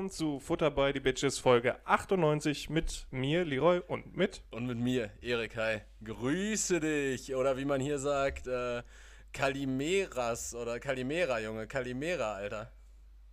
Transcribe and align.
Willkommen 0.00 0.16
zu 0.16 0.40
Futter 0.40 0.70
by 0.70 0.92
the 0.94 1.00
Bitches 1.00 1.38
Folge 1.38 1.76
98 1.84 2.70
mit 2.70 3.06
mir, 3.10 3.44
Leroy, 3.44 3.82
und 3.86 4.16
mit. 4.16 4.40
Und 4.50 4.66
mit 4.66 4.78
mir, 4.78 5.10
Erik, 5.20 5.58
hi. 5.58 5.82
Grüße 6.02 6.80
dich. 6.80 7.34
Oder 7.34 7.58
wie 7.58 7.66
man 7.66 7.82
hier 7.82 7.98
sagt, 7.98 8.46
äh, 8.46 8.82
Kalimeras 9.34 10.54
oder 10.54 10.80
Kalimera, 10.80 11.38
Junge. 11.40 11.66
Kalimera, 11.66 12.32
Alter. 12.32 12.72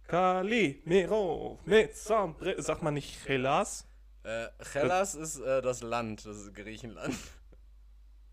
Kalimero 0.07 1.57
mit 1.63 1.95
Sombre. 1.95 2.61
Sagt 2.61 2.83
man 2.83 2.95
nicht 2.95 3.25
Hellas? 3.25 3.87
Äh, 4.23 4.47
Hellas 4.73 5.15
ist 5.15 5.39
äh, 5.39 5.61
das 5.61 5.81
Land, 5.81 6.25
das 6.25 6.35
ist 6.35 6.53
Griechenland. 6.53 7.15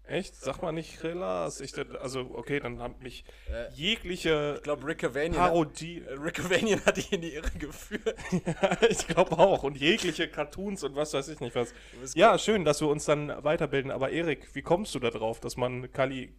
Echt? 0.06 0.34
Sag 0.36 0.60
mal 0.60 0.72
nicht 0.72 1.02
Hellas. 1.02 1.60
Ich, 1.60 1.72
also, 2.00 2.30
okay, 2.34 2.60
dann 2.60 2.80
hat 2.82 3.00
mich 3.02 3.24
Äh, 3.50 3.72
jegliche 3.72 4.54
Ich 4.58 4.62
glaube, 4.62 4.86
Rick 4.86 4.98
Cavanian, 4.98 5.34
Parodie. 5.34 6.02
äh, 6.06 6.12
Rick 6.12 6.34
Cavanian 6.34 6.84
hat 6.84 6.98
dich 6.98 7.10
in 7.10 7.22
die 7.22 7.32
Irre 7.34 7.50
geführt. 7.52 8.14
ja, 8.46 8.82
ich 8.88 9.06
glaube 9.06 9.38
auch. 9.38 9.62
Und 9.62 9.78
jegliche 9.78 10.28
Cartoons 10.28 10.84
und 10.84 10.94
was 10.94 11.14
weiß 11.14 11.28
ich 11.28 11.40
nicht 11.40 11.56
was. 11.56 11.72
Ja, 12.14 12.36
schön, 12.38 12.64
dass 12.66 12.82
wir 12.82 12.88
uns 12.88 13.06
dann 13.06 13.28
weiterbilden. 13.42 13.90
Aber 13.90 14.10
Erik, 14.10 14.54
wie 14.54 14.62
kommst 14.62 14.94
du 14.94 14.98
da 14.98 15.08
drauf, 15.10 15.40
dass 15.40 15.56
man 15.56 15.90
Kali, 15.90 16.34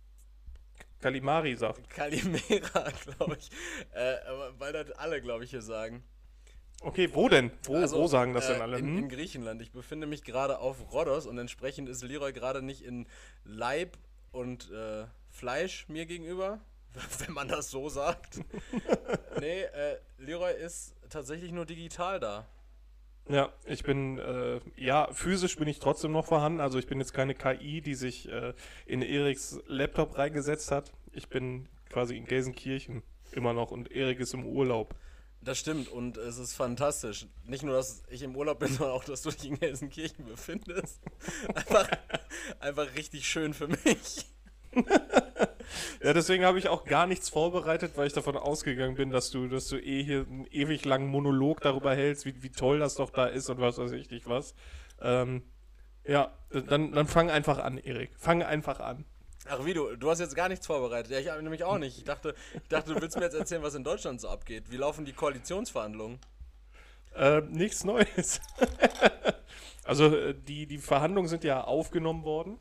Kalimari 0.99 1.55
sagt? 1.55 1.89
Kalimera, 1.89 2.91
glaube 3.17 3.37
ich. 3.39 3.49
Äh, 3.93 4.15
weil 4.59 4.73
das 4.73 4.91
alle, 4.91 5.21
glaube 5.21 5.43
ich, 5.43 5.49
hier 5.49 5.61
sagen. 5.63 6.03
Okay, 6.81 7.09
wo 7.13 7.29
denn? 7.29 7.51
Wo, 7.63 7.75
Also, 7.77 7.97
wo 7.97 8.07
sagen 8.07 8.33
das 8.33 8.47
äh, 8.49 8.53
denn 8.53 8.61
alle? 8.61 8.77
In, 8.77 8.85
Hm? 8.85 8.97
in 8.99 9.09
Griechenland. 9.09 9.61
Ich 9.61 9.71
befinde 9.71 10.07
mich 10.07 10.23
gerade 10.23 10.59
auf 10.59 10.93
Rhodos 10.93 11.25
und 11.25 11.37
entsprechend 11.37 11.89
ist 11.89 12.03
Leroy 12.03 12.31
gerade 12.33 12.61
nicht 12.61 12.83
in 12.83 13.07
Leib 13.43 13.97
und 14.31 14.71
äh, 14.71 15.05
Fleisch 15.29 15.87
mir 15.89 16.05
gegenüber, 16.05 16.59
wenn 17.25 17.33
man 17.33 17.47
das 17.47 17.71
so 17.71 17.89
sagt. 17.89 18.39
nee, 19.39 19.61
äh, 19.61 19.97
Leroy 20.17 20.53
ist 20.53 20.95
tatsächlich 21.09 21.51
nur 21.51 21.65
digital 21.65 22.19
da. 22.19 22.47
Ja, 23.27 23.51
ich 23.65 23.81
bin, 23.83 24.19
äh, 24.19 24.59
ja, 24.77 25.11
physisch 25.11 25.55
bin 25.55 25.67
ich 25.67 25.79
trotzdem 25.79 26.11
noch 26.11 26.27
vorhanden. 26.27 26.59
Also 26.59 26.77
ich 26.77 26.85
bin 26.85 26.99
jetzt 26.99 27.13
keine 27.13 27.33
KI, 27.33 27.81
die 27.81 27.95
sich 27.95 28.29
äh, 28.29 28.53
in 28.85 29.01
Eriks 29.01 29.59
Laptop 29.65 30.17
reingesetzt 30.19 30.69
hat. 30.71 30.91
Ich 31.11 31.27
bin 31.27 31.67
quasi 31.89 32.15
in 32.17 32.25
Gelsenkirchen 32.25 33.01
immer 33.31 33.53
noch 33.53 33.71
und 33.71 33.91
Erik 33.91 34.19
ist 34.19 34.35
im 34.35 34.45
Urlaub. 34.45 34.93
Das 35.45 35.59
stimmt 35.59 35.89
und 35.89 36.17
es 36.17 36.39
ist 36.39 36.55
fantastisch. 36.55 37.27
Nicht 37.45 37.61
nur, 37.61 37.75
dass 37.75 38.01
ich 38.09 38.23
im 38.23 38.35
Urlaub 38.35 38.59
bin, 38.59 38.67
sondern 38.73 38.95
auch, 38.95 39.03
dass 39.03 39.21
du 39.21 39.29
dich 39.29 39.45
in 39.45 39.59
Gelsenkirchen 39.59 40.25
befindest. 40.25 40.99
Einfach, 41.55 41.87
einfach 42.59 42.95
richtig 42.95 43.27
schön 43.27 43.53
für 43.53 43.67
mich. 43.67 44.25
Ja, 46.03 46.13
deswegen 46.13 46.43
habe 46.45 46.59
ich 46.59 46.67
auch 46.67 46.83
gar 46.83 47.07
nichts 47.07 47.29
vorbereitet, 47.29 47.93
weil 47.95 48.07
ich 48.07 48.13
davon 48.13 48.35
ausgegangen 48.35 48.95
bin, 48.95 49.11
dass 49.11 49.29
du, 49.29 49.47
dass 49.47 49.67
du 49.67 49.77
eh 49.77 50.03
hier 50.03 50.25
einen 50.27 50.47
ewig 50.51 50.83
langen 50.83 51.07
Monolog 51.07 51.61
darüber 51.61 51.95
hältst, 51.95 52.25
wie, 52.25 52.43
wie 52.43 52.49
toll 52.49 52.79
das 52.79 52.95
doch 52.95 53.11
da 53.11 53.27
ist 53.27 53.49
und 53.49 53.59
was 53.59 53.77
weiß 53.77 53.91
ich 53.91 54.09
nicht 54.09 54.27
was. 54.27 54.55
Ähm, 54.99 55.43
ja, 56.05 56.33
dann, 56.49 56.91
dann 56.91 57.07
fang 57.07 57.29
einfach 57.29 57.59
an, 57.59 57.77
Erik. 57.77 58.11
Fang 58.17 58.43
einfach 58.43 58.79
an. 58.79 59.05
Ach 59.47 59.63
wie, 59.65 59.73
du, 59.73 59.95
du 59.95 60.09
hast 60.09 60.19
jetzt 60.19 60.35
gar 60.35 60.49
nichts 60.49 60.65
vorbereitet. 60.65 61.11
Ja, 61.11 61.19
ich 61.19 61.29
hab 61.29 61.41
nämlich 61.41 61.63
auch 61.63 61.77
nicht. 61.77 61.97
Ich 61.99 62.03
dachte, 62.03 62.33
ich 62.53 62.67
dachte, 62.67 62.93
du 62.93 63.01
willst 63.01 63.15
mir 63.17 63.23
jetzt 63.23 63.35
erzählen, 63.35 63.61
was 63.61 63.75
in 63.75 63.83
Deutschland 63.83 64.19
so 64.19 64.29
abgeht. 64.29 64.71
Wie 64.71 64.77
laufen 64.77 65.05
die 65.05 65.13
Koalitionsverhandlungen? 65.13 66.19
Äh, 67.15 67.41
nichts 67.41 67.83
Neues. 67.83 68.41
also 69.85 70.15
äh, 70.15 70.33
die, 70.33 70.65
die 70.65 70.77
Verhandlungen 70.79 71.27
sind 71.29 71.43
ja 71.43 71.63
aufgenommen 71.63 72.23
worden. 72.23 72.59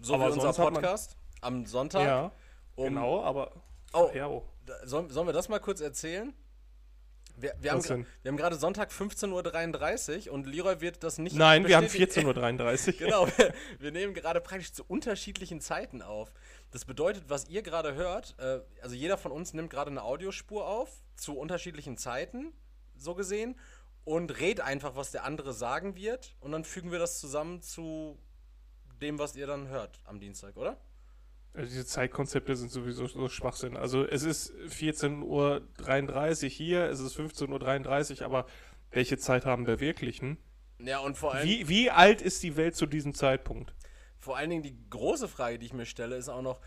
So 0.00 0.14
Aber 0.14 0.28
wie 0.28 0.32
unser 0.32 0.48
hat 0.48 0.58
man- 0.58 0.74
Podcast 0.74 1.16
am 1.40 1.64
Sonntag. 1.66 2.02
Ja, 2.04 2.32
um, 2.76 2.84
genau, 2.84 3.22
aber. 3.22 3.52
Oh, 3.92 4.10
Ja, 4.14 4.28
oh. 4.28 4.44
sollen, 4.84 5.08
sollen 5.10 5.26
wir 5.28 5.32
das 5.32 5.48
mal 5.48 5.58
kurz 5.60 5.80
erzählen? 5.80 6.32
Wir, 7.36 7.54
wir, 7.60 7.72
haben, 7.72 8.06
wir 8.22 8.28
haben 8.30 8.36
gerade 8.36 8.56
Sonntag 8.56 8.90
15.33 8.90 10.28
Uhr 10.28 10.34
und 10.34 10.46
Leroy 10.46 10.80
wird 10.80 11.02
das 11.02 11.18
nicht 11.18 11.36
Nein, 11.36 11.66
wir 11.66 11.76
haben 11.76 11.84
bestätigen. 11.84 12.28
14.33 12.28 12.94
Uhr. 12.94 12.98
Genau, 13.10 13.26
wir, 13.26 13.54
wir 13.78 13.92
nehmen 13.92 14.14
gerade 14.14 14.40
praktisch 14.40 14.72
zu 14.72 14.84
unterschiedlichen 14.86 15.60
Zeiten 15.60 16.02
auf. 16.02 16.32
Das 16.70 16.84
bedeutet, 16.84 17.24
was 17.28 17.48
ihr 17.48 17.62
gerade 17.62 17.94
hört, 17.94 18.36
äh, 18.38 18.60
also 18.82 18.94
jeder 18.94 19.16
von 19.16 19.32
uns 19.32 19.54
nimmt 19.54 19.70
gerade 19.70 19.90
eine 19.90 20.02
Audiospur 20.02 20.66
auf, 20.66 20.90
zu 21.16 21.36
unterschiedlichen 21.36 21.96
Zeiten, 21.96 22.52
so 22.96 23.14
gesehen, 23.14 23.56
und 24.04 24.38
redet 24.38 24.64
einfach, 24.64 24.96
was 24.96 25.10
der 25.10 25.24
andere 25.24 25.52
sagen 25.52 25.96
wird, 25.96 26.34
und 26.40 26.52
dann 26.52 26.64
fügen 26.64 26.90
wir 26.90 26.98
das 26.98 27.20
zusammen 27.20 27.62
zu 27.62 28.18
dem, 29.00 29.18
was 29.18 29.36
ihr 29.36 29.46
dann 29.46 29.68
hört 29.68 30.00
am 30.04 30.20
Dienstag, 30.20 30.56
oder? 30.56 30.76
Also 31.52 31.68
diese 31.68 31.86
Zeitkonzepte 31.86 32.54
sind 32.54 32.70
sowieso 32.70 33.06
so 33.06 33.28
Schwachsinn. 33.28 33.76
Also 33.76 34.06
es 34.06 34.22
ist 34.22 34.54
14.33 34.68 36.44
Uhr 36.44 36.48
hier, 36.48 36.84
es 36.84 37.00
ist 37.00 37.18
15.33 37.18 38.20
Uhr, 38.20 38.26
aber 38.26 38.46
welche 38.90 39.18
Zeit 39.18 39.46
haben 39.46 39.66
wir 39.66 39.80
wirklich? 39.80 40.20
Hm? 40.20 40.36
Ja, 40.78 41.00
und 41.00 41.16
vor 41.18 41.34
allem, 41.34 41.46
Wie, 41.46 41.68
wie 41.68 41.90
alt 41.90 42.22
ist 42.22 42.42
die 42.42 42.56
Welt 42.56 42.76
zu 42.76 42.86
diesem 42.86 43.14
Zeitpunkt? 43.14 43.74
vor 44.20 44.36
allen 44.36 44.50
Dingen 44.50 44.62
die 44.62 44.76
große 44.90 45.28
Frage, 45.28 45.58
die 45.58 45.66
ich 45.66 45.72
mir 45.72 45.86
stelle, 45.86 46.16
ist 46.16 46.28
auch 46.28 46.42
noch, 46.42 46.60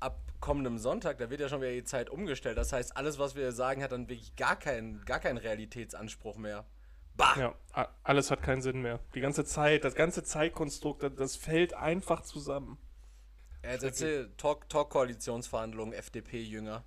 ab 0.00 0.20
kommendem 0.40 0.78
Sonntag, 0.78 1.18
da 1.18 1.30
wird 1.30 1.40
ja 1.40 1.48
schon 1.48 1.60
wieder 1.60 1.72
die 1.72 1.84
Zeit 1.84 2.10
umgestellt. 2.10 2.58
Das 2.58 2.72
heißt, 2.72 2.96
alles, 2.96 3.18
was 3.18 3.34
wir 3.34 3.52
sagen, 3.52 3.82
hat 3.82 3.92
dann 3.92 4.08
wirklich 4.08 4.34
gar 4.36 4.56
keinen, 4.56 5.04
gar 5.04 5.20
keinen 5.20 5.36
Realitätsanspruch 5.36 6.36
mehr. 6.36 6.64
Bah! 7.16 7.34
Ja, 7.38 7.54
alles 8.02 8.30
hat 8.30 8.42
keinen 8.42 8.60
Sinn 8.60 8.82
mehr. 8.82 9.00
Die 9.14 9.20
ganze 9.20 9.44
Zeit, 9.44 9.84
das 9.84 9.94
ganze 9.94 10.22
Zeitkonstrukt, 10.22 11.18
das 11.18 11.36
fällt 11.36 11.74
einfach 11.74 12.22
zusammen. 12.22 12.78
Ja, 13.66 13.72
Jetzt 13.72 13.82
erzähl 13.82 14.30
Talk- 14.36 14.68
Talk-Koalitionsverhandlungen, 14.68 15.92
FDP-Jünger. 15.92 16.84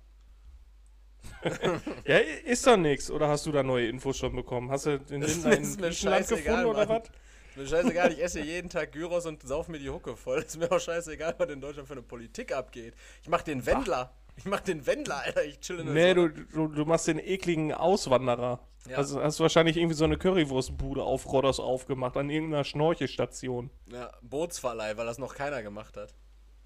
Ja, 2.06 2.16
ist 2.16 2.66
doch 2.66 2.78
nix. 2.78 3.10
Oder 3.10 3.28
hast 3.28 3.44
du 3.44 3.52
da 3.52 3.62
neue 3.62 3.86
Infos 3.88 4.16
schon 4.16 4.34
bekommen? 4.34 4.70
Hast 4.70 4.86
du 4.86 4.92
in 5.10 5.22
scheißegal, 5.22 6.22
gefunden 6.24 6.64
oder 6.64 6.88
was? 6.88 7.02
Ist 7.50 7.56
mir 7.56 7.66
scheißegal, 7.66 8.12
ich 8.12 8.22
esse 8.22 8.40
jeden 8.40 8.70
Tag 8.70 8.92
Gyros 8.92 9.26
und 9.26 9.42
sauf 9.42 9.68
mir 9.68 9.78
die 9.78 9.90
Hucke 9.90 10.16
voll. 10.16 10.38
Ist 10.40 10.56
mir 10.58 10.72
auch 10.72 10.80
scheißegal, 10.80 11.34
was 11.36 11.50
in 11.50 11.60
Deutschland 11.60 11.86
für 11.86 11.92
eine 11.94 12.02
Politik 12.02 12.52
abgeht. 12.52 12.94
Ich 13.22 13.28
mach 13.28 13.42
den 13.42 13.66
Wendler. 13.66 14.14
Ich 14.36 14.46
mach 14.46 14.60
den 14.60 14.86
Wendler, 14.86 15.18
Alter. 15.22 15.44
Ich 15.44 15.60
chill 15.60 15.80
in 15.80 15.86
der 15.86 15.94
Nee, 15.94 16.14
du, 16.14 16.28
du, 16.30 16.68
du 16.68 16.84
machst 16.86 17.08
den 17.08 17.18
ekligen 17.18 17.74
Auswanderer. 17.74 18.66
Ja. 18.88 18.96
Also 18.96 19.22
hast 19.22 19.38
du 19.38 19.42
wahrscheinlich 19.42 19.76
irgendwie 19.76 19.96
so 19.96 20.04
eine 20.04 20.16
Currywurstbude 20.16 21.02
auf 21.02 21.30
Rhodos 21.30 21.60
aufgemacht, 21.60 22.16
an 22.16 22.30
irgendeiner 22.30 22.64
Schnorchelstation. 22.64 23.68
Ja, 23.92 24.10
Bootsverleih, 24.22 24.96
weil 24.96 25.04
das 25.04 25.18
noch 25.18 25.34
keiner 25.34 25.62
gemacht 25.62 25.98
hat. 25.98 26.14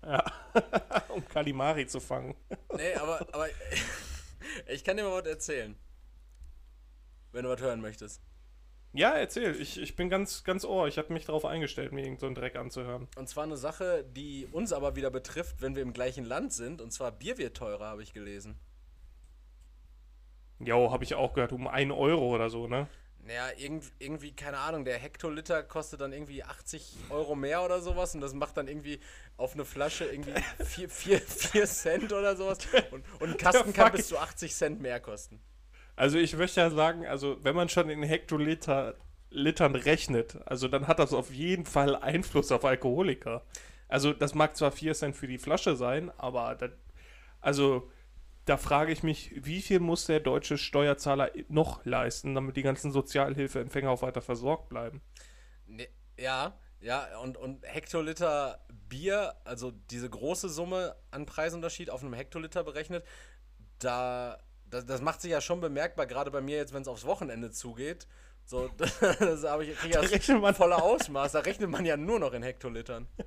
Ja. 0.04 0.24
um 1.08 1.26
Kalimari 1.28 1.86
zu 1.86 2.00
fangen. 2.00 2.34
Nee, 2.76 2.94
aber, 2.94 3.26
aber 3.32 3.48
ich 4.68 4.84
kann 4.84 4.96
dir 4.96 5.04
mal 5.04 5.20
was 5.20 5.26
erzählen. 5.26 5.76
Wenn 7.32 7.44
du 7.44 7.50
was 7.50 7.60
hören 7.60 7.80
möchtest. 7.80 8.22
Ja, 8.92 9.10
erzähl. 9.10 9.60
Ich, 9.60 9.80
ich 9.80 9.96
bin 9.96 10.08
ganz, 10.08 10.44
ganz 10.44 10.64
ohr. 10.64 10.86
Ich 10.86 10.98
habe 10.98 11.12
mich 11.12 11.24
darauf 11.24 11.44
eingestellt, 11.44 11.92
mir 11.92 12.02
irgendeinen 12.02 12.20
so 12.20 12.26
einen 12.26 12.34
Dreck 12.36 12.54
anzuhören. 12.54 13.08
Und 13.16 13.28
zwar 13.28 13.42
eine 13.42 13.56
Sache, 13.56 14.04
die 14.04 14.46
uns 14.52 14.72
aber 14.72 14.94
wieder 14.94 15.10
betrifft, 15.10 15.62
wenn 15.62 15.74
wir 15.74 15.82
im 15.82 15.92
gleichen 15.92 16.24
Land 16.24 16.52
sind. 16.52 16.80
Und 16.80 16.92
zwar 16.92 17.10
Bier 17.10 17.36
wird 17.36 17.56
teurer, 17.56 17.86
habe 17.86 18.04
ich 18.04 18.12
gelesen. 18.12 18.56
Jo, 20.60 20.92
habe 20.92 21.02
ich 21.02 21.16
auch 21.16 21.32
gehört, 21.32 21.52
um 21.52 21.66
1 21.66 21.92
Euro 21.92 22.32
oder 22.32 22.48
so, 22.50 22.68
ne? 22.68 22.86
Naja, 23.26 23.48
irgend, 23.56 23.84
irgendwie, 23.98 24.32
keine 24.32 24.58
Ahnung, 24.58 24.84
der 24.84 24.98
Hektoliter 24.98 25.62
kostet 25.62 26.02
dann 26.02 26.12
irgendwie 26.12 26.44
80 26.44 26.94
Euro 27.08 27.34
mehr 27.34 27.64
oder 27.64 27.80
sowas 27.80 28.14
und 28.14 28.20
das 28.20 28.34
macht 28.34 28.56
dann 28.58 28.68
irgendwie 28.68 29.00
auf 29.38 29.54
eine 29.54 29.64
Flasche 29.64 30.04
irgendwie 30.04 30.34
4, 30.64 30.90
4, 30.90 31.20
4 31.20 31.64
Cent 31.66 32.12
oder 32.12 32.36
sowas 32.36 32.58
und, 32.90 33.04
und 33.20 33.30
ein 33.30 33.36
Kasten 33.38 33.72
kann 33.72 33.92
bis 33.92 34.08
zu 34.08 34.18
80 34.18 34.54
Cent 34.54 34.80
mehr 34.82 35.00
kosten. 35.00 35.40
Also 35.96 36.18
ich 36.18 36.36
möchte 36.36 36.60
ja 36.60 36.70
sagen, 36.70 37.06
also 37.06 37.38
wenn 37.42 37.56
man 37.56 37.68
schon 37.68 37.88
in 37.88 38.02
Hektoliter 38.02 38.94
Litern 39.30 39.74
rechnet, 39.74 40.38
also 40.46 40.68
dann 40.68 40.86
hat 40.86 40.98
das 40.98 41.12
auf 41.12 41.32
jeden 41.32 41.66
Fall 41.66 41.96
Einfluss 41.96 42.52
auf 42.52 42.64
Alkoholiker. 42.64 43.42
Also 43.88 44.12
das 44.12 44.34
mag 44.34 44.56
zwar 44.56 44.70
4 44.70 44.94
Cent 44.94 45.16
für 45.16 45.26
die 45.26 45.38
Flasche 45.38 45.76
sein, 45.76 46.12
aber 46.18 46.54
das, 46.56 46.70
also 47.40 47.90
da 48.44 48.56
frage 48.56 48.92
ich 48.92 49.02
mich, 49.02 49.32
wie 49.34 49.62
viel 49.62 49.80
muss 49.80 50.06
der 50.06 50.20
deutsche 50.20 50.58
Steuerzahler 50.58 51.30
noch 51.48 51.84
leisten, 51.84 52.34
damit 52.34 52.56
die 52.56 52.62
ganzen 52.62 52.92
Sozialhilfeempfänger 52.92 53.90
auch 53.90 54.02
weiter 54.02 54.20
versorgt 54.22 54.68
bleiben? 54.68 55.00
Ne, 55.66 55.88
ja, 56.18 56.58
ja, 56.80 57.18
und, 57.18 57.36
und 57.38 57.64
Hektoliter 57.66 58.60
Bier, 58.88 59.34
also 59.44 59.70
diese 59.90 60.10
große 60.10 60.48
Summe 60.50 60.94
an 61.10 61.24
Preisunterschied 61.24 61.88
auf 61.88 62.02
einem 62.02 62.12
Hektoliter 62.12 62.62
berechnet, 62.64 63.04
da, 63.78 64.38
das, 64.68 64.84
das 64.84 65.00
macht 65.00 65.22
sich 65.22 65.30
ja 65.30 65.40
schon 65.40 65.60
bemerkbar, 65.60 66.06
gerade 66.06 66.30
bei 66.30 66.42
mir 66.42 66.56
jetzt, 66.58 66.74
wenn 66.74 66.82
es 66.82 66.88
aufs 66.88 67.06
Wochenende 67.06 67.50
zugeht. 67.50 68.06
So, 68.44 68.68
das 68.76 69.44
habe 69.44 69.64
ich, 69.64 69.74
krieg 69.78 69.90
ich 69.92 69.96
rechnet 69.96 70.36
das 70.36 70.42
man- 70.42 70.54
volle 70.54 70.76
Ausmaß. 70.76 71.32
Da 71.32 71.40
rechnet 71.40 71.70
man 71.70 71.86
ja 71.86 71.96
nur 71.96 72.20
noch 72.20 72.34
in 72.34 72.42
Hektolitern. 72.42 73.08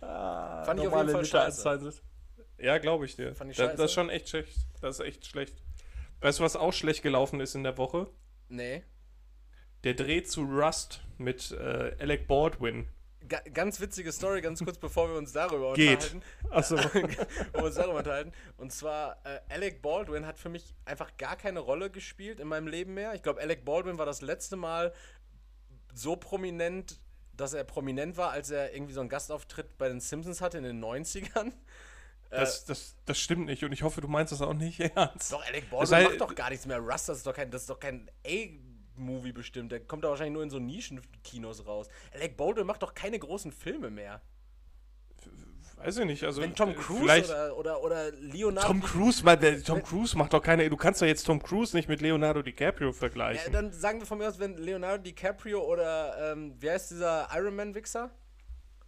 Ah, 0.00 0.64
Fand 0.64 0.80
ich 0.80 0.86
auf 0.88 0.94
jeden 0.94 1.26
Fall 1.26 1.50
sind- 1.52 2.02
Ja, 2.62 2.78
glaube 2.78 3.04
ich 3.04 3.16
dir. 3.16 3.34
Fand 3.34 3.50
ich 3.50 3.56
scheiße. 3.56 3.76
Das 3.76 3.86
ist 3.86 3.92
schon 3.92 4.08
echt 4.08 4.28
schlecht. 4.28 4.56
Das 4.80 4.98
ist 4.98 5.06
echt 5.06 5.26
schlecht. 5.26 5.54
Weißt 6.20 6.38
du, 6.38 6.44
was 6.44 6.56
auch 6.56 6.72
schlecht 6.72 7.02
gelaufen 7.02 7.40
ist 7.40 7.54
in 7.54 7.64
der 7.64 7.76
Woche? 7.76 8.08
Nee. 8.48 8.84
Der 9.84 9.94
Dreh 9.94 10.22
zu 10.22 10.44
Rust 10.44 11.02
mit 11.18 11.50
äh, 11.52 11.96
Alec 11.98 12.28
Baldwin 12.28 12.88
ga, 13.28 13.40
ganz 13.52 13.80
witzige 13.80 14.12
Story, 14.12 14.40
ganz 14.40 14.62
kurz 14.64 14.78
bevor 14.78 15.08
wir 15.08 15.16
uns 15.16 15.32
darüber 15.32 15.72
Geht. 15.74 16.12
unterhalten. 16.12 16.22
Achso. 16.50 16.76
Wir 17.52 17.64
uns 17.64 17.74
darüber 17.74 17.98
unterhalten. 17.98 18.32
Und 18.56 18.72
zwar, 18.72 19.18
äh, 19.24 19.40
Alec 19.48 19.82
Baldwin 19.82 20.26
hat 20.26 20.38
für 20.38 20.48
mich 20.48 20.74
einfach 20.84 21.16
gar 21.16 21.36
keine 21.36 21.60
Rolle 21.60 21.90
gespielt 21.90 22.40
in 22.40 22.48
meinem 22.48 22.66
Leben 22.66 22.94
mehr. 22.94 23.14
Ich 23.14 23.22
glaube, 23.22 23.40
Alec 23.40 23.64
Baldwin 23.64 23.98
war 23.98 24.06
das 24.06 24.20
letzte 24.20 24.56
Mal 24.56 24.92
so 25.94 26.16
prominent, 26.16 27.00
dass 27.36 27.54
er 27.54 27.64
prominent 27.64 28.16
war, 28.16 28.30
als 28.30 28.50
er 28.50 28.74
irgendwie 28.74 28.92
so 28.92 29.00
einen 29.00 29.08
Gastauftritt 29.08 29.78
bei 29.78 29.88
den 29.88 30.00
Simpsons 30.00 30.40
hatte 30.40 30.58
in 30.58 30.64
den 30.64 30.82
90ern. 30.82 31.52
Das, 32.40 32.64
das, 32.64 32.96
das 33.04 33.18
stimmt 33.18 33.46
nicht 33.46 33.62
und 33.62 33.72
ich 33.72 33.82
hoffe, 33.82 34.00
du 34.00 34.08
meinst 34.08 34.32
das 34.32 34.40
auch 34.42 34.54
nicht 34.54 34.80
ernst. 34.96 35.32
Doch, 35.32 35.44
Alec 35.46 35.70
Baldwin 35.70 36.04
macht 36.04 36.20
doch 36.20 36.34
gar 36.34 36.50
nichts 36.50 36.66
mehr. 36.66 36.78
Rust, 36.78 37.08
das 37.08 37.18
ist 37.18 37.26
doch 37.26 37.34
kein, 37.34 37.50
das 37.50 37.62
ist 37.62 37.70
doch 37.70 37.78
kein 37.78 38.10
A-Movie 38.26 39.32
bestimmt. 39.32 39.72
Der 39.72 39.80
kommt 39.80 40.04
da 40.04 40.08
wahrscheinlich 40.08 40.34
nur 40.34 40.42
in 40.42 40.50
so 40.50 40.58
Nischenkinos 40.58 41.66
raus. 41.66 41.88
Alec 42.14 42.36
Baldwin 42.36 42.66
macht 42.66 42.82
doch 42.82 42.94
keine 42.94 43.18
großen 43.18 43.52
Filme 43.52 43.90
mehr. 43.90 44.22
Weiß 45.76 45.98
ich 45.98 46.04
nicht. 46.04 46.22
Also, 46.24 46.42
Wenn 46.42 46.54
Tom 46.54 46.70
äh, 46.70 46.74
Cruise 46.74 47.04
oder, 47.04 47.56
oder, 47.56 47.82
oder 47.82 48.12
Leonardo. 48.12 48.68
Tom 48.68 48.82
Cruise, 48.82 49.24
weil 49.24 49.36
der, 49.36 49.62
Tom 49.62 49.82
Cruise 49.82 50.16
macht 50.16 50.32
doch 50.32 50.42
keine. 50.42 50.68
Du 50.70 50.76
kannst 50.76 51.02
doch 51.02 51.06
jetzt 51.06 51.24
Tom 51.24 51.42
Cruise 51.42 51.76
nicht 51.76 51.88
mit 51.88 52.00
Leonardo 52.00 52.42
DiCaprio 52.42 52.88
ja, 52.88 52.92
vergleichen. 52.92 53.52
dann 53.52 53.72
sagen 53.72 53.98
wir 53.98 54.06
von 54.06 54.18
mir 54.18 54.28
aus, 54.28 54.38
wenn 54.38 54.56
Leonardo 54.56 55.02
DiCaprio 55.02 55.60
oder, 55.60 56.32
ähm, 56.32 56.54
wie 56.58 56.70
heißt 56.70 56.92
dieser 56.92 57.28
Iron 57.34 57.56
Man-Wichser? 57.56 58.10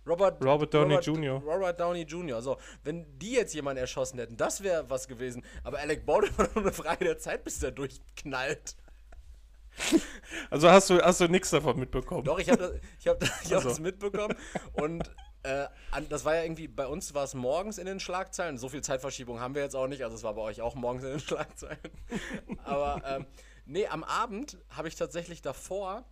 Robert, 0.07 0.45
Robert 0.45 0.75
Downey 0.75 0.97
Jr.. 0.97 1.43
Robert 1.43 1.81
Downey 1.81 2.03
Jr. 2.03 2.43
So, 2.43 2.59
wenn 2.83 3.19
die 3.19 3.33
jetzt 3.33 3.55
jemanden 3.55 3.81
erschossen 3.81 4.19
hätten, 4.19 4.37
das 4.37 4.63
wäre 4.63 4.89
was 4.91 5.09
gewesen. 5.09 5.45
Aber 5.63 5.79
Alec 5.79 6.05
Baldwin 6.05 6.33
war 6.39 6.49
nur 6.55 6.65
eine 6.65 6.73
Frage 6.73 7.05
der 7.05 7.19
Zeit, 7.19 7.45
bis 7.45 7.59
der 7.59 7.71
durchknallt. 7.71 8.77
Also 10.51 10.71
hast 10.71 10.91
du, 10.91 11.01
hast 11.01 11.21
du 11.21 11.29
nichts 11.29 11.51
davon 11.51 11.79
mitbekommen. 11.79 12.25
Doch, 12.25 12.39
ich 12.39 12.49
habe 12.49 12.59
das, 12.59 12.73
ich 13.01 13.09
hab, 13.09 13.23
ich 13.23 13.31
hab 13.47 13.57
Also. 13.57 13.71
das 13.71 13.81
mitbekommen. 13.81 14.37
Und 14.75 15.11
äh, 15.43 15.67
das 16.09 16.25
war 16.25 16.37
ja 16.37 16.43
irgendwie, 16.43 16.69
bei 16.69 16.87
uns 16.87 17.13
war 17.15 17.25
es 17.25 17.35
morgens 17.35 17.79
in 17.79 17.87
den 17.87 18.01
Schlagzeilen. 18.01 18.57
So 18.57 18.69
viel 18.69 18.83
Zeitverschiebung 18.83 19.41
haben 19.41 19.55
wir 19.55 19.63
jetzt 19.63 19.75
auch 19.75 19.87
nicht. 19.87 20.03
Also 20.03 20.17
es 20.17 20.23
war 20.23 20.35
bei 20.35 20.43
euch 20.43 20.61
auch 20.61 20.75
morgens 20.75 21.05
in 21.05 21.11
den 21.11 21.21
Schlagzeilen. 21.21 21.79
Aber 22.65 23.03
ähm, 23.07 23.27
nee, 23.67 23.87
am 23.87 24.05
Abend 24.05 24.59
habe 24.71 24.89
ich 24.89 24.95
tatsächlich 24.97 25.43
davor 25.43 26.05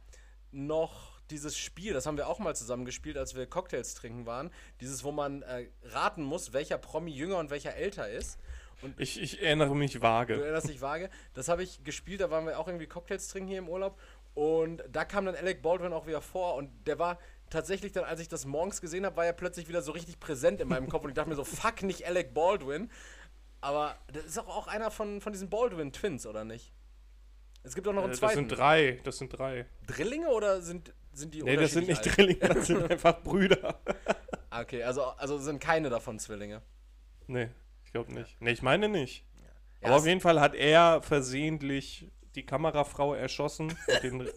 noch 0.51 1.12
dieses 1.31 1.57
Spiel, 1.57 1.93
das 1.93 2.07
haben 2.07 2.17
wir 2.17 2.29
auch 2.29 2.39
mal 2.39 2.55
zusammen 2.55 2.85
gespielt, 2.85 3.17
als 3.17 3.35
wir 3.35 3.47
Cocktails 3.47 3.95
trinken 3.95 4.27
waren. 4.27 4.51
Dieses, 4.81 5.05
wo 5.05 5.13
man 5.13 5.43
äh, 5.43 5.69
raten 5.85 6.23
muss, 6.23 6.53
welcher 6.53 6.79
Promi 6.79 7.11
jünger 7.13 7.39
und 7.39 7.51
welcher 7.51 7.75
älter 7.75 8.09
ist. 8.09 8.39
Und 8.83 8.99
Ich, 9.01 9.21
ich 9.21 9.41
erinnere 9.43 9.75
mich 9.77 9.93
Du 9.93 10.01
vage. 10.03 10.35
erinnerst 10.43 10.69
dich 10.69 10.81
vage. 10.81 11.09
Das 11.35 11.49
habe 11.49 11.63
ich 11.63 11.85
gespielt, 11.85 12.21
da 12.21 12.31
waren 12.31 12.47
wir 12.47 12.59
auch 12.59 12.67
irgendwie 12.67 12.87
Cocktails 12.87 13.29
trinken 13.29 13.49
hier 13.49 13.59
im 13.59 13.69
Urlaub. 13.69 13.99
Und 14.35 14.83
da 14.91 15.05
kam 15.05 15.27
dann 15.27 15.35
Alec 15.37 15.63
Baldwin 15.63 15.93
auch 15.93 16.07
wieder 16.07 16.21
vor 16.23 16.55
und 16.57 16.71
der 16.87 16.99
war 16.99 17.19
tatsächlich 17.51 17.93
dann, 17.93 18.05
als 18.05 18.19
ich 18.21 18.29
das 18.29 18.47
morgens 18.47 18.81
gesehen 18.81 19.05
habe, 19.05 19.17
war 19.17 19.27
er 19.27 19.35
plötzlich 19.35 19.69
wieder 19.69 19.83
so 19.83 19.93
richtig 19.93 20.19
präsent 20.21 20.61
in 20.63 20.69
meinem 20.69 20.89
Kopf 20.89 21.05
und 21.05 21.11
ich 21.11 21.15
dachte 21.15 21.29
mir 21.29 21.37
so, 21.37 21.45
fuck, 21.45 21.83
nicht 21.83 22.07
Alec 22.07 22.33
Baldwin. 22.35 22.91
Aber 23.61 23.95
das 24.13 24.25
ist 24.25 24.39
auch, 24.39 24.49
auch 24.49 24.67
einer 24.69 24.91
von, 24.91 25.21
von 25.21 25.33
diesen 25.33 25.49
Baldwin-Twins, 25.51 26.27
oder 26.27 26.45
nicht? 26.45 26.73
Es 27.63 27.75
gibt 27.77 27.87
auch 27.87 27.93
noch 27.93 28.01
Äh, 28.01 28.05
einen 28.05 28.11
Das 28.13 28.19
zweiten. 28.21 28.35
sind 28.37 28.49
drei. 28.49 29.01
Das 29.05 29.19
sind 29.19 29.39
drei. 29.39 29.67
Drillinge 29.87 30.29
oder 30.31 30.63
sind, 30.63 30.93
sind 31.13 31.35
die 31.35 31.43
Nee, 31.43 31.57
das 31.57 31.73
sind 31.73 31.89
nicht 31.89 32.07
alt? 32.07 32.17
Drillinge, 32.17 32.39
das 32.49 32.67
sind 32.67 32.83
einfach 32.91 33.23
Brüder. 33.23 33.81
Ah, 34.51 34.63
Okay, 34.63 34.83
also, 34.83 35.03
also 35.03 35.39
sind 35.39 35.61
keine 35.61 35.91
davon 35.91 36.19
Zwillinge. 36.19 36.63
Nee, 37.27 37.49
ich 37.85 37.93
glaube 37.93 38.13
nicht. 38.13 38.37
Nee, 38.41 38.53
ich 38.53 38.63
meine 38.63 38.89
nicht. 38.89 39.25
Ja, 39.81 39.89
Aber 39.89 39.97
auf 39.97 40.07
jeden 40.07 40.21
Fall 40.21 40.41
hat 40.41 40.55
er 40.55 41.03
versehentlich 41.03 42.11
die 42.35 42.45
Kamerafrau 42.45 43.15
erschossen. 43.15 43.77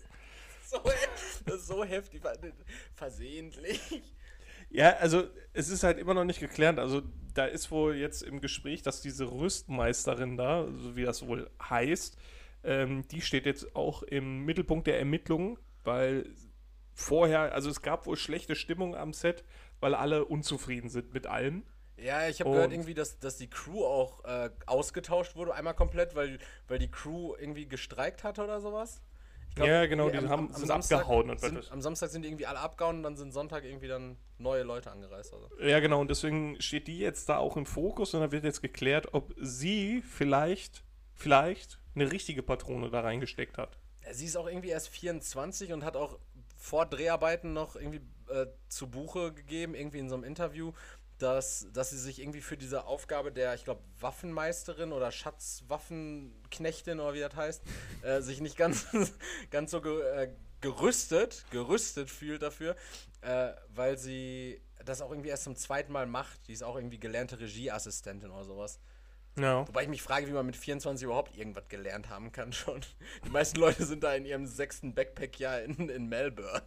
So, 0.68 1.58
so 1.58 1.84
heftig. 1.84 2.22
Versehentlich. 2.96 3.80
ja, 4.70 4.96
also 4.98 5.26
es 5.54 5.70
ist 5.70 5.84
halt 5.84 6.00
immer 6.00 6.16
noch 6.16 6.26
nicht 6.26 6.40
geklärt. 6.40 6.80
Also 6.80 7.04
da 7.36 7.46
ist 7.46 7.70
wohl 7.72 7.96
jetzt 7.96 8.24
im 8.24 8.42
Gespräch, 8.42 8.82
dass 8.82 9.02
diese 9.02 9.30
Rüstmeisterin 9.32 10.38
da, 10.38 10.66
so 10.66 10.96
wie 10.96 11.04
das 11.04 11.28
wohl 11.28 11.50
heißt, 11.62 12.18
ähm, 12.64 13.08
die 13.10 13.22
steht 13.22 13.46
jetzt 13.46 13.76
auch 13.76 14.02
im 14.04 14.44
Mittelpunkt 14.44 14.88
der 14.88 14.98
Ermittlungen, 14.98 15.58
weil 15.84 16.26
vorher, 16.96 17.54
also 17.54 17.70
es 17.70 17.82
gab 17.82 18.08
wohl 18.08 18.18
schlechte 18.18 18.56
Stimmung 18.56 18.96
am 18.96 19.14
Set, 19.14 19.44
weil 19.80 19.94
alle 19.94 20.26
unzufrieden 20.26 20.90
sind 20.90 21.14
mit 21.14 21.28
allem. 21.28 21.64
Ja, 21.98 22.28
ich 22.28 22.42
habe 22.42 22.52
gehört 22.52 22.72
irgendwie, 22.72 22.94
dass, 22.94 23.20
dass 23.20 23.38
die 23.38 23.50
Crew 23.50 23.86
auch 23.86 24.24
äh, 24.26 24.50
ausgetauscht 24.66 25.36
wurde, 25.36 25.54
einmal 25.54 25.74
komplett, 25.76 26.16
weil, 26.16 26.40
weil 26.68 26.80
die 26.80 26.90
Crew 26.90 27.36
irgendwie 27.38 27.68
gestreikt 27.68 28.24
hatte 28.24 28.44
oder 28.44 28.60
sowas. 28.60 29.02
Glaub, 29.56 29.68
Ja, 29.70 29.86
genau, 29.86 30.10
die 30.10 30.18
haben- 30.18 30.54
sind 30.54 30.70
abgehauen 30.70 31.30
und 31.30 31.40
sind, 31.40 31.72
Am 31.72 31.82
Samstag 31.82 32.10
sind 32.10 32.24
die 32.24 32.28
irgendwie 32.28 32.46
alle 32.46 32.60
abgehauen 32.60 32.98
und 32.98 33.04
dann 33.04 33.16
sind 33.16 33.32
Sonntag 33.32 33.64
irgendwie 33.64 33.88
dann 33.88 34.18
neue 34.38 34.64
Leute 34.64 34.92
angereist. 34.92 35.34
Also. 35.34 35.50
Ja, 35.62 35.80
genau, 35.80 36.02
und 36.02 36.10
deswegen 36.10 36.60
steht 36.62 36.88
die 36.88 37.00
jetzt 37.00 37.30
da 37.30 37.38
auch 37.38 37.56
im 37.56 37.66
Fokus 37.66 38.14
und 38.14 38.20
da 38.20 38.32
wird 38.34 38.44
jetzt 38.44 38.62
geklärt, 38.62 39.14
ob 39.14 39.34
sie 39.38 40.02
vielleicht, 40.02 40.84
vielleicht 41.14 41.80
eine 41.96 42.12
richtige 42.12 42.44
Patrone 42.44 42.90
da 42.90 43.00
reingesteckt 43.00 43.58
hat. 43.58 43.78
Ja, 44.06 44.14
Sie 44.14 44.26
ist 44.26 44.36
auch 44.36 44.48
irgendwie 44.48 44.70
erst 44.70 44.90
24 44.90 45.72
und 45.72 45.86
hat 45.86 45.96
auch 45.96 46.20
vor 46.56 46.86
Dreharbeiten 46.86 47.54
noch 47.54 47.76
irgendwie 47.76 48.02
äh, 48.30 48.48
zu 48.70 48.88
Buche 48.88 49.34
gegeben, 49.34 49.76
irgendwie 49.76 50.00
in 50.00 50.10
so 50.10 50.16
einem 50.16 50.24
Interview, 50.24 50.74
dass, 51.18 51.68
dass 51.72 51.92
sie 51.92 51.98
sich 51.98 52.20
irgendwie 52.20 52.42
für 52.42 52.58
diese 52.58 52.86
Aufgabe 52.86 53.32
der, 53.32 53.54
ich 53.56 53.64
glaube, 53.64 53.82
Waffenmeisterin 54.00 54.92
oder 54.92 55.12
Schatzwaffenknechtin 55.12 57.00
oder 57.00 57.14
wie 57.14 57.20
das 57.22 57.36
heißt, 57.36 57.64
äh, 58.02 58.22
sich 58.22 58.42
nicht 58.42 58.58
ganz, 58.58 58.88
ganz 59.52 59.72
so 59.72 59.82
ge, 59.82 60.02
äh, 60.02 60.32
gerüstet, 60.62 61.46
gerüstet 61.52 62.10
fühlt 62.10 62.42
dafür, 62.42 62.76
äh, 63.22 63.52
weil 63.70 63.98
sie 63.98 64.62
das 64.84 65.02
auch 65.02 65.12
irgendwie 65.12 65.30
erst 65.30 65.44
zum 65.44 65.56
zweiten 65.56 65.92
Mal 65.92 66.06
macht. 66.06 66.48
Die 66.48 66.54
ist 66.54 66.64
auch 66.64 66.76
irgendwie 66.76 67.00
gelernte 67.00 67.40
Regieassistentin 67.40 68.32
oder 68.32 68.44
sowas. 68.44 68.80
Ja. 69.38 69.68
Wobei 69.68 69.84
ich 69.84 69.90
mich 69.90 70.02
frage, 70.02 70.28
wie 70.28 70.32
man 70.32 70.46
mit 70.46 70.56
24 70.56 71.04
überhaupt 71.06 71.36
irgendwas 71.38 71.68
gelernt 71.68 72.10
haben 72.10 72.32
kann 72.32 72.54
schon. 72.54 72.82
Die 73.26 73.30
meisten 73.30 73.60
Leute 73.60 73.86
sind 73.86 74.04
da 74.04 74.14
in 74.14 74.26
ihrem 74.26 74.46
sechsten 74.46 74.94
Backpack-Jahr 74.96 75.62
in, 75.64 75.90
in 75.90 76.08
Melbourne. 76.08 76.62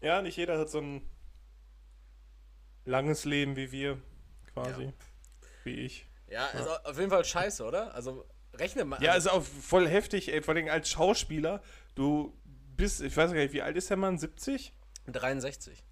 Ja, 0.00 0.20
nicht 0.20 0.36
jeder 0.36 0.58
hat 0.58 0.68
so 0.68 0.80
ein 0.80 1.08
langes 2.84 3.24
Leben 3.24 3.56
wie 3.56 3.72
wir, 3.72 3.98
quasi. 4.52 4.84
Ja. 4.84 4.92
Wie 5.64 5.74
ich. 5.80 6.06
Ja, 6.28 6.46
ist 6.48 6.68
au- 6.68 6.90
auf 6.90 6.98
jeden 6.98 7.10
Fall 7.10 7.24
scheiße, 7.24 7.64
oder? 7.64 7.94
Also 7.94 8.26
rechne 8.54 8.84
mal. 8.84 9.02
Ja, 9.02 9.12
also, 9.12 9.30
ist 9.30 9.34
auch 9.34 9.42
voll 9.42 9.88
heftig, 9.88 10.30
ey, 10.32 10.42
vor 10.42 10.54
allem 10.54 10.68
als 10.68 10.90
Schauspieler. 10.90 11.62
Du 11.94 12.36
bist, 12.76 13.00
ich 13.00 13.16
weiß 13.16 13.30
gar 13.32 13.38
nicht, 13.40 13.54
wie 13.54 13.62
alt 13.62 13.76
ist 13.76 13.88
der 13.88 13.96
Mann? 13.96 14.18
70? 14.18 14.74
63. 15.06 15.82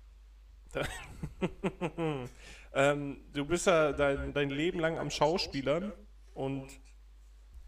Ähm, 2.74 3.24
du 3.32 3.44
bist 3.44 3.66
ja 3.66 3.92
dein, 3.92 4.32
dein 4.32 4.50
Leben 4.50 4.80
lang 4.80 4.98
am 4.98 5.10
Schauspielern 5.10 5.92
und 6.34 6.68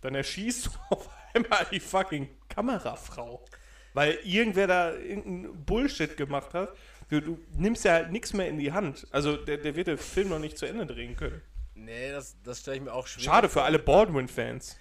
dann 0.01 0.15
erschießt 0.15 0.67
du 0.67 0.71
auf 0.91 1.09
einmal 1.35 1.67
die 1.71 1.81
fucking 1.81 2.29
Kamerafrau. 2.49 3.45
Weil 3.93 4.19
irgendwer 4.25 4.67
da 4.67 4.93
irgendeinen 4.93 5.65
Bullshit 5.65 6.17
gemacht 6.17 6.53
hat. 6.53 6.75
Du, 7.09 7.21
du 7.21 7.39
nimmst 7.53 7.85
ja 7.85 7.93
halt 7.93 8.11
nichts 8.11 8.33
mehr 8.33 8.49
in 8.49 8.59
die 8.59 8.73
Hand. 8.73 9.07
Also 9.13 9.37
der, 9.37 9.59
der 9.59 9.77
wird 9.77 9.87
den 9.87 9.99
Film 9.99 10.31
noch 10.31 10.41
nicht 10.41 10.59
zu 10.59 10.67
Ende 10.67 10.87
drehen 10.87 11.17
können. 11.17 11.41
Nee, 11.75 12.11
das, 12.11 12.37
das 12.43 12.61
stelle 12.61 12.79
ich 12.79 12.83
mir 12.83 12.93
auch 12.93 13.07
schwierig 13.07 13.27
Schade 13.27 13.49
für 13.49 13.63
alle 13.63 13.79
Baldwin-Fans. 13.79 14.77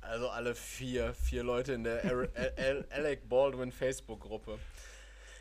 Also 0.00 0.28
alle 0.28 0.54
vier, 0.54 1.12
vier 1.14 1.42
Leute 1.42 1.74
in 1.74 1.84
der 1.84 2.02
Alec 2.90 3.28
Baldwin 3.28 3.72
Facebook-Gruppe. 3.72 4.58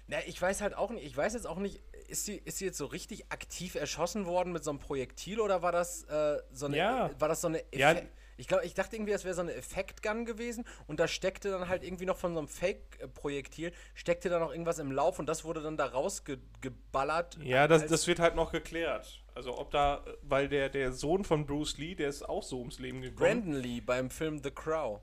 Na, 0.07 0.17
ich 0.25 0.41
weiß 0.41 0.61
halt 0.61 0.75
auch 0.75 0.91
nicht, 0.91 1.05
ich 1.05 1.15
weiß 1.15 1.33
jetzt 1.33 1.47
auch 1.47 1.59
nicht, 1.59 1.81
ist 2.09 2.25
sie, 2.25 2.37
ist 2.37 2.57
sie 2.57 2.65
jetzt 2.65 2.77
so 2.77 2.85
richtig 2.85 3.31
aktiv 3.31 3.75
erschossen 3.75 4.25
worden 4.25 4.51
mit 4.51 4.63
so 4.63 4.71
einem 4.71 4.79
Projektil 4.79 5.39
oder 5.39 5.61
war 5.61 5.71
das 5.71 6.03
äh, 6.05 6.37
so 6.51 6.65
eine, 6.65 6.77
Ja. 6.77 7.09
war 7.19 7.27
das 7.29 7.41
so 7.41 7.47
eine 7.47 7.63
Ja. 7.73 7.91
Effe- 7.91 8.07
Ich 8.37 8.47
glaube, 8.47 8.65
ich 8.65 8.73
dachte 8.73 8.95
irgendwie, 8.95 9.11
das 9.11 9.25
wäre 9.25 9.35
so 9.35 9.41
eine 9.41 9.53
Effektgun 9.53 10.23
gewesen 10.25 10.63
und 10.87 10.99
da 11.01 11.07
steckte 11.09 11.51
dann 11.51 11.67
halt 11.67 11.83
irgendwie 11.83 12.05
noch 12.05 12.15
von 12.17 12.33
so 12.33 12.39
einem 12.39 12.47
Fake-Projektil, 12.47 13.73
steckte 13.95 14.29
da 14.29 14.39
noch 14.39 14.51
irgendwas 14.51 14.79
im 14.79 14.91
Lauf 14.93 15.19
und 15.19 15.27
das 15.27 15.43
wurde 15.43 15.61
dann 15.61 15.75
da 15.75 15.85
rausgeballert. 15.87 17.37
Ja, 17.43 17.67
das, 17.67 17.85
das 17.87 18.07
wird 18.07 18.19
halt 18.19 18.35
noch 18.35 18.51
geklärt. 18.51 19.23
Also 19.35 19.57
ob 19.57 19.71
da, 19.71 20.03
weil 20.21 20.47
der, 20.49 20.69
der 20.69 20.91
Sohn 20.91 21.23
von 21.23 21.45
Bruce 21.45 21.77
Lee, 21.77 21.95
der 21.95 22.09
ist 22.09 22.27
auch 22.27 22.43
so 22.43 22.59
ums 22.59 22.79
Leben 22.79 23.01
gekommen. 23.01 23.17
Brandon 23.41 23.53
Lee 23.61 23.81
beim 23.81 24.09
Film 24.09 24.41
The 24.43 24.51
Crow. 24.51 24.99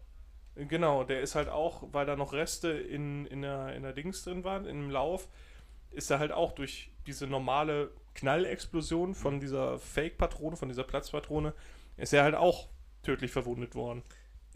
Genau, 0.55 1.05
der 1.05 1.21
ist 1.21 1.35
halt 1.35 1.49
auch, 1.51 1.83
weil 1.93 2.07
da 2.07 2.17
noch 2.17 2.33
Reste 2.33 2.71
in, 2.71 3.27
in, 3.27 3.43
der, 3.43 3.75
in 3.75 3.83
der 3.83 3.93
Dings 3.93 4.25
drin 4.25 4.43
waren, 4.45 4.65
im 4.65 4.89
Lauf, 4.91 5.29
ist 5.97 6.11
er 6.11 6.19
halt 6.19 6.31
auch 6.31 6.53
durch 6.53 6.91
diese 7.07 7.27
normale 7.27 7.91
Knallexplosion 8.15 9.15
von 9.15 9.41
dieser 9.41 9.79
Fake-Patrone, 9.79 10.57
von 10.57 10.69
dieser 10.69 10.85
Platzpatrone, 10.85 11.55
ist 11.97 12.13
er 12.13 12.23
halt 12.23 12.35
auch 12.35 12.69
tödlich 13.03 13.31
verwundet 13.31 13.75
worden. 13.75 14.03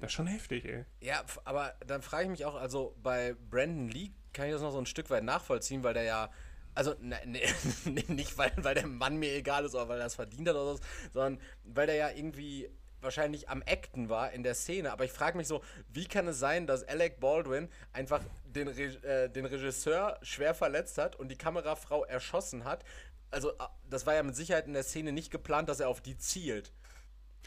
Das 0.01 0.11
ist 0.11 0.13
schon 0.13 0.27
heftig, 0.27 0.65
ey. 0.65 0.85
Ja, 1.01 1.25
aber 1.45 1.75
dann 1.87 2.03
frage 2.03 2.25
ich 2.25 2.31
mich 2.31 2.45
auch, 2.45 2.55
also 2.55 2.95
bei 3.03 3.35
Brandon 3.51 3.89
Lee 3.89 4.11
kann 4.33 4.47
ich 4.47 4.53
das 4.53 4.63
noch 4.63 4.73
so 4.73 4.79
ein 4.79 4.87
Stück 4.87 5.09
weit 5.11 5.25
nachvollziehen, 5.25 5.83
weil 5.83 5.95
der 5.95 6.05
ja, 6.05 6.31
also 6.75 6.95
ne, 7.01 7.19
ne, 7.27 7.41
nicht 8.09 8.37
weil, 8.37 8.53
weil 8.59 8.75
der 8.75 8.87
Mann 8.87 9.17
mir 9.17 9.35
egal 9.35 9.65
ist 9.65 9.75
oder 9.75 9.89
weil 9.89 10.01
er 10.01 10.07
es 10.07 10.15
verdient 10.15 10.49
hat 10.49 10.57
oder 10.57 10.77
so, 10.77 10.81
sondern 11.13 11.41
weil 11.65 11.87
der 11.87 11.97
ja 11.97 12.11
irgendwie 12.11 12.69
wahrscheinlich 13.03 13.49
am 13.49 13.63
Acten 13.67 14.09
war 14.09 14.33
in 14.33 14.43
der 14.43 14.55
Szene. 14.55 14.93
Aber 14.93 15.05
ich 15.05 15.13
frage 15.13 15.37
mich 15.37 15.47
so, 15.49 15.63
wie 15.93 16.07
kann 16.07 16.27
es 16.29 16.39
sein, 16.39 16.67
dass 16.67 16.87
Alec 16.87 17.21
Baldwin 17.21 17.69
einfach 17.93 18.21
den, 18.45 18.69
Re 18.69 18.83
äh, 19.03 19.29
den 19.31 19.47
Regisseur 19.47 20.19
schwer 20.23 20.55
verletzt 20.55 20.99
hat 20.99 21.17
und 21.17 21.29
die 21.29 21.37
Kamerafrau 21.37 22.05
erschossen 22.05 22.65
hat? 22.65 22.85
Also, 23.31 23.51
äh, 23.51 23.55
das 23.89 24.07
war 24.07 24.15
ja 24.15 24.23
mit 24.23 24.37
Sicherheit 24.37 24.67
in 24.67 24.73
der 24.73 24.83
Szene 24.83 25.13
nicht 25.13 25.31
geplant, 25.31 25.69
dass 25.69 25.81
er 25.81 25.89
auf 25.89 26.01
die 26.01 26.17
zielt. 26.17 26.73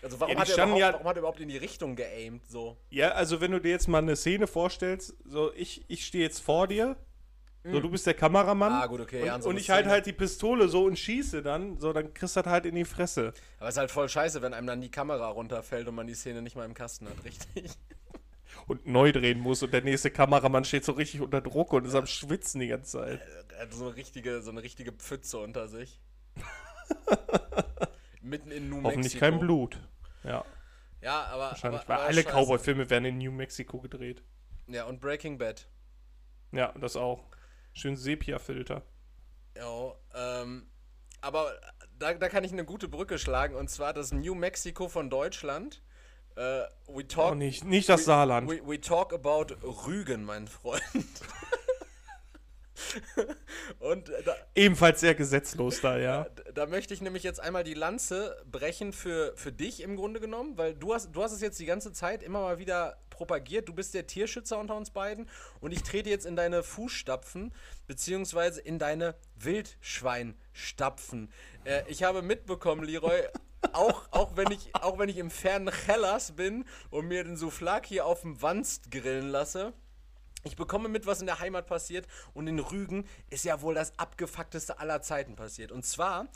Also 0.02 0.20
warum, 0.20 0.34
Ja, 0.34 0.42
hat, 0.42 0.50
er 0.50 0.78
ja- 0.78 0.94
warum 0.94 1.08
hat 1.08 1.16
er 1.16 1.20
überhaupt 1.20 1.40
in 1.40 1.48
die 1.50 1.58
Richtung 1.58 1.96
geaimt? 1.96 2.46
So. 2.50 2.78
Ja, 2.90 3.12
also 3.12 3.40
wenn 3.42 3.52
du 3.52 3.60
dir 3.60 3.72
jetzt 3.72 3.88
mal 3.88 4.00
eine 4.00 4.16
Szene 4.16 4.48
vorstellst, 4.48 5.14
so 5.24 5.54
ich, 5.54 5.86
ich 5.88 6.06
stehe 6.06 6.24
jetzt 6.24 6.40
vor 6.40 6.68
dir, 6.68 6.98
so 7.64 7.80
du 7.80 7.90
bist 7.90 8.06
der 8.06 8.14
Kameramann 8.14 8.74
Ah, 8.74 8.86
gut, 8.88 9.00
okay, 9.02 9.22
und, 9.22 9.26
ja, 9.28 9.36
und 9.38 9.58
ich 9.58 9.70
halte 9.70 9.90
halt 9.90 10.06
die 10.06 10.12
Pistole 10.14 10.68
so 10.68 10.84
und 10.86 10.98
schieße 11.00 11.42
dann, 11.42 11.80
so 11.80 11.94
dann 11.94 12.14
kriegst 12.14 12.36
du 12.36 12.42
das 12.42 12.52
halt 12.52 12.66
in 12.66 12.76
die 12.76 12.84
Fresse. 12.86 13.34
Aber 13.60 13.70
es 13.70 13.76
ist 13.76 13.80
halt 13.80 13.92
voll 13.92 14.10
scheiße, 14.10 14.42
wenn 14.42 14.54
einem 14.54 14.68
dann 14.68 14.82
die 14.82 14.92
Kamera 14.92 15.28
runterfällt 15.28 15.88
und 15.88 15.96
man 15.96 16.08
die 16.08 16.14
Szene 16.16 16.42
nicht 16.42 16.56
mal 16.56 16.66
im 16.66 16.74
Kasten 16.74 17.08
hat, 17.08 17.24
richtig? 17.24 17.72
Und 18.68 18.86
neu 18.88 19.12
drehen 19.12 19.40
muss 19.40 19.62
und 19.64 19.74
der 19.74 19.82
nächste 19.82 20.10
Kameramann 20.10 20.64
steht 20.64 20.86
so 20.86 20.94
richtig 20.94 21.20
unter 21.20 21.42
Druck 21.42 21.74
und 21.74 21.86
ist 21.86 21.96
am 21.96 22.06
Schwitzen 22.06 22.62
die 22.62 22.68
ganze 22.68 23.00
Zeit. 23.00 23.20
Er 23.58 23.64
hat 23.64 23.74
so 23.74 23.88
eine 23.88 23.96
richtige, 23.98 24.42
so 24.42 24.52
eine 24.52 24.62
richtige 24.64 24.94
Pfütze 24.94 25.40
unter 25.40 25.68
sich. 25.68 26.00
Mitten 28.22 28.52
in 28.52 28.70
New 28.70 28.76
Mexico. 28.78 28.90
Hoffentlich 28.90 29.20
kein 29.20 29.40
Blut. 29.40 29.80
Ja, 30.24 30.46
Ja, 31.02 31.24
aber. 31.26 31.40
wahrscheinlich. 31.50 31.82
aber, 31.82 31.90
Weil 31.90 31.98
aber 31.98 32.06
alle. 32.08 32.24
Cowboy-Filme 32.24 32.90
werden 32.90 33.06
in 33.06 33.18
New 33.18 33.32
Mexico 33.32 33.80
gedreht. 33.80 34.24
Ja, 34.68 34.86
und 34.86 35.02
Breaking 35.02 35.38
Bad. 35.38 35.68
Ja, 36.52 36.72
das 36.80 36.96
auch. 36.96 37.26
Schön 37.74 37.96
Sepia-Filter. 37.96 38.84
Ja, 39.58 39.94
ähm, 40.16 40.68
aber 41.22 41.54
da, 42.00 42.14
da 42.14 42.30
kann 42.30 42.44
ich 42.44 42.52
eine 42.52 42.66
gute 42.66 42.88
Brücke 42.88 43.18
schlagen 43.20 43.56
und 43.56 43.70
zwar 43.70 43.94
das 43.94 44.12
New 44.12 44.36
Mexico 44.36 44.88
von 44.90 45.10
Deutschland. 45.10 45.82
Äh, 46.36 46.64
we 46.88 47.08
talk, 47.08 47.34
Oh, 47.34 47.36
nicht, 47.36 47.64
nicht 47.64 47.88
das 47.90 48.06
Saarland. 48.06 48.50
We, 48.50 48.60
we 48.68 48.82
talk 48.82 49.14
about 49.14 49.54
Rügen, 49.88 50.24
mein 50.24 50.48
Freund. 50.48 50.82
und 53.80 54.10
da, 54.26 54.36
Ebenfalls 54.56 55.00
sehr 55.00 55.16
gesetzlos 55.16 55.82
da, 55.82 55.98
ja. 55.98 56.24
Da- 56.30 56.52
Da 56.52 56.66
möchte 56.66 56.94
ich 56.94 57.02
nämlich 57.02 57.24
jetzt 57.24 57.40
einmal 57.40 57.64
die 57.64 57.74
Lanze 57.76 58.36
brechen 58.50 58.94
für, 58.94 59.34
für 59.36 59.52
dich 59.52 59.82
im 59.82 59.96
Grunde 59.96 60.20
genommen, 60.20 60.58
weil 60.58 60.74
du 60.76 60.94
hast, 60.94 61.12
du 61.16 61.24
hast 61.24 61.32
es 61.34 61.42
jetzt 61.42 61.60
die 61.60 61.66
ganze 61.66 61.92
Zeit 61.94 62.24
immer 62.24 62.42
mal 62.42 62.58
wieder 62.60 62.98
propagiert. 63.24 63.70
Du 63.70 63.74
bist 63.74 63.94
der 63.94 64.06
Tierschützer 64.06 64.60
unter 64.60 64.76
uns 64.76 64.90
beiden 64.90 65.30
und 65.62 65.72
ich 65.72 65.82
trete 65.82 66.10
jetzt 66.10 66.26
in 66.26 66.36
deine 66.36 66.62
Fußstapfen, 66.62 67.54
beziehungsweise 67.88 68.60
in 68.60 68.80
deine 68.80 69.16
Wildschweinstapfen. 69.36 71.32
Äh, 71.64 71.84
ich 71.88 72.04
habe 72.04 72.22
mitbekommen, 72.22 72.84
Leroy, 72.84 73.22
auch, 73.72 74.10
auch, 74.12 74.36
wenn 74.36 74.52
ich, 74.52 74.76
auch 74.76 75.00
wenn 75.00 75.08
ich 75.08 75.18
im 75.18 75.32
fernen 75.32 75.72
Hellas 75.74 76.34
bin 76.34 76.66
und 76.90 77.08
mir 77.08 77.24
den 77.24 77.38
Souflaki 77.38 78.02
auf 78.02 78.22
dem 78.22 78.42
Wanst 78.42 78.92
grillen 78.92 79.30
lasse, 79.30 79.72
ich 80.44 80.58
bekomme 80.58 80.90
mit, 80.90 81.06
was 81.06 81.22
in 81.22 81.26
der 81.26 81.40
Heimat 81.40 81.68
passiert 81.68 82.06
und 82.34 82.48
in 82.48 82.60
Rügen 82.60 83.08
ist 83.30 83.46
ja 83.46 83.62
wohl 83.62 83.74
das 83.74 83.98
abgefuckteste 83.98 84.80
aller 84.80 85.02
Zeiten 85.02 85.38
passiert. 85.38 85.72
Und 85.72 85.86
zwar 85.86 86.28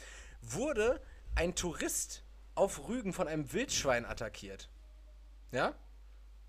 wurde 0.42 1.02
ein 1.36 1.54
Tourist 1.54 2.24
auf 2.56 2.88
Rügen 2.88 3.12
von 3.12 3.28
einem 3.28 3.52
Wildschwein 3.52 4.06
attackiert. 4.06 4.70
Ja? 5.52 5.76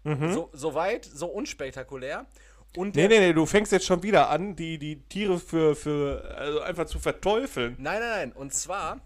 So, 0.05 0.51
so 0.53 0.75
weit, 0.75 1.05
so 1.05 1.27
unspektakulär. 1.27 2.27
Und 2.77 2.95
Nee, 2.95 3.09
nee, 3.09 3.19
nee, 3.19 3.33
du 3.33 3.47
fängst 3.47 3.73
jetzt 3.73 3.87
schon 3.87 4.03
wieder 4.03 4.31
an, 4.31 4.55
die, 4.55 4.79
die 4.79 5.03
Tiere 5.09 5.39
für, 5.39 5.75
für 5.75 6.35
also 6.37 6.61
einfach 6.61 6.87
zu 6.87 6.99
verteufeln. 6.99 7.77
Nein, 7.79 8.01
nein, 8.01 8.11
nein. 8.11 8.33
Und 8.33 8.53
zwar 8.53 9.01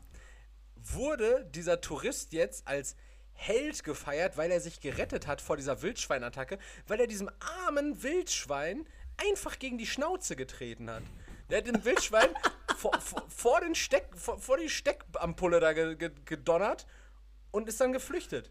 wurde 0.77 1.49
dieser 1.55 1.81
Tourist 1.81 2.33
jetzt 2.33 2.67
als 2.67 2.97
Held 3.35 3.83
gefeiert, 3.85 4.37
weil 4.37 4.51
er 4.51 4.61
sich 4.61 4.81
gerettet 4.81 5.27
hat 5.27 5.41
vor 5.41 5.57
dieser 5.57 5.83
Wildschweinattacke, 5.83 6.59
weil 6.87 7.01
er 7.01 7.07
diesem 7.07 7.31
armen 7.67 8.03
Wildschwein 8.03 8.87
einfach 9.17 9.59
gegen 9.59 9.79
die 9.79 9.87
Schnauze 9.87 10.37
getreten 10.37 10.91
hat. 10.91 11.03
Der 11.51 11.59
hat 11.59 11.67
dem 11.67 11.85
Wildschwein 11.85 12.29
vor, 12.77 12.93
vor, 13.01 13.25
vor, 13.29 13.61
den 13.61 13.75
Steck, 13.75 14.09
vor, 14.17 14.39
vor 14.39 14.59
die 14.59 14.69
Steckамpulle 14.69 15.61
da 15.61 15.73
ge, 15.73 15.97
ge, 15.97 16.11
gedonnert 16.25 16.87
und 17.51 17.69
ist 17.69 17.81
dann 17.81 17.93
geflüchtet. 17.93 18.51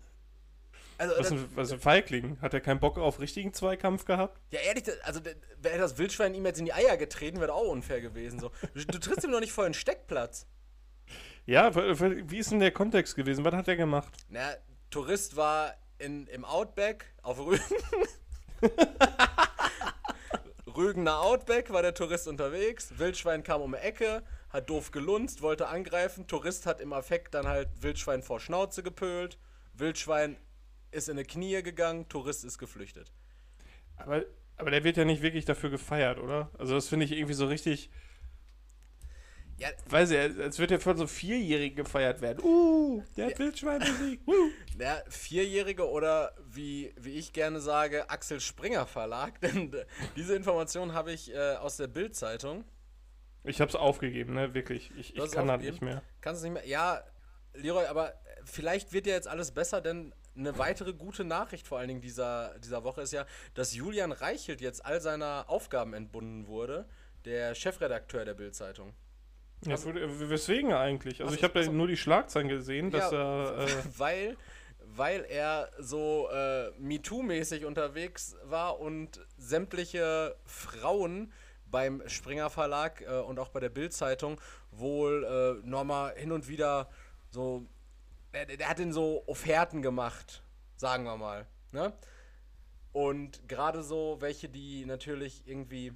Also, 1.01 1.15
Was 1.17 1.31
ein, 1.31 1.49
was 1.55 1.71
ein 1.71 1.79
Feigling. 1.79 2.37
Hat 2.41 2.53
er 2.53 2.61
keinen 2.61 2.79
Bock 2.79 2.99
auf 2.99 3.19
richtigen 3.19 3.53
Zweikampf 3.55 4.05
gehabt? 4.05 4.39
ja, 4.51 4.59
ehrlich, 4.59 4.83
also 5.01 5.19
wäre 5.59 5.79
das 5.79 5.97
Wildschwein 5.97 6.35
ihm 6.35 6.45
jetzt 6.45 6.59
in 6.59 6.65
die 6.65 6.73
Eier 6.73 6.95
getreten, 6.95 7.39
wäre 7.39 7.53
auch 7.53 7.69
unfair 7.69 8.01
gewesen. 8.01 8.39
So. 8.39 8.51
Du, 8.75 8.85
du 8.85 8.99
trittst 8.99 9.23
ihm 9.25 9.31
doch 9.31 9.39
nicht 9.39 9.51
vor 9.51 9.63
den 9.63 9.73
Steckplatz. 9.73 10.45
Ja, 11.47 11.73
wie 11.73 12.37
ist 12.37 12.51
denn 12.51 12.59
der 12.59 12.69
Kontext 12.69 13.15
gewesen? 13.15 13.43
Was 13.43 13.55
hat 13.55 13.67
er 13.67 13.77
gemacht? 13.77 14.13
Na, 14.29 14.53
Tourist 14.91 15.35
war 15.35 15.73
in, 15.97 16.27
im 16.27 16.45
Outback 16.45 17.05
auf 17.23 17.39
Rügen. 17.39 17.59
Rügener 20.67 21.19
Outback 21.19 21.73
war 21.73 21.81
der 21.81 21.95
Tourist 21.95 22.27
unterwegs. 22.27 22.93
Wildschwein 22.99 23.41
kam 23.41 23.61
um 23.61 23.71
die 23.71 23.79
Ecke, 23.79 24.21
hat 24.49 24.69
doof 24.69 24.91
gelunzt, 24.91 25.41
wollte 25.41 25.67
angreifen. 25.67 26.27
Tourist 26.27 26.67
hat 26.67 26.79
im 26.79 26.93
Affekt 26.93 27.33
dann 27.33 27.47
halt 27.47 27.69
Wildschwein 27.81 28.21
vor 28.21 28.39
Schnauze 28.39 28.83
gepölt. 28.83 29.39
Wildschwein 29.73 30.37
ist 30.91 31.09
in 31.09 31.17
die 31.17 31.23
Knie 31.23 31.61
gegangen, 31.63 32.07
Tourist 32.09 32.43
ist 32.43 32.57
geflüchtet. 32.57 33.11
Aber, 33.97 34.23
aber 34.57 34.71
der 34.71 34.83
wird 34.83 34.97
ja 34.97 35.05
nicht 35.05 35.21
wirklich 35.21 35.45
dafür 35.45 35.69
gefeiert, 35.69 36.19
oder? 36.19 36.51
Also 36.57 36.73
das 36.75 36.87
finde 36.87 37.05
ich 37.05 37.11
irgendwie 37.13 37.33
so 37.33 37.47
richtig, 37.47 37.89
Ja, 39.57 39.69
weiß 39.89 40.11
ich, 40.11 40.17
als 40.17 40.57
würde 40.57 40.75
er 40.75 40.79
von 40.79 40.97
so 40.97 41.05
Vierjährigen 41.05 41.75
gefeiert 41.75 42.21
werden. 42.21 42.43
Uh, 42.43 43.03
der 43.15 43.27
hat 43.27 43.39
Wildschwein 43.39 43.79
besiegt. 43.79 44.23
Uh. 44.27 44.49
der 44.75 45.03
Vierjährige 45.07 45.87
oder 45.87 46.33
wie, 46.47 46.93
wie 46.97 47.11
ich 47.11 47.31
gerne 47.31 47.59
sage, 47.59 48.09
Axel 48.09 48.39
Springer 48.39 48.87
Verlag. 48.87 49.39
Denn 49.41 49.71
diese 50.15 50.35
Information 50.35 50.93
habe 50.93 51.11
ich 51.11 51.31
äh, 51.31 51.55
aus 51.55 51.77
der 51.77 51.87
Bild-Zeitung. 51.87 52.65
Ich 53.43 53.61
hab's 53.61 53.75
aufgegeben, 53.75 54.33
ne, 54.33 54.53
wirklich. 54.53 54.91
Ich, 54.97 55.15
ich 55.15 55.21
es 55.21 55.31
kann 55.31 55.47
das 55.47 55.61
nicht 55.61 55.81
mehr. 55.81 56.01
Kannst 56.21 56.41
du 56.41 56.47
nicht 56.47 56.53
mehr. 56.53 56.67
Ja, 56.67 57.03
Leroy, 57.53 57.85
aber 57.85 58.09
äh, 58.09 58.15
vielleicht 58.43 58.93
wird 58.93 59.05
ja 59.05 59.13
jetzt 59.13 59.27
alles 59.27 59.51
besser, 59.51 59.81
denn 59.81 60.13
eine 60.35 60.57
weitere 60.57 60.93
gute 60.93 61.23
Nachricht 61.23 61.67
vor 61.67 61.79
allen 61.79 61.87
Dingen 61.89 62.01
dieser, 62.01 62.57
dieser 62.59 62.83
Woche 62.83 63.01
ist 63.01 63.11
ja, 63.13 63.25
dass 63.53 63.73
Julian 63.75 64.11
Reichelt 64.11 64.61
jetzt 64.61 64.85
all 64.85 65.01
seiner 65.01 65.45
Aufgaben 65.47 65.93
entbunden 65.93 66.47
wurde, 66.47 66.85
der 67.25 67.53
Chefredakteur 67.55 68.25
der 68.25 68.33
Bild-Zeitung. 68.33 68.93
Ja, 69.65 69.77
w- 69.83 70.29
weswegen 70.29 70.73
eigentlich? 70.73 71.21
Also 71.21 71.35
ich 71.35 71.43
habe 71.43 71.59
was- 71.59 71.67
nur 71.67 71.87
die 71.87 71.97
Schlagzeilen 71.97 72.47
gesehen, 72.47 72.89
dass 72.91 73.11
Ja, 73.11 73.43
er... 73.45 73.59
Äh, 73.67 73.67
weil, 73.97 74.37
weil 74.79 75.25
er 75.29 75.69
so 75.77 76.29
äh, 76.31 76.69
MeToo-mäßig 76.79 77.65
unterwegs 77.65 78.35
war 78.43 78.79
und 78.79 79.19
sämtliche 79.37 80.35
Frauen 80.45 81.31
beim 81.65 82.01
Springer 82.07 82.49
Verlag 82.49 83.01
äh, 83.01 83.19
und 83.19 83.37
auch 83.39 83.49
bei 83.49 83.59
der 83.59 83.69
Bild-Zeitung 83.69 84.41
wohl 84.71 85.61
äh, 85.63 85.67
nochmal 85.67 86.15
hin 86.15 86.31
und 86.31 86.47
wieder 86.47 86.89
so. 87.29 87.65
Der, 88.33 88.45
der 88.45 88.69
hat 88.69 88.79
ihn 88.79 88.93
so 88.93 89.23
Offerten 89.27 89.81
gemacht, 89.81 90.41
sagen 90.77 91.03
wir 91.03 91.17
mal. 91.17 91.47
Ne? 91.71 91.93
Und 92.93 93.47
gerade 93.47 93.83
so 93.83 94.17
welche, 94.19 94.49
die 94.49 94.85
natürlich 94.85 95.47
irgendwie 95.47 95.93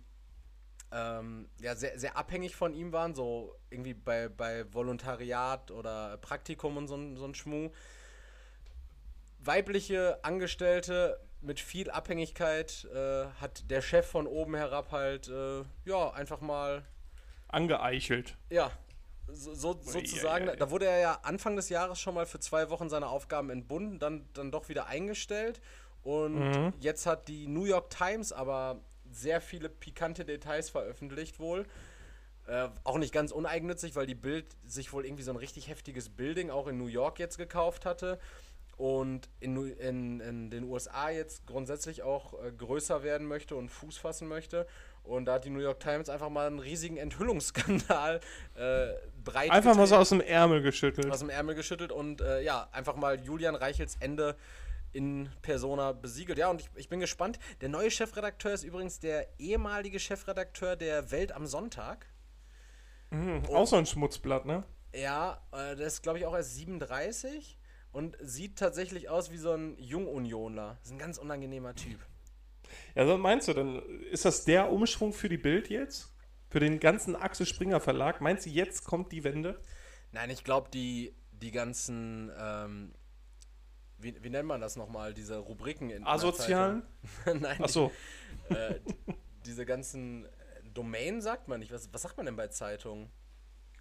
ähm, 0.91 1.49
ja, 1.59 1.75
sehr, 1.75 1.97
sehr 1.99 2.15
abhängig 2.17 2.55
von 2.55 2.73
ihm 2.73 2.91
waren, 2.93 3.15
so 3.15 3.55
irgendwie 3.69 3.93
bei, 3.93 4.29
bei 4.29 4.71
Volontariat 4.73 5.71
oder 5.71 6.17
Praktikum 6.17 6.77
und 6.77 6.87
so, 6.87 6.95
ein- 6.95 7.17
so 7.17 7.25
ein 7.25 7.35
Schmuh. 7.35 7.71
Weibliche 9.39 10.23
Angestellte 10.23 11.19
mit 11.41 11.59
viel 11.59 11.91
Abhängigkeit 11.91 12.85
äh, 12.93 13.25
hat 13.39 13.69
der 13.69 13.81
Chef 13.81 14.07
von 14.07 14.25
oben 14.25 14.55
herab 14.55 14.91
halt, 14.91 15.27
äh, 15.27 15.63
ja, 15.85 16.11
einfach 16.11 16.41
mal, 16.41 16.83
angeeichelt. 17.47 18.35
ja, 18.49 18.71
so, 19.27 19.53
so, 19.53 19.79
sozusagen. 19.81 20.45
Uiuiui. 20.45 20.57
Da 20.57 20.71
wurde 20.71 20.85
er 20.85 20.99
ja 20.99 21.19
Anfang 21.23 21.55
des 21.55 21.69
Jahres 21.69 21.99
schon 21.99 22.13
mal 22.15 22.25
für 22.25 22.39
zwei 22.39 22.69
Wochen 22.69 22.89
seine 22.89 23.07
Aufgaben 23.07 23.49
entbunden, 23.49 23.99
dann, 23.99 24.27
dann 24.33 24.51
doch 24.51 24.69
wieder 24.69 24.87
eingestellt. 24.87 25.61
Und 26.03 26.35
Mhm. 26.35 26.73
jetzt 26.79 27.05
hat 27.05 27.27
die 27.27 27.47
New 27.47 27.65
York 27.65 27.89
Times 27.89 28.31
aber 28.31 28.79
sehr 29.11 29.41
viele 29.41 29.69
pikante 29.69 30.25
Details 30.25 30.69
veröffentlicht 30.69 31.39
wohl. 31.39 31.65
Äh, 32.47 32.69
auch 32.83 32.99
nicht 32.99 33.11
ganz 33.11 33.31
uneigennützig, 33.31 33.95
weil 33.95 34.05
die 34.05 34.13
Bild 34.15 34.45
sich 34.65 34.93
wohl 34.93 35.03
irgendwie 35.05 35.23
so 35.23 35.31
ein 35.31 35.37
richtig 35.37 35.67
heftiges 35.67 36.09
Building 36.09 36.51
auch 36.51 36.67
in 36.67 36.77
New 36.77 36.85
York 36.87 37.17
jetzt 37.17 37.37
gekauft 37.39 37.85
hatte 37.85 38.19
und 38.77 39.29
in, 39.39 39.55
in, 39.77 40.19
in 40.19 40.49
den 40.51 40.63
USA 40.65 41.09
jetzt 41.09 41.47
grundsätzlich 41.47 42.03
auch 42.03 42.33
äh, 42.43 42.51
größer 42.51 43.01
werden 43.01 43.25
möchte 43.27 43.55
und 43.55 43.69
Fuß 43.69 43.97
fassen 43.97 44.27
möchte. 44.27 44.67
Und 45.05 45.25
da 45.25 45.33
hat 45.35 45.45
die 45.45 45.49
New 45.49 45.59
York 45.59 45.79
Times 45.79 46.09
einfach 46.09 46.29
mal 46.29 46.47
einen 46.47 46.59
riesigen 46.59 46.97
Enthüllungsskandal 46.97 48.19
äh, 48.55 48.87
breit 49.23 49.51
Einfach 49.51 49.75
mal 49.75 49.87
so 49.87 49.95
aus 49.95 50.09
dem 50.09 50.21
Ärmel 50.21 50.61
geschüttelt. 50.61 51.11
aus 51.11 51.19
dem 51.19 51.29
Ärmel 51.29 51.55
geschüttelt 51.55 51.91
und 51.91 52.21
äh, 52.21 52.41
ja, 52.41 52.67
einfach 52.71 52.95
mal 52.95 53.19
Julian 53.19 53.55
Reichels 53.55 53.97
Ende 53.99 54.35
in 54.93 55.29
Persona 55.41 55.91
besiegelt. 55.91 56.37
Ja, 56.37 56.49
und 56.49 56.61
ich, 56.61 56.69
ich 56.75 56.89
bin 56.89 56.99
gespannt. 56.99 57.37
Der 57.61 57.69
neue 57.69 57.91
Chefredakteur 57.91 58.53
ist 58.53 58.63
übrigens 58.63 58.99
der 58.99 59.27
ehemalige 59.39 59.99
Chefredakteur 59.99 60.75
der 60.75 61.11
Welt 61.11 61.31
am 61.33 61.45
Sonntag. 61.45 62.07
Mhm, 63.09 63.43
Auch 63.51 63.67
so 63.67 63.75
ein 63.75 63.85
Schmutzblatt, 63.85 64.45
ne? 64.45 64.63
Ja, 64.95 65.41
äh, 65.51 65.75
der 65.75 65.87
ist, 65.87 66.01
glaube 66.01 66.19
ich, 66.19 66.25
auch 66.25 66.33
erst 66.33 66.55
37. 66.55 67.57
und 67.91 68.17
sieht 68.21 68.57
tatsächlich 68.57 69.09
aus 69.09 69.31
wie 69.31 69.37
so 69.37 69.51
ein 69.51 69.77
Jungunionler. 69.77 70.77
Das 70.79 70.87
ist 70.87 70.93
ein 70.93 70.99
ganz 70.99 71.17
unangenehmer 71.17 71.75
Typ. 71.75 71.99
Ja, 72.95 73.07
was 73.07 73.19
meinst 73.19 73.47
du 73.47 73.53
denn? 73.53 73.81
Ist 74.11 74.25
das 74.25 74.45
der 74.45 74.71
Umschwung 74.71 75.13
für 75.13 75.29
die 75.29 75.37
Bild 75.37 75.69
jetzt? 75.69 76.11
Für 76.49 76.59
den 76.59 76.79
ganzen 76.79 77.15
Axel 77.15 77.45
Springer 77.45 77.79
Verlag? 77.79 78.21
Meinst 78.21 78.45
du, 78.45 78.49
jetzt 78.49 78.83
kommt 78.85 79.11
die 79.11 79.23
Wende? 79.23 79.59
Nein, 80.11 80.29
ich 80.29 80.43
glaube, 80.43 80.69
die, 80.71 81.13
die 81.31 81.51
ganzen, 81.51 82.31
ähm, 82.39 82.93
wie, 83.97 84.15
wie 84.23 84.29
nennt 84.29 84.47
man 84.47 84.61
das 84.61 84.75
nochmal, 84.75 85.13
diese 85.13 85.37
Rubriken 85.37 85.89
in 85.89 86.05
Asozialen? 86.05 86.83
Nein, 87.25 87.57
Ach 87.61 87.69
so. 87.69 87.91
die, 88.49 88.53
äh, 88.53 88.79
diese 89.45 89.65
ganzen 89.65 90.25
äh, 90.25 90.29
Domain 90.73 91.21
sagt 91.21 91.47
man 91.47 91.59
nicht. 91.59 91.71
Was, 91.71 91.91
was 91.93 92.01
sagt 92.03 92.15
man 92.17 92.25
denn 92.25 92.35
bei 92.35 92.47
Zeitungen? 92.47 93.09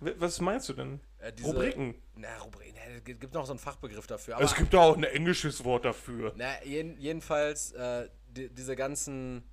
Was 0.01 0.41
meinst 0.41 0.69
du 0.69 0.73
denn? 0.73 1.01
Äh, 1.19 1.33
diese- 1.33 1.49
Rubriken. 1.49 1.95
Na, 2.17 2.37
Rubriken, 2.39 2.77
es 2.97 3.05
gibt 3.05 3.33
noch 3.33 3.47
so 3.47 3.53
einen 3.53 3.59
Fachbegriff 3.61 4.07
dafür. 4.07 4.39
es 4.41 4.55
gibt 4.55 4.75
da 4.75 4.79
auch 4.81 4.97
ein 4.97 5.05
englisches 5.05 5.65
Wort 5.65 5.85
dafür. 5.85 6.33
Na, 6.37 6.63
jeden, 6.65 6.99
jedenfalls 6.99 7.73
äh, 7.73 8.09
die, 8.35 8.49
diese 8.49 8.77
ganzen 8.77 9.45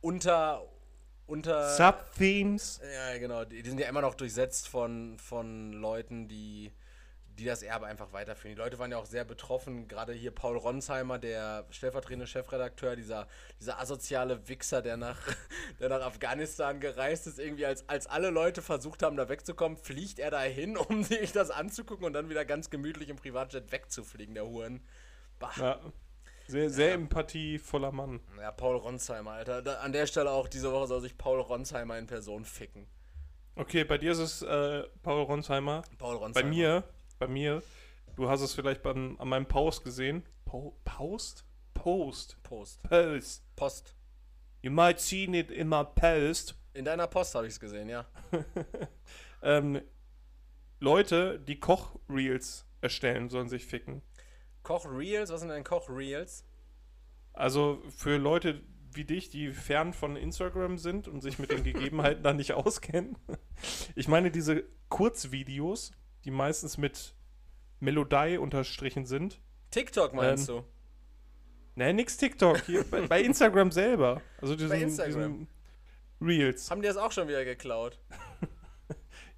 unter 0.00 0.66
unter 1.26 1.76
Subthemes. 1.76 2.80
ja 2.82 3.18
genau, 3.18 3.44
die, 3.44 3.62
die 3.62 3.68
sind 3.70 3.78
ja 3.78 3.88
immer 3.88 4.02
noch 4.02 4.14
durchsetzt 4.14 4.68
von 4.68 5.18
von 5.18 5.72
Leuten, 5.72 6.28
die 6.28 6.72
die 7.38 7.44
das 7.44 7.62
Erbe 7.62 7.86
einfach 7.86 8.12
weiterführen. 8.12 8.54
Die 8.54 8.60
Leute 8.60 8.78
waren 8.78 8.90
ja 8.90 8.98
auch 8.98 9.06
sehr 9.06 9.24
betroffen, 9.24 9.88
gerade 9.88 10.12
hier 10.12 10.30
Paul 10.30 10.56
Ronsheimer, 10.56 11.18
der 11.18 11.66
stellvertretende 11.70 12.26
Chefredakteur, 12.26 12.96
dieser, 12.96 13.26
dieser 13.60 13.80
asoziale 13.80 14.48
Wichser, 14.48 14.82
der 14.82 14.96
nach, 14.96 15.18
der 15.80 15.88
nach 15.88 16.02
Afghanistan 16.02 16.80
gereist 16.80 17.26
ist, 17.26 17.38
irgendwie 17.38 17.66
als, 17.66 17.88
als 17.88 18.06
alle 18.06 18.30
Leute 18.30 18.62
versucht 18.62 19.02
haben, 19.02 19.16
da 19.16 19.28
wegzukommen, 19.28 19.78
fliegt 19.78 20.18
er 20.18 20.30
da 20.30 20.42
hin, 20.42 20.76
um 20.88 21.04
sich 21.04 21.32
das 21.32 21.50
anzugucken 21.50 22.04
und 22.04 22.12
dann 22.12 22.28
wieder 22.28 22.44
ganz 22.44 22.70
gemütlich 22.70 23.08
im 23.08 23.16
Privatjet 23.16 23.72
wegzufliegen, 23.72 24.34
der 24.34 24.46
Huren. 24.46 24.84
Bah. 25.38 25.52
Ja. 25.56 25.80
Sehr, 26.52 26.68
sehr 26.68 26.92
empathievoller 26.92 27.92
Mann. 27.92 28.20
Ja, 28.38 28.52
Paul 28.52 28.76
Ronsheimer, 28.76 29.30
Alter. 29.30 29.62
Da, 29.62 29.76
an 29.76 29.90
der 29.92 30.06
Stelle 30.06 30.30
auch 30.30 30.48
diese 30.48 30.70
Woche 30.70 30.86
soll 30.86 31.00
sich 31.00 31.16
Paul 31.16 31.40
Ronsheimer 31.40 31.98
in 31.98 32.06
Person 32.06 32.44
ficken. 32.44 32.86
Okay, 33.56 33.84
bei 33.84 33.96
dir 33.96 34.12
ist 34.12 34.18
es 34.18 34.42
äh, 34.42 34.82
Paul 35.02 35.22
Ronsheimer. 35.22 35.82
Paul 35.96 36.16
Ronsheimer. 36.16 36.34
Bei 36.34 36.44
mir, 36.44 36.84
bei 37.18 37.26
mir, 37.26 37.62
du 38.16 38.28
hast 38.28 38.42
es 38.42 38.52
vielleicht 38.52 38.82
beim, 38.82 39.16
an 39.18 39.28
meinem 39.28 39.46
Post 39.46 39.82
gesehen. 39.82 40.24
Po 40.44 40.76
Post? 40.84 41.46
Post. 41.72 42.36
Post. 42.42 42.82
Post. 42.82 43.56
Post. 43.56 43.96
You 44.60 44.70
might 44.70 45.00
see 45.00 45.24
it 45.24 45.50
in 45.50 45.70
my 45.70 45.84
post. 45.84 46.54
In 46.74 46.84
deiner 46.84 47.06
Post 47.06 47.34
habe 47.34 47.46
ich 47.46 47.54
es 47.54 47.60
gesehen, 47.60 47.88
ja. 47.88 48.04
Ähm, 49.44 49.80
Leute, 50.78 51.40
die 51.40 51.58
Kochreels 51.58 52.64
erstellen, 52.80 53.28
sollen 53.28 53.48
sich 53.48 53.64
ficken. 53.64 54.02
Koch-Reels, 54.62 55.30
was 55.30 55.40
sind 55.40 55.48
denn 55.50 55.64
Koch-Reels? 55.64 56.44
Also 57.32 57.82
für 57.96 58.16
Leute 58.16 58.62
wie 58.94 59.04
dich, 59.04 59.30
die 59.30 59.52
fern 59.52 59.92
von 59.94 60.16
Instagram 60.16 60.76
sind 60.78 61.08
und 61.08 61.22
sich 61.22 61.38
mit 61.38 61.50
den 61.50 61.62
Gegebenheiten 61.64 62.22
da 62.22 62.32
nicht 62.32 62.52
auskennen. 62.52 63.16
Ich 63.94 64.08
meine 64.08 64.30
diese 64.30 64.64
Kurzvideos, 64.88 65.92
die 66.24 66.30
meistens 66.30 66.76
mit 66.78 67.14
Melodie 67.80 68.36
unterstrichen 68.38 69.06
sind. 69.06 69.40
TikTok 69.70 70.12
meinst 70.12 70.48
Ähm, 70.48 70.56
du? 70.56 70.64
Ne, 71.74 71.94
nix 71.94 72.18
TikTok, 72.18 72.58
hier 72.66 72.84
bei, 72.84 73.06
bei 73.06 73.22
Instagram 73.22 73.72
selber. 73.72 74.20
Also 74.42 74.54
diesen, 74.54 74.72
Instagram. 74.78 75.08
diesen 75.14 75.48
Reels. 76.20 76.70
Haben 76.70 76.82
die 76.82 76.88
das 76.88 76.98
auch 76.98 77.12
schon 77.12 77.28
wieder 77.28 77.44
geklaut? 77.44 77.98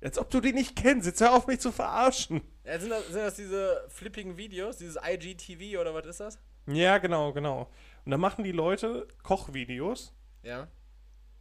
Als 0.04 0.18
ob 0.18 0.28
du 0.28 0.40
die 0.40 0.52
nicht 0.52 0.76
kennst, 0.76 1.06
jetzt 1.06 1.22
hör 1.22 1.32
auf 1.32 1.46
mich 1.46 1.60
zu 1.60 1.72
verarschen. 1.72 2.42
Ja, 2.62 2.78
sind, 2.78 2.90
das, 2.90 3.06
sind 3.06 3.16
das 3.16 3.36
diese 3.36 3.86
flippigen 3.88 4.36
Videos, 4.36 4.76
dieses 4.76 4.98
IGTV 5.02 5.80
oder 5.80 5.94
was 5.94 6.04
ist 6.04 6.20
das? 6.20 6.38
Ja, 6.66 6.98
genau, 6.98 7.32
genau. 7.32 7.70
Und 8.04 8.10
da 8.10 8.18
machen 8.18 8.44
die 8.44 8.52
Leute 8.52 9.08
Kochvideos. 9.22 10.12
Ja. 10.42 10.68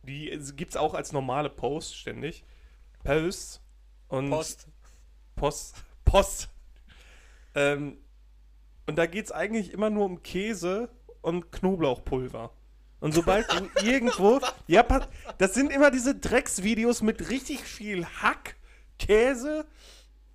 Die 0.04 0.40
gibt's 0.56 0.78
auch 0.78 0.94
als 0.94 1.12
normale 1.12 1.50
Posts 1.50 1.94
ständig. 1.94 2.46
Posts. 3.04 3.62
Und 4.08 4.30
Post. 4.30 4.70
Post. 5.36 5.84
Post. 6.06 6.50
Ähm, 7.56 7.98
und 8.86 8.98
da 8.98 9.08
geht's 9.08 9.34
eigentlich 9.34 9.74
immer 9.74 9.90
nur 9.90 10.06
um 10.06 10.24
Käse 10.24 10.88
und 11.22 11.52
Knoblauchpulver. 11.52 12.52
Und 13.04 13.14
sobald 13.14 13.52
du 13.52 13.86
irgendwo. 13.86 14.40
Ja, 14.66 14.86
das 15.38 15.54
sind 15.54 15.74
immer 15.74 15.92
diese 15.92 16.16
Drecksvideos 16.16 17.02
mit 17.02 17.30
richtig 17.30 17.60
viel 17.60 18.06
Hack, 18.06 18.56
Käse, 18.98 19.66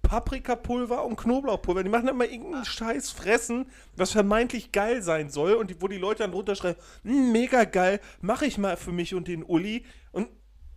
Paprikapulver 0.02 1.02
und 1.06 1.16
Knoblauchpulver. 1.16 1.82
Die 1.82 1.88
machen 1.88 2.08
immer 2.08 2.26
irgendeinen 2.26 2.66
Scheiß 2.66 3.10
fressen, 3.10 3.70
was 3.96 4.12
vermeintlich 4.12 4.70
geil 4.70 5.00
sein 5.00 5.30
soll. 5.30 5.54
Und 5.54 5.70
die, 5.70 5.80
wo 5.80 5.88
die 5.88 5.96
Leute 5.96 6.24
dann 6.24 6.34
runterschreiben: 6.34 6.80
"Mm, 7.04 7.32
mega 7.32 7.64
geil, 7.64 8.00
mach 8.20 8.42
ich 8.42 8.58
mal 8.58 8.76
für 8.76 8.92
mich 8.92 9.14
und 9.14 9.28
den 9.28 9.44
Uli. 9.44 9.86
Und 10.12 10.28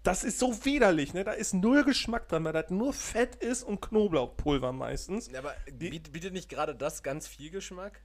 das 0.01 0.23
ist 0.23 0.39
so 0.39 0.63
widerlich, 0.63 1.13
ne? 1.13 1.25
Da 1.25 1.34
ist 1.34 1.54
null 1.54 1.84
Geschmack 1.84 2.30
dran, 2.30 2.45
weil 2.45 2.54
das 2.54 2.69
nur 2.69 2.93
Fett 2.93 3.36
ist 3.36 3.63
und 3.63 3.82
Knoblauchpulver 3.82 4.71
meistens. 4.71 5.30
Ja, 5.30 5.39
aber 5.39 5.54
biet, 5.73 6.13
bietet 6.13 6.32
nicht 6.32 6.47
gerade 6.47 6.73
das 6.73 7.04
ganz 7.04 7.27
viel 7.27 7.49
Geschmack? 7.49 7.99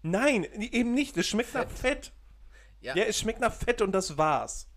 Nein, 0.00 0.44
eben 0.44 0.94
nicht. 0.94 1.14
Es 1.18 1.28
schmeckt 1.28 1.52
nach 1.52 1.68
Fett. 1.68 2.10
Ja. 2.82 2.94
Ja, 2.96 3.04
es 3.04 3.18
schmeckt 3.18 3.40
nach 3.40 3.52
Fett 3.54 3.80
und 3.80 3.92
das 3.92 4.16
war's. 4.18 4.68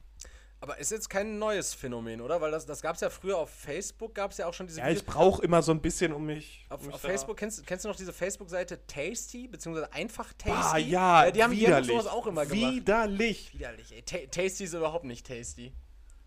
Aber 0.62 0.78
ist 0.80 0.90
jetzt 0.92 1.10
kein 1.10 1.38
neues 1.38 1.74
Phänomen, 1.74 2.22
oder? 2.22 2.40
Weil 2.42 2.50
das, 2.50 2.66
das 2.66 2.82
gab 2.82 2.96
es 2.96 3.02
ja 3.02 3.10
früher 3.10 3.38
auf 3.38 3.50
Facebook, 3.52 4.16
gab 4.16 4.32
es 4.32 4.38
ja 4.38 4.48
auch 4.48 4.54
schon 4.54 4.66
diese 4.68 4.80
Ja, 4.80 4.90
ich 4.90 5.06
brauche 5.06 5.44
immer 5.44 5.62
so 5.62 5.72
ein 5.72 5.82
bisschen 5.82 6.12
um 6.14 6.26
mich. 6.26 6.66
Auf, 6.70 6.80
um 6.80 6.86
mich 6.88 6.96
auf 6.96 7.02
da- 7.02 7.08
Facebook 7.10 7.38
kennst, 7.38 7.68
kennst 7.68 7.86
du 7.86 7.90
noch 7.90 7.96
diese 7.96 8.14
Facebook-Seite 8.14 8.88
Tasty, 8.88 9.48
beziehungsweise 9.48 9.92
einfach 9.94 10.34
Tasty? 10.34 10.52
Ah, 10.52 10.78
ja, 10.78 11.26
Äh, 11.26 11.32
die 11.34 11.44
haben, 11.44 11.52
die 11.52 11.58
haben 11.66 11.68
widerlich. 11.68 11.88
sowas 11.92 12.08
auch 12.08 12.26
immer 12.26 12.46
gemacht. 12.46 12.74
Widerlich. 12.74 13.54
Widerlich, 13.54 13.92
ey. 13.94 14.02
Ta 14.02 14.18
tasty 14.32 14.64
ist 14.64 14.74
überhaupt 14.74 15.06
nicht 15.06 15.28
tasty. 15.28 15.74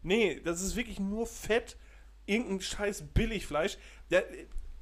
Nee, 0.03 0.41
das 0.45 0.61
ist 0.63 0.77
wirklich 0.77 1.01
nur 1.01 1.27
Fett, 1.27 1.77
irgendein 2.27 2.61
scheiß 2.61 3.05
Billigfleisch. 3.15 3.77
Der, 4.11 4.25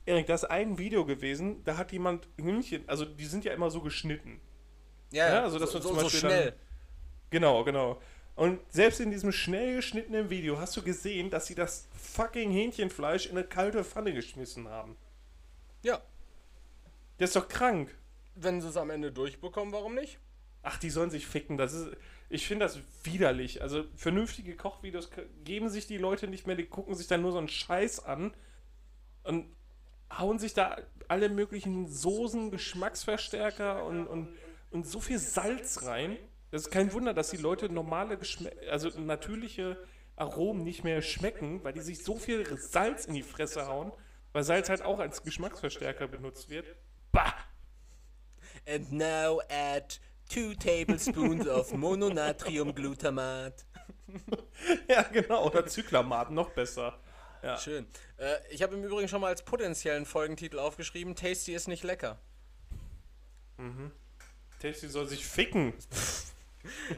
Erik, 0.04 0.26
das 0.26 0.42
ist 0.42 0.50
ein 0.50 0.76
Video 0.76 1.06
gewesen, 1.06 1.64
da 1.64 1.78
hat 1.78 1.92
jemand 1.92 2.28
Hühnchen, 2.38 2.86
also 2.88 3.04
die 3.06 3.24
sind 3.26 3.44
ja 3.44 3.52
immer 3.52 3.70
so 3.70 3.80
geschnitten. 3.80 4.40
Ja, 5.12 5.28
Ja, 5.28 5.42
also 5.44 5.58
dass 5.58 5.70
so, 5.70 5.78
du 5.78 5.82
so, 5.84 5.88
zum 5.90 5.98
so 5.98 6.02
Beispiel 6.04 6.20
schnell. 6.20 6.44
dann- 6.50 6.60
Genau, 7.30 7.64
genau. 7.64 8.00
Und 8.34 8.60
selbst 8.70 9.00
in 9.00 9.10
diesem 9.10 9.32
schnell 9.32 9.76
geschnittenen 9.76 10.28
Video 10.30 10.58
hast 10.58 10.76
du 10.76 10.82
gesehen, 10.82 11.30
dass 11.30 11.46
sie 11.46 11.54
das 11.54 11.88
fucking 11.94 12.50
Hähnchenfleisch 12.50 13.26
in 13.26 13.32
eine 13.36 13.46
kalte 13.46 13.82
Pfanne 13.82 14.12
geschmissen 14.12 14.68
haben. 14.68 14.96
Ja, 15.82 16.02
Der 17.18 17.24
ist 17.24 17.36
doch 17.36 17.48
krank. 17.48 17.94
wenn 18.34 18.60
sie 18.60 18.68
es 18.68 18.76
am 18.76 18.90
Ende 18.90 19.10
durchbekommen, 19.10 19.72
warum 19.72 19.94
nicht? 19.94 20.18
Ach, 20.62 20.78
die 20.78 20.90
sollen 20.90 21.08
sich 21.10 21.26
ficken. 21.26 21.56
Das 21.56 21.72
ist, 21.72 21.96
ich 22.28 22.46
finde 22.46 22.66
das 22.66 22.78
widerlich. 23.04 23.62
Also 23.62 23.84
vernünftige 23.96 24.54
Kochvideos 24.56 25.08
geben 25.44 25.70
sich 25.70 25.86
die 25.86 25.96
Leute 25.96 26.28
nicht 26.28 26.46
mehr, 26.46 26.56
die 26.56 26.66
gucken 26.66 26.94
sich 26.94 27.06
dann 27.06 27.22
nur 27.22 27.32
so 27.32 27.38
einen 27.38 27.48
Scheiß 27.48 28.04
an 28.04 28.34
und 29.22 29.46
hauen 30.12 30.38
sich 30.38 30.52
da 30.52 30.76
alle 31.08 31.30
möglichen 31.30 31.88
Soßen, 31.88 32.50
Geschmacksverstärker 32.50 33.84
und, 33.86 34.06
und, 34.06 34.28
und 34.72 34.86
so 34.86 35.00
viel 35.00 35.18
Salz 35.18 35.84
rein. 35.84 36.18
Das 36.50 36.62
ist 36.62 36.70
kein 36.70 36.92
Wunder, 36.92 37.12
dass 37.12 37.30
die 37.30 37.36
Leute 37.36 37.68
normale, 37.68 38.16
Geschmä 38.16 38.50
also 38.70 38.88
natürliche 39.00 39.76
Aromen 40.16 40.62
nicht 40.62 40.84
mehr 40.84 41.02
schmecken, 41.02 41.62
weil 41.64 41.72
die 41.72 41.80
sich 41.80 42.02
so 42.02 42.16
viel 42.16 42.46
Salz 42.56 43.04
in 43.06 43.14
die 43.14 43.22
Fresse 43.22 43.66
hauen, 43.66 43.92
weil 44.32 44.44
Salz 44.44 44.68
halt 44.68 44.82
auch 44.82 44.98
als 44.98 45.22
Geschmacksverstärker 45.22 46.08
benutzt 46.08 46.48
wird. 46.48 46.66
Bah! 47.12 47.34
And 48.66 48.92
now 48.92 49.40
add 49.50 49.98
two 50.28 50.54
tablespoons 50.54 51.46
of 51.46 51.72
Mononatriumglutamat. 51.72 53.64
Ja, 54.88 55.02
genau. 55.02 55.46
Oder 55.46 55.66
Zyklamat, 55.66 56.30
noch 56.30 56.50
besser. 56.50 56.98
Ja. 57.42 57.58
Schön. 57.58 57.86
Äh, 58.16 58.36
ich 58.50 58.62
habe 58.62 58.74
im 58.74 58.84
Übrigen 58.84 59.08
schon 59.08 59.20
mal 59.20 59.28
als 59.28 59.42
potenziellen 59.42 60.06
Folgentitel 60.06 60.58
aufgeschrieben, 60.58 61.14
Tasty 61.14 61.54
ist 61.54 61.68
nicht 61.68 61.84
lecker. 61.84 62.18
Tasty 64.60 64.88
soll 64.88 65.06
sich 65.06 65.26
ficken. 65.26 65.74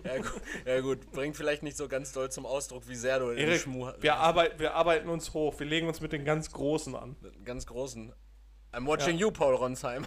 Ja 0.05 0.17
gut, 0.19 0.43
ja 0.67 0.81
gut, 0.81 1.11
bringt 1.13 1.37
vielleicht 1.37 1.63
nicht 1.63 1.77
so 1.77 1.89
ganz 1.89 2.13
doll 2.13 2.31
zum 2.31 2.47
Ausdruck, 2.47 2.89
wie 2.89 2.95
sehr 2.95 3.19
du 3.19 3.29
den 3.31 3.39
Erik, 3.39 3.61
Schmuh 3.63 3.93
wir, 4.01 4.17
arbeit, 4.17 4.59
wir 4.59 4.75
arbeiten 4.75 5.09
uns 5.09 5.33
hoch. 5.35 5.59
Wir 5.59 5.67
legen 5.67 5.89
uns 5.89 6.01
mit 6.01 6.13
den 6.13 6.25
ganz 6.25 6.51
Großen 6.53 6.95
an. 6.95 7.17
ganz 7.45 7.67
großen. 7.67 8.13
I'm 8.73 8.87
watching 8.87 9.15
Ja. 9.17 9.27
you, 9.27 9.31
Paul 9.31 9.55
Ronsheimer. 9.55 10.07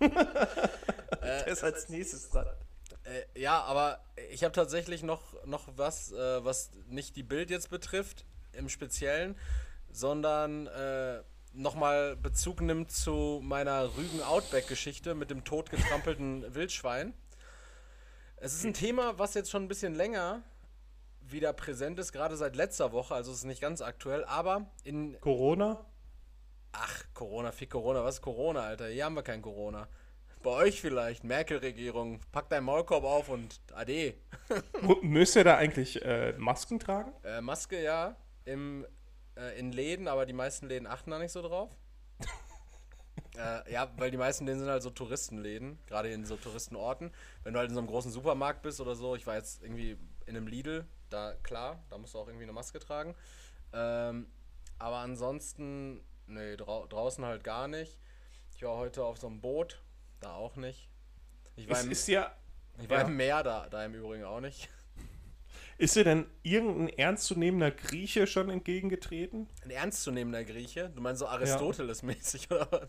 Der 0.00 1.46
ist 1.46 1.64
als 1.64 1.88
nächstes 1.88 2.30
dran. 2.30 2.46
Äh, 3.04 3.40
ja, 3.40 3.60
aber 3.62 4.00
ich 4.30 4.44
habe 4.44 4.52
tatsächlich 4.52 5.02
noch, 5.02 5.22
noch 5.46 5.68
was, 5.76 6.12
äh, 6.12 6.44
was 6.44 6.70
nicht 6.88 7.16
die 7.16 7.22
Bild 7.22 7.50
jetzt 7.50 7.70
betrifft, 7.70 8.24
im 8.52 8.68
Speziellen, 8.68 9.36
sondern 9.90 10.66
äh, 10.66 11.22
nochmal 11.52 12.16
Bezug 12.16 12.60
nimmt 12.60 12.90
zu 12.90 13.40
meiner 13.42 13.96
Rügen-Outback-Geschichte 13.96 15.14
mit 15.14 15.30
dem 15.30 15.44
totgetrampelten 15.44 16.54
Wildschwein. 16.54 17.14
Es 18.40 18.54
ist 18.54 18.64
ein 18.64 18.74
Thema, 18.74 19.18
was 19.18 19.34
jetzt 19.34 19.50
schon 19.50 19.64
ein 19.64 19.68
bisschen 19.68 19.94
länger 19.94 20.42
wieder 21.20 21.52
präsent 21.52 21.98
ist, 21.98 22.12
gerade 22.12 22.36
seit 22.36 22.56
letzter 22.56 22.92
Woche, 22.92 23.14
also 23.14 23.32
es 23.32 23.38
ist 23.38 23.44
nicht 23.44 23.60
ganz 23.60 23.82
aktuell, 23.82 24.24
aber 24.24 24.70
in, 24.84 25.20
Corona? 25.20 25.84
Ach, 26.72 27.04
Corona, 27.14 27.50
fick 27.50 27.70
Corona. 27.70 28.04
Was 28.04 28.16
ist 28.16 28.22
Corona, 28.22 28.60
Alter? 28.60 28.88
Hier 28.88 29.04
haben 29.04 29.14
wir 29.14 29.22
kein 29.22 29.42
Corona. 29.42 29.88
Bei 30.42 30.50
euch 30.50 30.80
vielleicht, 30.80 31.24
Merkel-Regierung. 31.24 32.20
Pack 32.30 32.48
deinen 32.50 32.64
Maulkorb 32.64 33.04
auf 33.04 33.28
und 33.28 33.60
ade. 33.72 34.14
Müsst 35.02 35.34
ihr 35.34 35.44
da 35.44 35.56
eigentlich 35.56 36.00
äh, 36.04 36.34
Masken 36.38 36.78
tragen? 36.78 37.12
Äh, 37.24 37.40
Maske 37.40 37.82
ja, 37.82 38.16
im, 38.44 38.86
äh, 39.36 39.58
in 39.58 39.72
Läden, 39.72 40.06
aber 40.06 40.26
die 40.26 40.32
meisten 40.32 40.68
Läden 40.68 40.86
achten 40.86 41.10
da 41.10 41.18
nicht 41.18 41.32
so 41.32 41.42
drauf. 41.42 41.70
äh, 43.38 43.72
ja, 43.72 43.90
weil 43.96 44.10
die 44.10 44.16
meisten 44.16 44.46
Läden 44.46 44.60
sind 44.60 44.68
halt 44.68 44.82
so 44.82 44.90
Touristenläden, 44.90 45.78
gerade 45.86 46.10
in 46.10 46.24
so 46.24 46.36
Touristenorten. 46.36 47.12
Wenn 47.44 47.52
du 47.52 47.58
halt 47.60 47.68
in 47.68 47.74
so 47.74 47.80
einem 47.80 47.88
großen 47.88 48.10
Supermarkt 48.10 48.62
bist 48.62 48.80
oder 48.80 48.96
so, 48.96 49.14
ich 49.14 49.26
war 49.26 49.36
jetzt 49.36 49.62
irgendwie 49.62 49.96
in 50.26 50.36
einem 50.36 50.46
Lidl, 50.46 50.84
da 51.08 51.34
klar, 51.42 51.82
da 51.88 51.98
musst 51.98 52.14
du 52.14 52.18
auch 52.18 52.26
irgendwie 52.26 52.44
eine 52.44 52.52
Maske 52.52 52.80
tragen. 52.80 53.14
Ähm, 53.72 54.26
aber 54.78 54.96
ansonsten, 54.96 56.00
nee, 56.26 56.56
drau 56.56 56.86
draußen 56.86 57.24
halt 57.24 57.44
gar 57.44 57.68
nicht. 57.68 57.98
Ich 58.56 58.62
war 58.62 58.76
heute 58.76 59.04
auf 59.04 59.18
so 59.18 59.28
einem 59.28 59.40
Boot, 59.40 59.82
da 60.20 60.34
auch 60.34 60.56
nicht. 60.56 60.88
Ich 61.56 61.68
war, 61.68 61.76
Es 61.76 61.84
im, 61.84 61.92
ist 61.92 62.08
ja. 62.08 62.34
ich 62.80 62.90
war 62.90 62.98
ja. 62.98 63.06
im 63.06 63.16
Meer, 63.16 63.42
da, 63.42 63.68
da 63.68 63.84
im 63.84 63.94
Übrigen 63.94 64.24
auch 64.24 64.40
nicht. 64.40 64.68
Ist 65.78 65.94
dir 65.94 66.02
denn 66.02 66.26
irgendein 66.42 66.88
ernstzunehmender 66.88 67.70
Grieche 67.70 68.26
schon 68.26 68.50
entgegengetreten? 68.50 69.48
Ein 69.62 69.70
ernstzunehmender 69.70 70.42
Grieche? 70.42 70.90
Du 70.90 71.00
meinst 71.00 71.20
so 71.20 71.28
Aristoteles-mäßig 71.28 72.50
oder 72.50 72.66
was? 72.72 72.88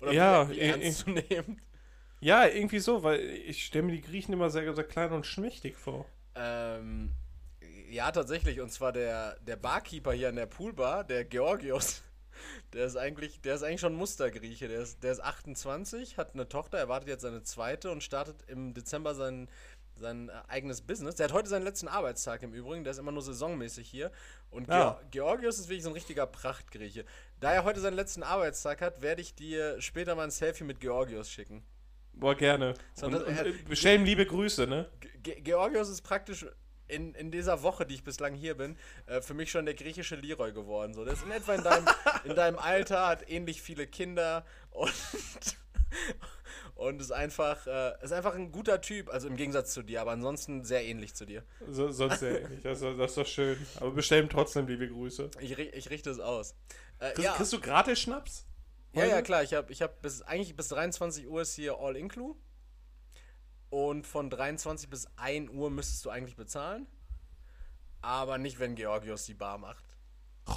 Oder 0.00 0.12
Ja, 0.12 0.48
wie, 0.48 0.54
wie 0.56 0.58
eh, 0.60 0.70
eh. 0.70 0.82
ernstzunehmend? 0.84 1.60
Ja, 2.20 2.46
irgendwie 2.46 2.80
so, 2.80 3.02
weil 3.02 3.20
ich 3.20 3.64
stelle 3.64 3.84
mir 3.86 3.92
die 3.92 4.02
Griechen 4.02 4.32
immer 4.34 4.50
sehr, 4.50 4.74
sehr 4.74 4.84
klein 4.84 5.12
und 5.12 5.26
schmächtig 5.26 5.76
vor. 5.76 6.04
Ähm, 6.34 7.12
ja, 7.90 8.10
tatsächlich. 8.12 8.60
Und 8.60 8.70
zwar 8.70 8.92
der, 8.92 9.36
der 9.40 9.56
Barkeeper 9.56 10.12
hier 10.12 10.28
an 10.28 10.36
der 10.36 10.46
Poolbar, 10.46 11.04
der 11.04 11.24
Georgios. 11.24 12.02
Der 12.72 12.86
ist 12.86 12.96
eigentlich, 12.96 13.42
der 13.42 13.56
ist 13.56 13.62
eigentlich 13.62 13.80
schon 13.82 13.94
Mustergrieche. 13.94 14.66
Der 14.66 14.80
ist, 14.80 15.02
der 15.02 15.12
ist 15.12 15.20
28, 15.22 16.16
hat 16.16 16.32
eine 16.32 16.48
Tochter, 16.48 16.78
erwartet 16.78 17.08
jetzt 17.10 17.20
seine 17.22 17.42
zweite 17.42 17.90
und 17.90 18.02
startet 18.02 18.36
im 18.46 18.72
Dezember 18.72 19.14
sein, 19.14 19.50
sein 19.96 20.30
eigenes 20.48 20.80
Business. 20.80 21.16
Der 21.16 21.24
hat 21.24 21.34
heute 21.34 21.50
seinen 21.50 21.64
letzten 21.64 21.88
Arbeitstag 21.88 22.42
im 22.42 22.54
Übrigen, 22.54 22.82
der 22.82 22.92
ist 22.92 22.98
immer 22.98 23.12
nur 23.12 23.20
saisonmäßig 23.20 23.86
hier. 23.90 24.10
Und 24.50 24.68
Ja. 24.68 24.92
Geo- 24.92 25.10
Georgios 25.10 25.58
ist 25.58 25.68
wirklich 25.68 25.82
so 25.82 25.90
ein 25.90 25.94
richtiger 25.94 26.24
Prachtgrieche. 26.26 27.04
Da 27.40 27.54
er 27.54 27.64
heute 27.64 27.80
seinen 27.80 27.94
letzten 27.94 28.22
Arbeitstag 28.22 28.82
hat, 28.82 29.00
werde 29.00 29.22
ich 29.22 29.34
dir 29.34 29.80
später 29.80 30.14
mal 30.14 30.24
ein 30.24 30.30
Selfie 30.30 30.64
mit 30.64 30.78
Georgios 30.78 31.30
schicken. 31.30 31.64
Boah, 32.12 32.34
gerne. 32.34 32.74
So, 32.94 33.06
und, 33.06 33.12
das- 33.12 33.22
und, 33.22 33.64
bestellen 33.66 34.04
liebe 34.04 34.26
Grüße, 34.26 34.66
ne? 34.66 34.90
Ge 35.22 35.40
Georgios 35.40 35.88
ist 35.88 36.02
praktisch 36.02 36.44
in, 36.86 37.14
in 37.14 37.30
dieser 37.30 37.62
Woche, 37.62 37.86
die 37.86 37.94
ich 37.94 38.04
bislang 38.04 38.34
hier 38.34 38.56
bin, 38.56 38.76
äh, 39.06 39.22
für 39.22 39.32
mich 39.32 39.50
schon 39.50 39.64
der 39.64 39.74
griechische 39.74 40.16
Leroy 40.16 40.52
geworden. 40.52 40.92
So. 40.92 41.04
Der 41.04 41.14
ist 41.14 41.24
in 41.24 41.30
etwa 41.30 41.54
in 41.54 41.62
deinem, 41.62 41.88
in 42.24 42.34
deinem 42.34 42.58
Alter, 42.58 43.06
hat 43.06 43.30
ähnlich 43.30 43.62
viele 43.62 43.86
Kinder 43.86 44.44
und, 44.70 44.92
und 46.74 47.00
ist 47.00 47.12
einfach, 47.12 47.66
äh, 47.66 47.92
ist 48.02 48.12
einfach 48.12 48.34
ein 48.34 48.52
guter 48.52 48.82
Typ, 48.82 49.08
also 49.08 49.28
im 49.28 49.36
Gegensatz 49.36 49.72
zu 49.72 49.82
dir, 49.82 50.02
aber 50.02 50.10
ansonsten 50.10 50.64
sehr 50.64 50.84
ähnlich 50.84 51.14
zu 51.14 51.24
dir. 51.24 51.42
So, 51.68 51.90
sonst 51.90 52.20
sehr 52.20 52.42
ähnlich. 52.42 52.62
Das, 52.64 52.80
das 52.80 52.98
ist 52.98 53.16
doch 53.16 53.26
schön. 53.26 53.56
Aber 53.76 53.92
bestellen 53.92 54.28
trotzdem 54.28 54.66
liebe 54.66 54.88
Grüße. 54.88 55.30
Ich, 55.40 55.58
ich 55.58 55.88
richte 55.88 56.10
es 56.10 56.18
aus. 56.20 56.54
Äh, 57.00 57.12
Kriegst, 57.12 57.24
ja, 57.24 57.32
kriegst 57.34 57.52
du 57.52 57.60
gratis 57.60 57.98
Schnaps? 58.00 58.46
ja, 58.92 59.04
ja, 59.04 59.14
heute? 59.14 59.22
klar. 59.24 59.42
Ich 59.42 59.54
habe 59.54 59.72
ich 59.72 59.82
hab 59.82 60.00
bis, 60.02 60.22
eigentlich 60.22 60.54
bis 60.54 60.68
23 60.68 61.28
Uhr 61.28 61.42
ist 61.42 61.54
hier 61.54 61.78
All-Inclu. 61.78 62.36
Und 63.70 64.06
von 64.06 64.30
23 64.30 64.90
bis 64.90 65.08
1 65.16 65.50
Uhr 65.50 65.70
müsstest 65.70 66.04
du 66.04 66.10
eigentlich 66.10 66.36
bezahlen. 66.36 66.86
Aber 68.02 68.38
nicht, 68.38 68.58
wenn 68.58 68.74
Georgios 68.74 69.24
die 69.24 69.34
Bar 69.34 69.58
macht. 69.58 69.84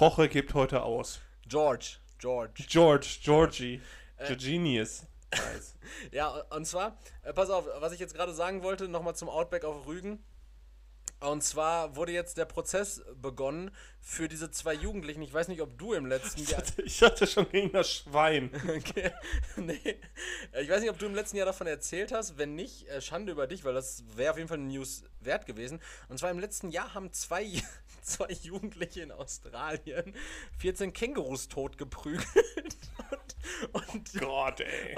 Roche 0.00 0.28
gibt 0.28 0.54
heute 0.54 0.82
aus. 0.82 1.20
George, 1.46 1.96
George. 2.18 2.64
George, 2.68 3.18
Georgie. 3.22 3.80
Äh. 4.16 4.26
The 4.26 4.36
Genius. 4.36 5.06
Nice. 5.32 5.74
Ja, 6.12 6.30
und 6.50 6.64
zwar, 6.64 6.96
äh, 7.22 7.32
pass 7.32 7.50
auf, 7.50 7.66
was 7.78 7.92
ich 7.92 8.00
jetzt 8.00 8.14
gerade 8.14 8.32
sagen 8.32 8.62
wollte, 8.62 8.88
nochmal 8.88 9.14
zum 9.14 9.28
Outback 9.28 9.64
auf 9.64 9.86
Rügen. 9.86 10.24
Und 11.24 11.42
zwar 11.42 11.96
wurde 11.96 12.12
jetzt 12.12 12.36
der 12.36 12.44
Prozess 12.44 13.02
begonnen 13.20 13.70
für 14.00 14.28
diese 14.28 14.50
zwei 14.50 14.74
Jugendlichen. 14.74 15.22
Ich 15.22 15.32
weiß 15.32 15.48
nicht, 15.48 15.62
ob 15.62 15.78
du 15.78 15.94
im 15.94 16.06
letzten 16.06 16.44
Jahr. 16.44 16.62
ich 16.84 17.02
hatte 17.02 17.26
schon 17.26 17.48
gegen 17.50 17.72
das 17.72 17.90
Schwein. 17.90 18.50
Okay. 18.74 19.12
nee. 19.56 20.00
Ich 20.60 20.68
weiß 20.68 20.80
nicht, 20.80 20.90
ob 20.90 20.98
du 20.98 21.06
im 21.06 21.14
letzten 21.14 21.36
Jahr 21.36 21.46
davon 21.46 21.66
erzählt 21.66 22.12
hast. 22.12 22.38
Wenn 22.38 22.54
nicht, 22.54 22.88
äh, 22.88 23.00
Schande 23.00 23.32
über 23.32 23.46
dich, 23.46 23.64
weil 23.64 23.72
das 23.72 24.04
wäre 24.16 24.32
auf 24.32 24.36
jeden 24.36 24.48
Fall 24.48 24.58
eine 24.58 24.66
News 24.66 25.04
wert 25.20 25.46
gewesen. 25.46 25.80
Und 26.08 26.18
zwar 26.18 26.30
im 26.30 26.38
letzten 26.38 26.70
Jahr 26.70 26.92
haben 26.94 27.12
zwei, 27.12 27.46
zwei 28.02 28.30
Jugendliche 28.42 29.02
in 29.02 29.12
Australien 29.12 30.14
14 30.58 30.92
Kängurus 30.92 31.48
totgeprügelt. 31.48 32.26
und 33.72 33.94
und 33.94 34.20
Gott, 34.20 34.60
ey. 34.60 34.96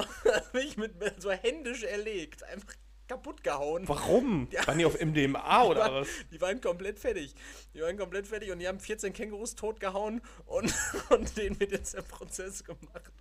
mich 0.53 0.77
mit 0.77 0.95
so 1.19 1.31
händisch 1.31 1.83
erlegt. 1.83 2.43
Einfach 2.45 2.75
kaputt 3.09 3.43
gehauen. 3.43 3.87
Warum? 3.89 4.49
Ja. 4.57 4.67
Waren 4.67 4.79
die 4.79 4.85
auf 4.85 4.99
MDMA 5.01 5.63
Die 5.63 5.69
oder 5.69 5.81
waren, 5.81 5.95
was? 5.95 6.09
die 6.31 6.41
waren 6.41 6.61
komplett 6.61 6.99
fertig. 6.99 7.35
Die 7.75 7.81
waren 7.81 7.97
komplett 7.99 8.27
fertig 8.27 8.51
und 8.53 8.59
die 8.59 8.69
haben 8.69 8.81
14 8.81 9.13
Kängurus 9.13 9.55
totgehauen 9.55 10.21
und, 10.47 10.73
und 11.11 11.37
denen 11.37 11.59
wird 11.61 11.73
jetzt 11.73 11.95
der 11.95 12.03
Prozess 12.03 12.65
gemacht. 12.65 13.13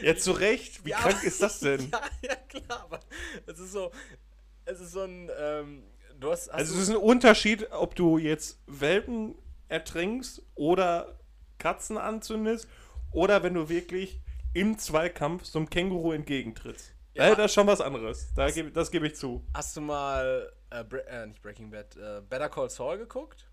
Ich, 0.00 0.06
Ja, 0.06 0.16
zu 0.16 0.32
Recht. 0.32 0.84
Wie 0.84 0.90
Ja, 0.90 0.98
krank 0.98 1.22
ist 1.22 1.42
das 1.42 1.60
denn? 1.60 1.90
Ja, 1.92 2.00
ja, 2.22 2.34
klar, 2.36 2.82
aber 2.84 3.00
es 3.46 3.58
ist 3.58 3.72
so, 3.72 3.90
es 4.64 4.80
ist 4.80 4.92
so 4.92 5.02
ein, 5.02 5.30
ähm, 5.38 5.84
du 6.18 6.30
hast, 6.30 6.48
Also 6.48 6.74
es 6.74 6.80
ist 6.82 6.90
ein 6.90 6.96
Unterschied, 6.96 7.70
ob 7.72 7.94
du 7.94 8.18
jetzt 8.18 8.58
Welpen 8.66 9.34
ertrinkst 9.68 10.42
oder 10.54 11.18
Katzen 11.58 11.98
anzündest 11.98 12.68
oder 13.12 13.42
wenn 13.42 13.54
du 13.54 13.68
wirklich 13.68 14.20
im 14.54 14.78
Zweikampf 14.78 15.44
so 15.44 15.58
einem 15.58 15.68
Känguru 15.68 16.12
entgegentrittst. 16.12 16.93
Ja. 17.14 17.28
Ja. 17.28 17.34
das 17.34 17.46
ist 17.46 17.54
schon 17.54 17.66
was 17.66 17.80
anderes. 17.80 18.32
Da 18.34 18.50
geb, 18.50 18.74
das 18.74 18.90
gebe 18.90 19.06
ich 19.06 19.16
zu. 19.16 19.44
hast 19.54 19.76
du 19.76 19.80
mal, 19.80 20.52
äh, 20.70 20.84
Bre 20.84 21.06
äh, 21.06 21.26
nicht 21.26 21.42
Breaking 21.42 21.70
Bad, 21.70 21.96
äh, 21.96 22.20
Better 22.28 22.48
Call 22.48 22.68
Saul 22.70 22.98
geguckt? 22.98 23.48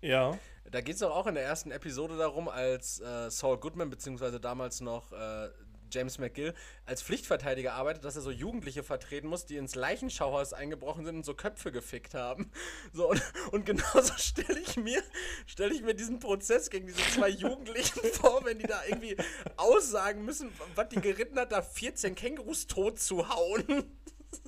Ja. 0.00 0.36
Da 0.70 0.80
geht 0.80 0.94
es 0.94 1.00
doch 1.00 1.14
auch 1.14 1.26
in 1.26 1.34
der 1.34 1.44
ersten 1.44 1.70
Episode 1.70 2.16
darum, 2.16 2.48
als 2.48 3.00
äh, 3.00 3.30
Saul 3.30 3.58
Goodman, 3.58 3.90
beziehungsweise 3.90 4.40
damals 4.40 4.80
noch 4.80 5.12
äh, 5.12 5.48
James 5.90 6.18
McGill, 6.18 6.54
als 6.86 7.02
Pflichtverteidiger 7.02 7.74
arbeitet, 7.74 8.04
dass 8.04 8.16
er 8.16 8.22
so 8.22 8.30
Jugendliche 8.30 8.82
vertreten 8.82 9.28
muss, 9.28 9.46
die 9.46 9.56
ins 9.56 9.74
Leichenschauhaus 9.74 10.52
eingebrochen 10.52 11.04
sind 11.04 11.16
und 11.16 11.24
so 11.24 11.34
Köpfe 11.34 11.72
gefickt 11.72 12.14
haben. 12.14 12.50
So, 12.92 13.10
und, 13.10 13.22
und 13.52 13.66
genauso 13.66 14.12
stelle 14.16 14.60
ich 14.60 14.76
mir, 14.76 15.02
stelle 15.46 15.74
ich 15.74 15.82
mir 15.82 15.94
diesen 15.94 16.18
Prozess 16.18 16.70
gegen 16.70 16.86
diese 16.86 17.02
zwei 17.12 17.28
Jugendlichen 17.28 18.00
vor, 18.12 18.44
wenn 18.44 18.58
die 18.58 18.66
da 18.66 18.82
irgendwie 18.86 19.16
aussagen 19.56 20.24
müssen, 20.24 20.50
was 20.74 20.88
die 20.88 21.00
geritten 21.00 21.38
hat, 21.38 21.52
da 21.52 21.62
14 21.62 22.14
Kängurus 22.14 22.66
tot 22.66 22.98
zu 22.98 23.28
hauen. 23.28 23.64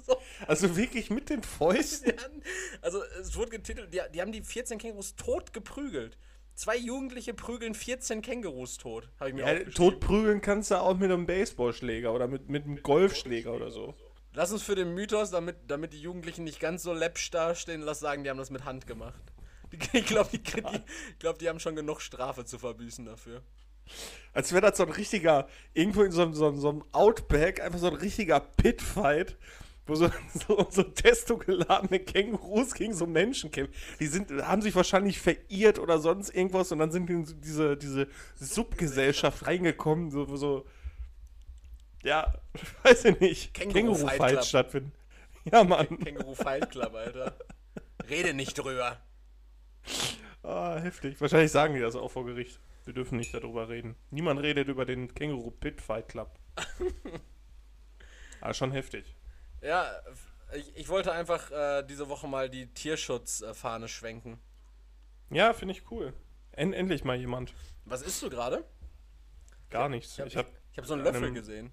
So. 0.05 0.21
Also 0.49 0.77
wirklich 0.77 1.11
mit 1.11 1.31
den 1.31 1.45
Fäusten. 1.45 2.13
Also 2.81 3.05
es 3.21 3.37
wurde 3.37 3.51
getitelt, 3.51 3.95
die, 3.95 4.01
die 4.13 4.21
haben 4.21 4.33
die 4.33 4.43
14 4.43 4.79
Kängurus 4.79 5.15
tot 5.15 5.53
geprügelt. 5.53 6.19
Zwei 6.57 6.77
Jugendliche 6.77 7.35
prügeln 7.35 7.75
14 7.75 8.23
Kängurus 8.23 8.79
tot. 8.79 9.09
Habe 9.21 9.29
ich 9.31 9.35
mir 9.37 9.43
Ja, 9.43 9.47
aufgeschrieben. 9.49 9.75
totprügeln 9.75 10.41
kannst 10.41 10.71
du 10.71 10.81
auch 10.81 10.97
mit 10.97 11.11
einem 11.11 11.27
Baseballschläger 11.27 12.13
oder 12.13 12.27
mit, 12.29 12.49
mit 12.49 12.65
einem 12.65 12.83
Golfschläger 12.83 13.53
oder 13.53 13.71
so. 13.71 13.95
Lass 14.33 14.53
uns 14.53 14.63
für 14.63 14.75
den 14.75 14.95
Mythos, 14.95 15.31
damit, 15.31 15.57
damit 15.69 15.93
die 15.93 16.01
Jugendlichen 16.01 16.45
nicht 16.45 16.59
ganz 16.61 16.83
so 16.83 16.93
läppsch 16.93 17.31
dastehen, 17.31 17.81
lass 17.83 18.01
sagen, 18.01 18.25
die 18.25 18.31
haben 18.31 18.39
das 18.39 18.51
mit 18.51 18.65
Hand 18.65 18.87
gemacht. 18.87 19.23
Ich 19.93 20.07
glaube, 20.07 20.31
die, 20.33 20.39
die, 20.43 20.63
glaub, 21.19 21.39
die 21.39 21.49
haben 21.49 21.59
schon 21.61 21.77
genug 21.77 22.01
Strafe 22.01 22.45
zu 22.45 22.59
verbüßen 22.59 23.05
dafür. 23.05 23.43
Als 24.33 24.53
wäre 24.53 24.63
das 24.63 24.79
so 24.79 24.85
ein 24.85 24.91
richtiger, 24.93 25.49
irgendwo 25.75 26.03
in 26.03 26.13
so, 26.13 26.33
so, 26.33 26.47
einem- 26.49 26.59
so 26.61 26.69
einem 26.71 26.85
Outback, 26.93 27.61
einfach 27.61 27.79
so 27.81 27.89
ein 27.89 27.95
richtiger 27.97 28.41
Pitfight, 28.41 29.37
wo 29.87 29.95
so, 29.95 30.11
so, 30.49 30.67
so 30.71 30.83
testogeladene 30.83 32.01
Kängurus 32.01 32.75
gegen 32.75 32.95
so 32.95 33.07
Menschen 33.07 33.51
kämpfen. 33.51 33.75
Die 34.01 34.07
sind, 34.07 34.31
haben 34.43 34.63
sich 34.63 34.75
wahrscheinlich 34.75 35.21
verirrt 35.21 35.79
oder 35.79 35.99
sonst 35.99 36.31
irgendwas 36.31 36.73
und 36.73 36.79
dann 36.79 36.91
sind 36.91 37.09
die 37.09 37.15
in 37.15 37.41
diese, 37.41 37.77
diese 37.77 38.09
Subgesellschaft 38.37 39.47
reingekommen, 39.47 40.11
so, 40.11 40.29
wo 40.29 40.37
so, 40.37 40.67
ja, 42.03 42.33
weiß 42.83 43.07
ich 43.07 43.21
nicht, 43.21 43.55
Känguru-Fight 43.55 43.75
Club. 43.75 44.11
Känguru-Fights 44.11 44.49
stattfinden. 44.49 44.93
Ja, 45.51 45.65
Mann. 45.65 45.99
Känguru 46.05 46.35
Fight 46.35 46.71
Club, 46.71 46.95
Alter. 46.95 47.37
Rede 48.09 48.35
nicht 48.35 48.55
drüber. 48.55 49.01
Ah, 50.43 50.79
heftig. 50.79 51.21
Wahrscheinlich 51.21 51.53
sagen 51.53 51.75
die 51.75 51.81
das 51.81 51.97
auch 51.97 52.11
vor 52.11 52.25
Gericht. 52.25 52.61
Wir 52.85 52.95
dürfen 52.95 53.19
nicht 53.19 53.35
darüber 53.35 53.69
reden. 53.69 53.97
Niemand 54.11 54.41
redet 54.41 54.69
über 54.69 54.85
den 54.85 55.13
Känguru 55.13 55.51
Pit 55.51 55.81
Fight 55.81 56.09
Club. 56.09 56.31
ah, 58.41 58.55
schon 58.55 58.71
heftig. 58.71 59.17
Ja, 59.67 59.91
ich, 60.55 60.77
ich 60.77 60.89
wollte 60.89 61.13
einfach 61.13 61.51
äh, 61.51 61.83
diese 61.83 62.09
Woche 62.09 62.29
mal 62.29 62.49
die 62.49 62.69
Tierschutzfahne 62.69 63.89
schwenken. 63.89 64.39
Ja, 65.31 65.53
finde 65.53 65.75
ich 65.75 65.91
cool. 65.91 66.13
En 66.53 66.73
endlich 66.73 67.03
mal 67.03 67.17
jemand. 67.17 67.53
Was 67.85 68.03
isst 68.03 68.23
du 68.23 68.31
gerade? 68.31 68.65
Gar 69.71 69.89
nichts. 69.89 70.13
Ich 70.13 70.37
habe 70.37 70.47
ich 70.71 70.79
hab, 70.79 70.87
so 70.87 70.95
einen 70.95 71.03
Löffel 71.03 71.33
gesehen. 71.33 71.73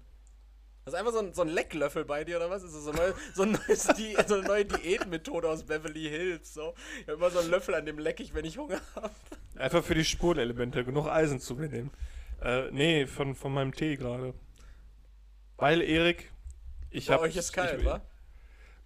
Das 0.84 0.92
ist 0.92 1.00
einfach 1.00 1.12
so 1.12 1.20
ein, 1.20 1.32
so 1.32 1.42
ein 1.42 1.48
Lecklöffel 1.48 2.04
bei 2.04 2.24
dir 2.24 2.36
oder 2.36 2.50
was? 2.50 2.64
Ist 2.64 2.74
das 2.74 2.84
so, 2.84 2.92
neu, 2.92 3.12
so, 3.32 3.44
ein 3.44 3.52
neues 3.52 3.86
Di 3.96 4.16
so 4.26 4.34
eine 4.34 4.46
neue 4.46 4.64
Diätmethode 4.64 5.48
aus 5.48 5.62
Beverly 5.62 6.08
Hills? 6.08 6.52
So. 6.52 6.74
Ich 7.00 7.06
habe 7.06 7.12
immer 7.12 7.30
so 7.30 7.38
einen 7.38 7.50
Löffel, 7.50 7.76
an 7.76 7.86
dem 7.86 8.00
leck 8.00 8.18
ich, 8.18 8.34
wenn 8.34 8.44
ich 8.44 8.58
Hunger 8.58 8.80
habe. 8.96 9.10
einfach 9.56 9.84
für 9.84 9.94
die 9.94 10.04
Spurenelemente 10.04 10.84
genug 10.84 11.06
Eisen 11.06 11.38
zu 11.38 11.54
mir 11.54 11.68
nehmen. 11.68 11.92
Äh, 12.42 12.72
nee, 12.72 13.06
von, 13.06 13.36
von 13.36 13.54
meinem 13.54 13.72
Tee 13.72 13.96
gerade. 13.96 14.34
Weil, 15.56 15.80
Erik, 15.80 16.33
ich 16.94 17.06
Bei 17.06 17.14
habe. 17.14 17.24
euch 17.24 17.36
ist 17.36 17.52
kalt, 17.52 17.80
ich, 17.80 17.84
wa? 17.84 18.00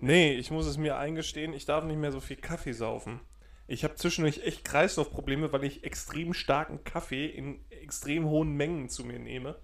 Nee, 0.00 0.32
ich 0.32 0.50
muss 0.50 0.66
es 0.66 0.76
mir 0.76 0.96
eingestehen, 0.96 1.52
ich 1.52 1.64
darf 1.64 1.84
nicht 1.84 1.98
mehr 1.98 2.12
so 2.12 2.20
viel 2.20 2.36
Kaffee 2.36 2.72
saufen. 2.72 3.20
Ich 3.66 3.84
habe 3.84 3.96
zwischendurch 3.96 4.44
echt 4.44 4.64
Kreislaufprobleme, 4.64 5.52
weil 5.52 5.64
ich 5.64 5.84
extrem 5.84 6.32
starken 6.32 6.84
Kaffee 6.84 7.26
in 7.26 7.60
extrem 7.70 8.24
hohen 8.26 8.52
Mengen 8.52 8.88
zu 8.88 9.04
mir 9.04 9.18
nehme. 9.18 9.58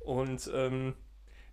Und 0.00 0.50
ähm, 0.52 0.94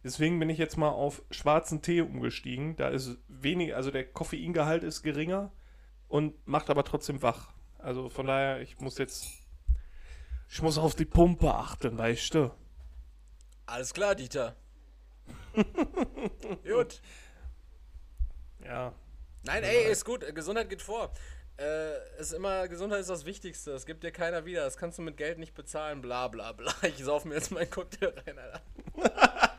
deswegen 0.04 0.40
bin 0.40 0.50
ich 0.50 0.58
jetzt 0.58 0.78
mal 0.78 0.90
auf 0.90 1.22
schwarzen 1.30 1.82
Tee 1.82 2.02
umgestiegen. 2.02 2.76
Da 2.78 2.88
ist 2.88 3.18
wenig, 3.28 3.76
also 3.76 3.92
der 3.92 4.06
Koffeingehalt 4.06 4.84
ist 4.84 5.04
geringer 5.04 5.52
und 6.08 6.48
macht 6.48 6.70
aber 6.72 6.84
trotzdem 6.84 7.22
wach. 7.22 7.54
Also 7.78 8.10
von 8.10 8.26
daher, 8.26 8.62
ich 8.62 8.80
muss 8.80 8.98
jetzt, 8.98 9.28
ich 10.50 10.62
muss 10.62 10.78
auf 10.80 10.96
die 10.96 11.06
Pumpe 11.06 11.54
achten, 11.54 11.98
weißt 11.98 12.34
du? 12.34 12.52
Alles 13.66 13.94
klar, 13.94 14.16
Dieter. 14.16 14.56
Gut. 16.64 17.02
Ja. 18.64 18.94
Nein, 19.44 19.64
ey, 19.64 19.92
ist 19.92 20.06
gut. 20.06 20.24
Gesundheit 20.34 20.70
geht 20.70 20.82
vor. 20.82 21.14
Äh, 21.58 22.20
ist 22.20 22.34
immer, 22.34 22.68
Gesundheit 22.68 23.02
ist 23.02 23.10
das 23.10 23.26
Wichtigste. 23.26 23.72
Das 23.72 23.86
gibt 23.86 24.04
dir 24.04 24.12
keiner 24.12 24.46
wieder. 24.46 24.64
Das 24.64 24.78
kannst 24.78 24.98
du 24.98 25.02
mit 25.02 25.18
Geld 25.18 25.38
nicht 25.38 25.54
bezahlen. 25.54 26.02
Bla 26.02 26.30
bla 26.30 26.54
bla. 26.54 26.74
Ich 26.84 27.04
sauf 27.04 27.26
mir 27.26 27.36
jetzt 27.36 27.52
meinen 27.52 27.70
Cocktail 27.70 28.14
rein, 28.26 28.40
Alter. 28.40 28.62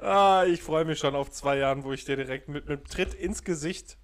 Ah, 0.00 0.44
ich 0.46 0.62
freue 0.62 0.84
mich 0.84 1.00
schon 1.00 1.16
auf 1.16 1.30
zwei 1.32 1.58
Jahren, 1.58 1.82
wo 1.82 1.92
ich 1.92 2.04
dir 2.04 2.16
direkt 2.16 2.48
mit 2.48 2.68
einem 2.68 2.84
Tritt 2.84 3.14
ins 3.14 3.42
Gesicht 3.42 3.98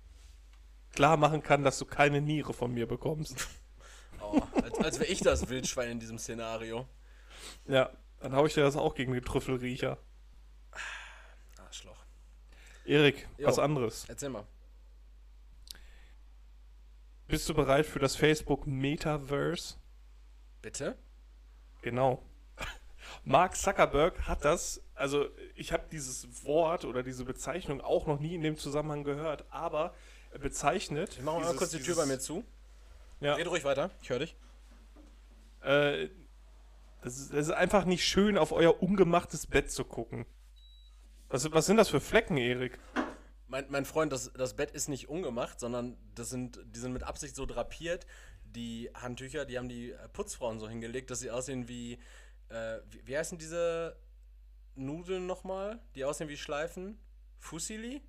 klar 0.92 1.16
machen 1.16 1.42
kann, 1.42 1.62
dass 1.62 1.78
du 1.78 1.84
keine 1.84 2.20
Niere 2.20 2.52
von 2.52 2.72
mir 2.72 2.86
bekommst. 2.86 3.48
Oh, 4.20 4.40
als 4.54 4.78
als 4.78 5.00
wäre 5.00 5.12
ich 5.12 5.20
das 5.20 5.50
Wildschwein 5.50 5.90
in 5.90 6.00
diesem 6.00 6.18
Szenario. 6.18 6.88
Ja, 7.68 7.90
dann 8.24 8.34
hau 8.34 8.46
ich 8.46 8.54
dir 8.54 8.62
das 8.62 8.74
auch 8.76 8.94
gegen 8.94 9.12
den 9.12 9.22
Trüffelriecher. 9.22 9.98
Arschloch. 11.58 11.98
Erik, 12.86 13.28
Jo. 13.38 13.46
was 13.48 13.58
anderes. 13.58 14.06
Erzähl 14.08 14.30
mal. 14.30 14.46
Bist 17.26 17.48
du 17.48 17.54
bereit 17.54 17.86
für 17.86 17.98
das 17.98 18.16
Facebook 18.16 18.66
Metaverse? 18.66 19.76
Bitte? 20.62 20.96
Genau. 21.82 22.22
Mark 23.24 23.56
Zuckerberg 23.56 24.26
hat 24.26 24.44
das, 24.44 24.80
also 24.94 25.28
ich 25.54 25.72
habe 25.72 25.84
dieses 25.92 26.44
Wort 26.44 26.84
oder 26.86 27.02
diese 27.02 27.24
Bezeichnung 27.24 27.80
auch 27.82 28.06
noch 28.06 28.20
nie 28.20 28.34
in 28.34 28.42
dem 28.42 28.56
Zusammenhang 28.56 29.04
gehört, 29.04 29.44
aber 29.50 29.94
er 30.32 30.38
bezeichnet. 30.38 31.16
Ich 31.18 31.22
mach 31.22 31.38
mal 31.38 31.54
kurz 31.54 31.70
die 31.72 31.80
Tür 31.82 31.96
bei 31.96 32.06
mir 32.06 32.18
zu. 32.18 32.42
Ja, 33.20 33.34
Red 33.34 33.48
ruhig 33.48 33.64
weiter. 33.64 33.90
Ich 34.02 34.08
höre 34.10 34.20
dich. 34.20 34.34
äh, 35.62 36.08
das, 37.04 37.18
ist, 37.18 37.32
das 37.32 37.48
ist 37.48 37.52
einfach 37.52 37.84
nicht 37.84 38.04
schön, 38.04 38.38
auf 38.38 38.50
euer 38.50 38.82
ungemachtes 38.82 39.46
Bett 39.46 39.70
zu 39.70 39.84
gucken. 39.84 40.24
Was, 41.28 41.52
was 41.52 41.66
sind 41.66 41.76
das 41.76 41.90
für 41.90 42.00
Flecken, 42.00 42.38
Erik? 42.38 42.78
Mein, 43.46 43.66
mein 43.68 43.84
Freund, 43.84 44.10
das, 44.10 44.32
das 44.32 44.54
Bett 44.56 44.70
ist 44.70 44.88
nicht 44.88 45.08
ungemacht, 45.10 45.60
sondern 45.60 45.98
das 46.14 46.30
sind, 46.30 46.58
die 46.64 46.78
sind 46.80 46.94
mit 46.94 47.02
Absicht 47.02 47.36
so 47.36 47.44
drapiert. 47.44 48.06
Die 48.44 48.90
Handtücher, 48.94 49.44
die 49.44 49.58
haben 49.58 49.68
die 49.68 49.92
äh, 49.92 50.08
Putzfrauen 50.14 50.58
so 50.58 50.66
hingelegt, 50.66 51.10
dass 51.10 51.20
sie 51.20 51.30
aussehen 51.30 51.68
wie. 51.68 51.98
Äh, 52.48 52.78
wie, 52.90 53.06
wie 53.06 53.18
heißen 53.18 53.36
diese 53.36 53.96
Nudeln 54.74 55.26
nochmal? 55.26 55.80
Die 55.94 56.04
aussehen 56.04 56.30
wie 56.30 56.36
Schleifen? 56.38 56.98
Fusilli? 57.38 58.00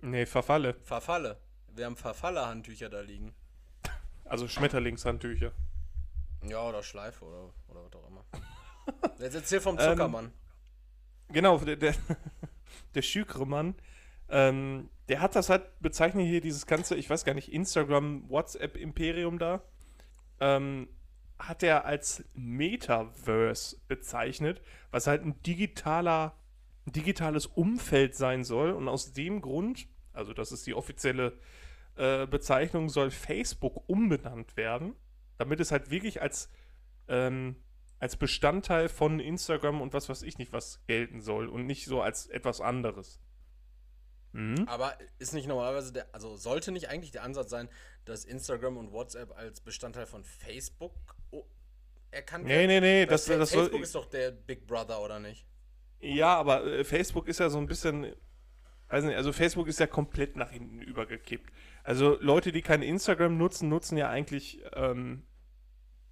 Nee, 0.00 0.26
Verfalle. 0.26 0.74
Verfalle. 0.84 1.40
Wir 1.74 1.86
haben 1.86 1.96
Verfalle-Handtücher 1.96 2.88
da 2.88 3.00
liegen. 3.00 3.34
Also 4.24 4.46
Schmetterlingshandtücher. 4.46 5.52
Ja, 6.48 6.68
oder 6.68 6.82
Schleife 6.82 7.24
oder, 7.24 7.52
oder 7.68 7.84
was 7.84 7.94
auch 7.94 8.08
immer. 8.08 8.24
Jetzt 9.18 9.34
erzähl 9.34 9.60
vom 9.60 9.78
Ähm, 9.78 9.84
Zuckermann. 9.84 10.32
Genau, 11.28 11.58
der, 11.58 11.76
der, 11.76 11.94
der 12.94 13.02
Schükremann, 13.02 13.74
ähm, 14.28 14.90
der 15.08 15.20
hat 15.20 15.36
das 15.36 15.50
halt 15.50 15.80
bezeichnet 15.80 16.26
hier, 16.26 16.40
dieses 16.40 16.66
ganze, 16.66 16.96
ich 16.96 17.08
weiß 17.08 17.24
gar 17.24 17.34
nicht, 17.34 17.52
Instagram, 17.52 18.28
WhatsApp-Imperium 18.28 19.38
da, 19.38 19.62
ähm, 20.40 20.88
hat 21.38 21.62
er 21.62 21.84
als 21.84 22.24
Metaverse 22.34 23.76
bezeichnet, 23.88 24.62
was 24.90 25.06
halt 25.06 25.24
ein 25.24 25.42
digitaler, 25.42 26.36
ein 26.86 26.92
digitales 26.92 27.46
Umfeld 27.46 28.14
sein 28.14 28.44
soll. 28.44 28.70
Und 28.70 28.88
aus 28.88 29.12
dem 29.12 29.40
Grund, 29.40 29.86
also 30.12 30.32
das 30.32 30.52
ist 30.52 30.66
die 30.66 30.74
offizielle 30.74 31.38
äh, 31.96 32.26
Bezeichnung, 32.26 32.88
soll 32.88 33.10
Facebook 33.10 33.88
umbenannt 33.88 34.56
werden, 34.56 34.94
damit 35.38 35.60
es 35.60 35.70
halt 35.70 35.90
wirklich 35.90 36.22
als 36.22 36.48
ähm, 37.08 37.56
als 37.98 38.16
Bestandteil 38.16 38.88
von 38.88 39.20
Instagram 39.20 39.80
und 39.80 39.92
was 39.92 40.08
weiß 40.08 40.22
ich 40.22 40.38
nicht 40.38 40.52
was 40.52 40.84
gelten 40.86 41.20
soll 41.20 41.48
und 41.48 41.66
nicht 41.66 41.86
so 41.86 42.02
als 42.02 42.26
etwas 42.26 42.60
anderes. 42.60 43.20
Mhm. 44.32 44.66
Aber 44.66 44.98
ist 45.18 45.32
nicht 45.32 45.46
normalerweise 45.46 45.92
der, 45.92 46.06
also 46.12 46.36
sollte 46.36 46.72
nicht 46.72 46.88
eigentlich 46.88 47.12
der 47.12 47.22
Ansatz 47.22 47.50
sein, 47.50 47.68
dass 48.04 48.24
Instagram 48.24 48.76
und 48.76 48.92
WhatsApp 48.92 49.36
als 49.36 49.60
Bestandteil 49.60 50.06
von 50.06 50.24
Facebook 50.24 50.92
erkannt 52.10 52.44
Nee, 52.44 52.66
nee, 52.66 52.80
nee, 52.80 53.02
Weil 53.02 53.06
das, 53.06 53.26
das 53.26 53.50
soll, 53.50 53.62
Facebook 53.62 53.82
ist 53.82 53.94
doch 53.94 54.06
der 54.06 54.32
Big 54.32 54.66
Brother, 54.66 55.00
oder 55.00 55.20
nicht? 55.20 55.46
Ja, 56.00 56.36
aber 56.36 56.64
äh, 56.64 56.84
Facebook 56.84 57.28
ist 57.28 57.40
ja 57.40 57.48
so 57.48 57.58
ein 57.58 57.66
bisschen, 57.66 58.14
weiß 58.88 59.04
nicht, 59.04 59.16
also 59.16 59.32
Facebook 59.32 59.68
ist 59.68 59.78
ja 59.78 59.86
komplett 59.86 60.36
nach 60.36 60.50
hinten 60.50 60.82
übergekippt. 60.82 61.52
Also 61.84 62.16
Leute, 62.20 62.50
die 62.50 62.62
kein 62.62 62.82
Instagram 62.82 63.36
nutzen, 63.36 63.68
nutzen 63.68 63.98
ja 63.98 64.08
eigentlich 64.08 64.64
ähm, 64.74 65.22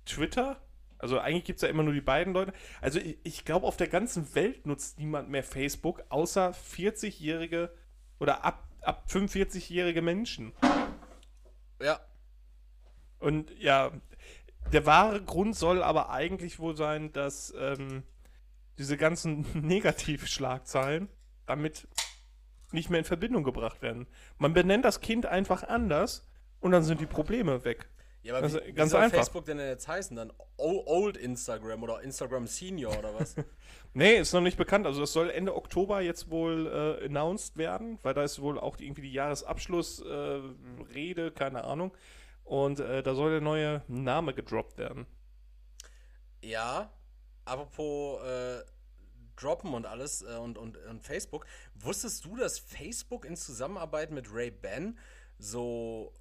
Twitter. 0.04 0.60
Also 0.98 1.18
eigentlich 1.18 1.44
gibt 1.44 1.56
es 1.56 1.62
ja 1.62 1.68
immer 1.68 1.82
nur 1.82 1.94
die 1.94 2.02
beiden 2.02 2.34
Leute. 2.34 2.52
Also 2.80 3.00
ich, 3.00 3.18
ich 3.24 3.44
glaube, 3.44 3.66
auf 3.66 3.78
der 3.78 3.88
ganzen 3.88 4.34
Welt 4.34 4.66
nutzt 4.66 4.98
niemand 4.98 5.30
mehr 5.30 5.42
Facebook, 5.42 6.04
außer 6.10 6.50
40-jährige 6.50 7.74
oder 8.20 8.44
ab, 8.44 8.68
ab 8.82 9.06
45-jährige 9.08 10.02
Menschen. 10.02 10.52
Ja. 11.80 12.00
Und 13.18 13.50
ja, 13.58 13.92
der 14.72 14.84
wahre 14.84 15.22
Grund 15.22 15.56
soll 15.56 15.82
aber 15.82 16.10
eigentlich 16.10 16.58
wohl 16.58 16.76
sein, 16.76 17.12
dass 17.12 17.52
ähm, 17.58 18.02
diese 18.78 18.98
ganzen 18.98 19.46
Negativschlagzeilen 19.66 21.08
damit 21.46 21.88
nicht 22.72 22.90
mehr 22.90 22.98
in 22.98 23.04
Verbindung 23.04 23.44
gebracht 23.44 23.82
werden. 23.82 24.06
Man 24.38 24.52
benennt 24.52 24.84
das 24.84 25.00
Kind 25.00 25.26
einfach 25.26 25.62
anders 25.64 26.26
und 26.60 26.72
dann 26.72 26.82
sind 26.82 27.00
die 27.00 27.06
Probleme 27.06 27.64
weg. 27.64 27.88
Ja, 28.22 28.34
aber 28.34 28.42
Das 28.42 28.54
wie, 28.54 28.58
ist 28.58 28.66
wie 28.66 28.72
ganz 28.72 28.90
soll 28.92 29.00
einfach. 29.00 29.18
Facebook 29.18 29.44
denn 29.46 29.58
jetzt 29.58 29.88
heißen? 29.88 30.16
Dann 30.16 30.32
Old 30.56 31.16
Instagram 31.16 31.82
oder 31.82 32.00
Instagram 32.02 32.46
Senior 32.46 32.96
oder 32.98 33.14
was? 33.18 33.34
Nee, 33.94 34.16
ist 34.16 34.32
noch 34.32 34.40
nicht 34.40 34.56
bekannt. 34.56 34.86
Also 34.86 35.02
das 35.02 35.12
soll 35.12 35.28
Ende 35.28 35.54
Oktober 35.54 36.00
jetzt 36.00 36.30
wohl 36.30 36.66
äh, 36.66 37.04
announced 37.04 37.58
werden, 37.58 37.98
weil 38.02 38.14
da 38.14 38.22
ist 38.22 38.40
wohl 38.40 38.58
auch 38.58 38.76
die, 38.76 38.86
irgendwie 38.86 39.02
die 39.02 39.12
Jahresabschlussrede, 39.12 41.26
äh, 41.26 41.30
keine 41.32 41.64
Ahnung. 41.64 41.92
Und 42.44 42.80
äh, 42.80 43.02
da 43.02 43.14
soll 43.14 43.32
der 43.32 43.42
neue 43.42 43.82
Name 43.88 44.32
gedroppt 44.32 44.78
werden. 44.78 45.04
ja, 46.42 46.90
apropos 47.44 48.22
äh, 48.22 48.60
Droppen 49.42 49.74
und 49.74 49.86
alles 49.86 50.22
äh, 50.22 50.36
und, 50.36 50.58
und, 50.58 50.76
und 50.76 51.02
Facebook. 51.02 51.46
Wusstest 51.74 52.24
du, 52.24 52.36
dass 52.36 52.58
Facebook 52.58 53.24
in 53.24 53.36
Zusammenarbeit 53.36 54.10
mit 54.10 54.32
Ray-Ban 54.32 54.98
so 55.38 56.12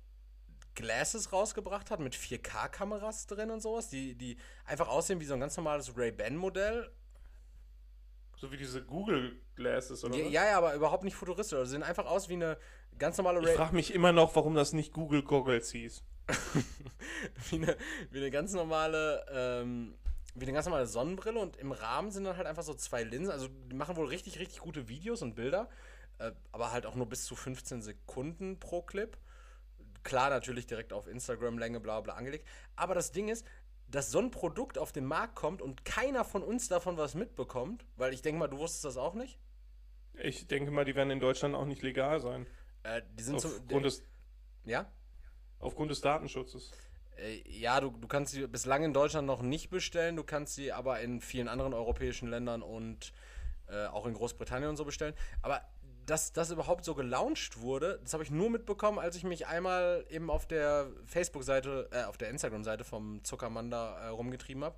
Glasses 0.76 1.32
rausgebracht 1.34 1.92
hat 1.92 2.00
mit 2.00 2.16
4K-Kameras 2.16 3.28
drin 3.28 3.52
und 3.52 3.62
sowas, 3.62 3.90
die, 3.90 4.16
die 4.16 4.38
einfach 4.66 4.88
aussehen 4.88 5.20
wie 5.20 5.26
so 5.26 5.34
ein 5.34 5.40
ganz 5.40 5.58
normales 5.58 5.96
Ray-Ban-Modell. 5.98 6.90
So 8.38 8.52
wie 8.52 8.58
diese 8.58 8.82
Google 8.84 9.40
Glasses 9.56 10.04
oder 10.04 10.16
Ja, 10.16 10.26
was? 10.26 10.32
ja, 10.34 10.46
ja, 10.46 10.58
aber 10.58 10.74
überhaupt 10.74 11.04
nicht 11.04 11.16
futuristisch. 11.16 11.58
Also 11.60 11.72
sehen 11.72 11.84
einfach 11.84 12.06
aus 12.06 12.30
wie 12.30 12.34
eine 12.34 12.58
ganz 12.98 13.18
normale 13.18 13.40
Ich 13.42 13.48
Ray 13.48 13.56
frage 13.56 13.76
mich 13.76 13.94
immer 13.94 14.12
noch, 14.14 14.36
warum 14.36 14.56
das 14.56 14.74
nicht 14.74 14.94
Google 14.94 15.22
Goggles 15.24 15.72
hieß. 15.72 16.04
wie, 17.50 17.56
eine, 17.58 17.78
wie 18.10 18.18
eine 18.20 18.32
ganz 18.32 18.54
normale 18.54 19.26
ähm, 19.32 19.96
wie 20.34 20.44
eine 20.44 20.54
ganz 20.54 20.66
normale 20.66 20.86
Sonnenbrille 20.86 21.40
und 21.40 21.58
im 21.58 21.72
Rahmen 21.72 22.12
sind 22.12 22.24
dann 22.24 22.38
halt 22.38 22.48
einfach 22.48 22.64
so 22.64 22.74
zwei 22.74 23.04
Linsen. 23.04 23.32
Also 23.32 23.48
die 23.48 23.76
machen 23.76 23.96
wohl 23.96 24.08
richtig, 24.08 24.40
richtig 24.40 24.60
gute 24.60 24.88
Videos 24.88 25.22
und 25.22 25.36
Bilder, 25.36 25.70
äh, 26.20 26.32
aber 26.52 26.72
halt 26.72 26.86
auch 26.86 26.96
nur 26.96 27.08
bis 27.08 27.26
zu 27.26 27.36
15 27.36 27.82
Sekunden 27.82 28.60
pro 28.60 28.82
Clip. 28.82 29.18
Klar, 30.04 30.30
natürlich 30.30 30.68
direkt 30.68 30.94
auf 30.94 31.08
Instagram-Länge, 31.08 31.80
bla 31.80 32.02
bla 32.02 32.16
angelegt. 32.16 32.48
Aber 32.76 32.96
das 32.96 33.12
Ding 33.12 33.28
ist, 33.28 33.46
dass 33.88 34.10
so 34.10 34.20
ein 34.20 34.32
Produkt 34.32 34.78
auf 34.78 34.92
den 34.92 35.06
Markt 35.06 35.36
kommt 35.36 35.62
und 35.62 35.84
keiner 35.84 36.24
von 36.24 36.44
uns 36.44 36.70
davon 36.70 36.98
was 36.98 37.14
mitbekommt, 37.14 37.86
weil 37.98 38.14
ich 38.14 38.22
denke 38.22 38.40
mal, 38.40 38.48
du 38.48 38.58
wusstest 38.58 38.86
das 38.86 38.98
auch 38.98 39.14
nicht. 39.14 39.38
Ich 40.14 40.48
denke 40.48 40.72
mal, 40.72 40.86
die 40.86 40.96
werden 40.96 41.12
in 41.12 41.20
Deutschland 41.20 41.56
auch 41.56 41.66
nicht 41.66 41.82
legal 41.82 42.20
sein. 42.20 42.48
Äh, 42.84 43.02
die 43.18 43.24
sind 43.24 43.40
so. 43.42 43.50
Aufgrund 43.50 43.86
des, 43.86 44.04
ja? 44.66 44.90
aufgrund 45.60 45.92
des 45.92 46.02
Datenschutzes. 46.02 46.72
Äh, 47.18 47.42
Ja, 47.48 47.80
du, 47.80 47.92
du 47.92 48.08
kannst 48.08 48.34
sie 48.34 48.48
bislang 48.48 48.84
in 48.84 48.94
Deutschland 48.94 49.28
noch 49.28 49.42
nicht 49.42 49.70
bestellen, 49.70 50.16
du 50.16 50.24
kannst 50.24 50.56
sie 50.56 50.72
aber 50.72 51.00
in 51.02 51.22
vielen 51.22 51.48
anderen 51.48 51.74
europäischen 51.74 52.30
Ländern 52.30 52.62
und 52.62 53.14
äh, 53.68 53.86
auch 53.86 54.06
in 54.06 54.14
Großbritannien 54.14 54.70
und 54.70 54.78
so 54.78 54.86
bestellen. 54.86 55.14
Aber 55.42 55.62
dass 56.06 56.34
das 56.34 56.52
überhaupt 56.52 56.84
so 56.84 56.96
gelauncht 56.96 57.62
wurde, 57.62 58.00
das 58.04 58.14
habe 58.14 58.24
ich 58.24 58.32
nur 58.32 58.50
mitbekommen, 58.50 59.00
als 59.00 59.16
ich 59.16 59.24
mich 59.24 59.48
einmal 59.48 60.06
eben 60.10 60.30
auf 60.30 60.46
der 60.48 60.88
Facebook-Seite, 61.06 61.90
äh, 61.92 62.04
auf 62.04 62.18
der 62.18 62.30
Instagram-Seite 62.30 62.84
vom 62.84 63.24
Zuckermann 63.24 63.70
da 63.70 63.98
äh, 64.00 64.08
rumgetrieben 64.08 64.64
habe. 64.64 64.76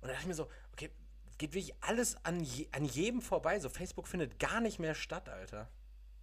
Und 0.00 0.08
da 0.08 0.08
dachte 0.08 0.22
ich 0.22 0.28
mir 0.28 0.34
so, 0.34 0.48
okay, 0.72 0.90
geht 1.38 1.54
wirklich 1.54 1.74
alles 1.80 2.16
an, 2.24 2.40
je, 2.40 2.68
an 2.72 2.84
jedem 2.84 3.20
vorbei. 3.20 3.58
So, 3.60 3.68
Facebook 3.68 4.08
findet 4.08 4.38
gar 4.38 4.60
nicht 4.60 4.78
mehr 4.78 4.94
statt, 4.94 5.28
Alter. 5.28 5.68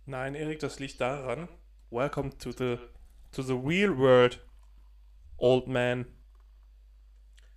Nein, 0.06 0.36
Erik, 0.36 0.60
das 0.60 0.80
liegt 0.80 1.00
daran. 1.00 1.48
Welcome 1.92 2.38
to 2.40 2.52
the, 2.52 2.78
to 3.32 3.42
the 3.42 3.54
real 3.54 3.98
world, 3.98 4.40
old 5.40 5.68
man. 5.68 6.06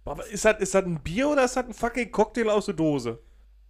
Aber 0.04 0.26
ist 0.26 0.44
das, 0.44 0.58
ist 0.60 0.74
das 0.74 0.84
ein 0.84 1.02
Bier 1.02 1.28
oder 1.28 1.44
ist 1.44 1.56
das 1.56 1.66
ein 1.66 1.74
fucking 1.74 2.10
Cocktail 2.10 2.50
aus 2.50 2.66
der 2.66 2.74
Dose? 2.74 3.22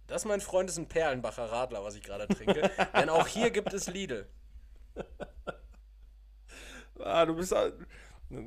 Das, 0.07 0.25
mein 0.25 0.41
Freund, 0.41 0.69
ist 0.69 0.77
ein 0.77 0.87
Perlenbacher 0.87 1.45
Radler, 1.45 1.83
was 1.83 1.95
ich 1.95 2.03
gerade 2.03 2.27
trinke. 2.27 2.69
Denn 2.95 3.09
auch 3.09 3.27
hier 3.27 3.51
gibt 3.51 3.73
es 3.73 3.87
Lidl. 3.87 4.27
Ah, 6.99 7.25
du 7.25 7.35
bist. 7.35 7.55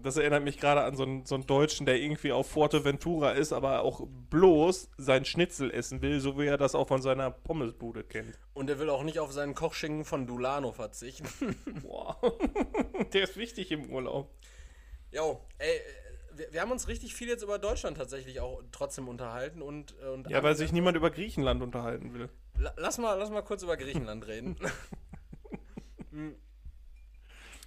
Das 0.02 0.16
erinnert 0.16 0.42
mich 0.42 0.58
gerade 0.58 0.82
an 0.82 0.96
so 0.96 1.04
einen, 1.04 1.26
so 1.26 1.36
einen 1.36 1.46
Deutschen, 1.46 1.86
der 1.86 2.00
irgendwie 2.00 2.32
auf 2.32 2.50
Forteventura 2.50 3.32
ist, 3.32 3.52
aber 3.52 3.82
auch 3.82 4.06
bloß 4.30 4.90
sein 4.96 5.24
Schnitzel 5.24 5.70
essen 5.70 6.02
will, 6.02 6.18
so 6.18 6.36
wie 6.38 6.46
er 6.46 6.56
das 6.56 6.74
auch 6.74 6.88
von 6.88 7.02
seiner 7.02 7.30
Pommesbude 7.30 8.02
kennt. 8.02 8.36
Und 8.52 8.68
er 8.68 8.80
will 8.80 8.90
auch 8.90 9.04
nicht 9.04 9.20
auf 9.20 9.32
seinen 9.32 9.54
Kochschinken 9.54 10.04
von 10.04 10.26
Dulano 10.26 10.72
verzichten. 10.72 11.28
Boah. 11.82 12.16
der 13.12 13.24
ist 13.24 13.36
wichtig 13.36 13.70
im 13.70 13.90
Urlaub. 13.90 14.34
Jo, 15.12 15.40
ey, 15.58 15.80
wir, 16.34 16.52
wir, 16.52 16.60
haben 16.60 16.70
uns 16.70 16.88
richtig 16.88 17.14
viel 17.14 17.28
jetzt 17.28 17.42
über 17.42 17.58
Deutschland 17.58 17.96
tatsächlich 17.96 18.40
auch 18.40 18.62
trotzdem 18.72 19.08
unterhalten 19.08 19.62
und. 19.62 19.94
Äh, 20.02 20.08
und 20.08 20.28
ja, 20.28 20.42
weil 20.42 20.56
sich 20.56 20.72
niemand 20.72 20.96
über 20.96 21.10
Griechenland 21.10 21.62
unterhalten 21.62 22.14
will. 22.14 22.28
Lass 22.76 22.98
mal, 22.98 23.14
lass 23.14 23.30
mal 23.30 23.42
kurz 23.42 23.62
über 23.62 23.76
Griechenland 23.76 24.26
reden. 24.26 24.56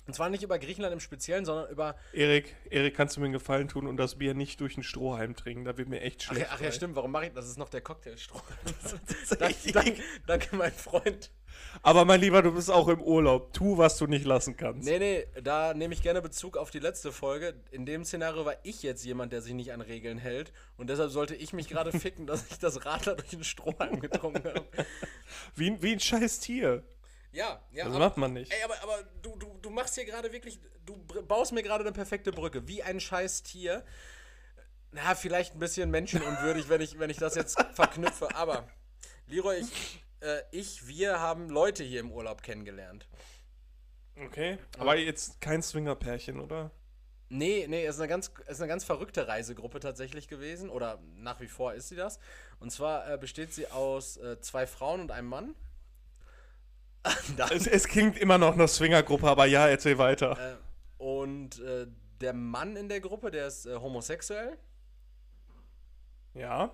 Und 0.09 0.13
zwar 0.15 0.31
nicht 0.31 0.41
über 0.41 0.57
Griechenland 0.57 0.91
im 0.91 0.99
Speziellen, 0.99 1.45
sondern 1.45 1.69
über. 1.69 1.95
Erik, 2.13 2.55
Erik, 2.71 2.95
kannst 2.95 3.15
du 3.15 3.19
mir 3.19 3.27
einen 3.27 3.33
Gefallen 3.33 3.67
tun 3.67 3.85
und 3.85 3.95
das 3.97 4.15
Bier 4.15 4.33
nicht 4.33 4.59
durch 4.59 4.75
einen 4.75 4.81
Strohhalm 4.81 5.35
trinken? 5.35 5.65
Da 5.65 5.77
wird 5.77 5.87
mir 5.87 6.01
echt 6.01 6.23
schlecht. 6.23 6.47
Ach, 6.49 6.55
ach 6.55 6.61
ja, 6.61 6.71
stimmt. 6.71 6.95
Warum 6.95 7.11
mache 7.11 7.27
ich 7.27 7.33
das? 7.33 7.45
Das 7.45 7.51
ist 7.51 7.59
noch 7.59 7.69
der 7.69 7.81
Cocktailstrohhalm. 7.81 8.47
danke, 9.39 9.71
danke, 9.71 10.01
danke, 10.25 10.55
mein 10.55 10.71
Freund. 10.71 11.29
Aber 11.83 12.05
mein 12.05 12.21
Lieber, 12.21 12.41
du 12.41 12.51
bist 12.51 12.71
auch 12.71 12.87
im 12.87 13.03
Urlaub. 13.03 13.53
Tu, 13.53 13.77
was 13.77 13.97
du 13.97 14.07
nicht 14.07 14.25
lassen 14.25 14.57
kannst. 14.57 14.87
Nee, 14.87 14.97
nee, 14.97 15.27
da 15.43 15.75
nehme 15.75 15.93
ich 15.93 16.01
gerne 16.01 16.23
Bezug 16.23 16.57
auf 16.57 16.71
die 16.71 16.79
letzte 16.79 17.11
Folge. 17.11 17.53
In 17.69 17.85
dem 17.85 18.03
Szenario 18.03 18.45
war 18.45 18.55
ich 18.63 18.81
jetzt 18.81 19.05
jemand, 19.05 19.31
der 19.31 19.43
sich 19.43 19.53
nicht 19.53 19.73
an 19.73 19.81
Regeln 19.81 20.17
hält. 20.17 20.51
Und 20.75 20.89
deshalb 20.89 21.11
sollte 21.11 21.35
ich 21.35 21.53
mich 21.53 21.69
gerade 21.69 21.91
ficken, 21.99 22.25
dass 22.25 22.49
ich 22.49 22.57
das 22.57 22.83
Radler 22.83 23.15
durch 23.15 23.29
den 23.29 23.43
Strohhalm 23.43 23.99
getrunken 23.99 24.43
habe. 24.43 24.65
Wie, 25.53 25.79
wie 25.83 25.91
ein 25.91 25.99
scheiß 25.99 26.39
Tier. 26.39 26.83
Ja, 27.31 27.61
ja. 27.71 27.85
Das 27.85 27.93
aber, 27.93 28.05
macht 28.05 28.17
man 28.17 28.33
nicht. 28.33 28.51
Ey, 28.51 28.63
aber, 28.63 28.81
aber 28.81 29.03
du, 29.21 29.35
du, 29.37 29.57
du 29.61 29.69
machst 29.69 29.95
hier 29.95 30.05
gerade 30.05 30.31
wirklich, 30.31 30.59
du 30.85 30.97
baust 31.27 31.51
mir 31.51 31.63
gerade 31.63 31.83
eine 31.83 31.93
perfekte 31.93 32.31
Brücke. 32.31 32.67
Wie 32.67 32.81
ein 32.83 32.99
scheiß 32.99 33.43
Tier. 33.43 33.85
Na, 34.91 35.13
vielleicht 35.13 35.53
ein 35.53 35.59
bisschen 35.59 35.91
menschenunwürdig, 35.91 36.69
wenn 36.69 36.81
ich, 36.81 36.97
wenn 36.97 37.09
ich 37.09 37.17
das 37.17 37.35
jetzt 37.35 37.61
verknüpfe. 37.73 38.35
Aber, 38.35 38.67
Leroy, 39.27 39.59
ich, 39.59 40.03
äh, 40.21 40.41
ich, 40.51 40.87
wir 40.87 41.19
haben 41.19 41.49
Leute 41.49 41.83
hier 41.83 41.99
im 41.99 42.11
Urlaub 42.11 42.41
kennengelernt. 42.41 43.07
Okay. 44.25 44.57
Aber 44.77 44.97
jetzt 44.97 45.39
kein 45.39 45.61
Swingerpärchen, 45.61 46.39
oder? 46.39 46.71
Nee, 47.29 47.67
nee, 47.69 47.85
ist 47.85 47.99
eine 47.99 48.07
ganz, 48.07 48.31
ist 48.47 48.59
eine 48.59 48.67
ganz 48.67 48.83
verrückte 48.83 49.27
Reisegruppe 49.27 49.79
tatsächlich 49.79 50.27
gewesen. 50.27 50.71
Oder 50.71 50.99
nach 51.15 51.39
wie 51.39 51.47
vor 51.47 51.73
ist 51.73 51.89
sie 51.89 51.95
das. 51.95 52.19
Und 52.59 52.71
zwar 52.71 53.09
äh, 53.09 53.17
besteht 53.19 53.53
sie 53.53 53.67
aus 53.67 54.17
äh, 54.17 54.41
zwei 54.41 54.65
Frauen 54.65 55.01
und 55.01 55.11
einem 55.11 55.27
Mann. 55.27 55.55
es, 57.51 57.67
es, 57.67 57.87
klingt 57.87 58.17
immer 58.17 58.37
noch 58.37 58.53
eine 58.53 58.67
Swingergruppe, 58.67 59.27
aber 59.27 59.45
ja, 59.45 59.67
erzähl 59.67 59.97
weiter. 59.97 60.37
Äh, 60.37 61.01
und 61.01 61.59
äh, 61.59 61.87
der 62.19 62.33
Mann 62.33 62.75
in 62.75 62.89
der 62.89 62.99
Gruppe, 62.99 63.31
der 63.31 63.47
ist 63.47 63.65
äh, 63.65 63.75
homosexuell. 63.75 64.57
Ja. 66.33 66.73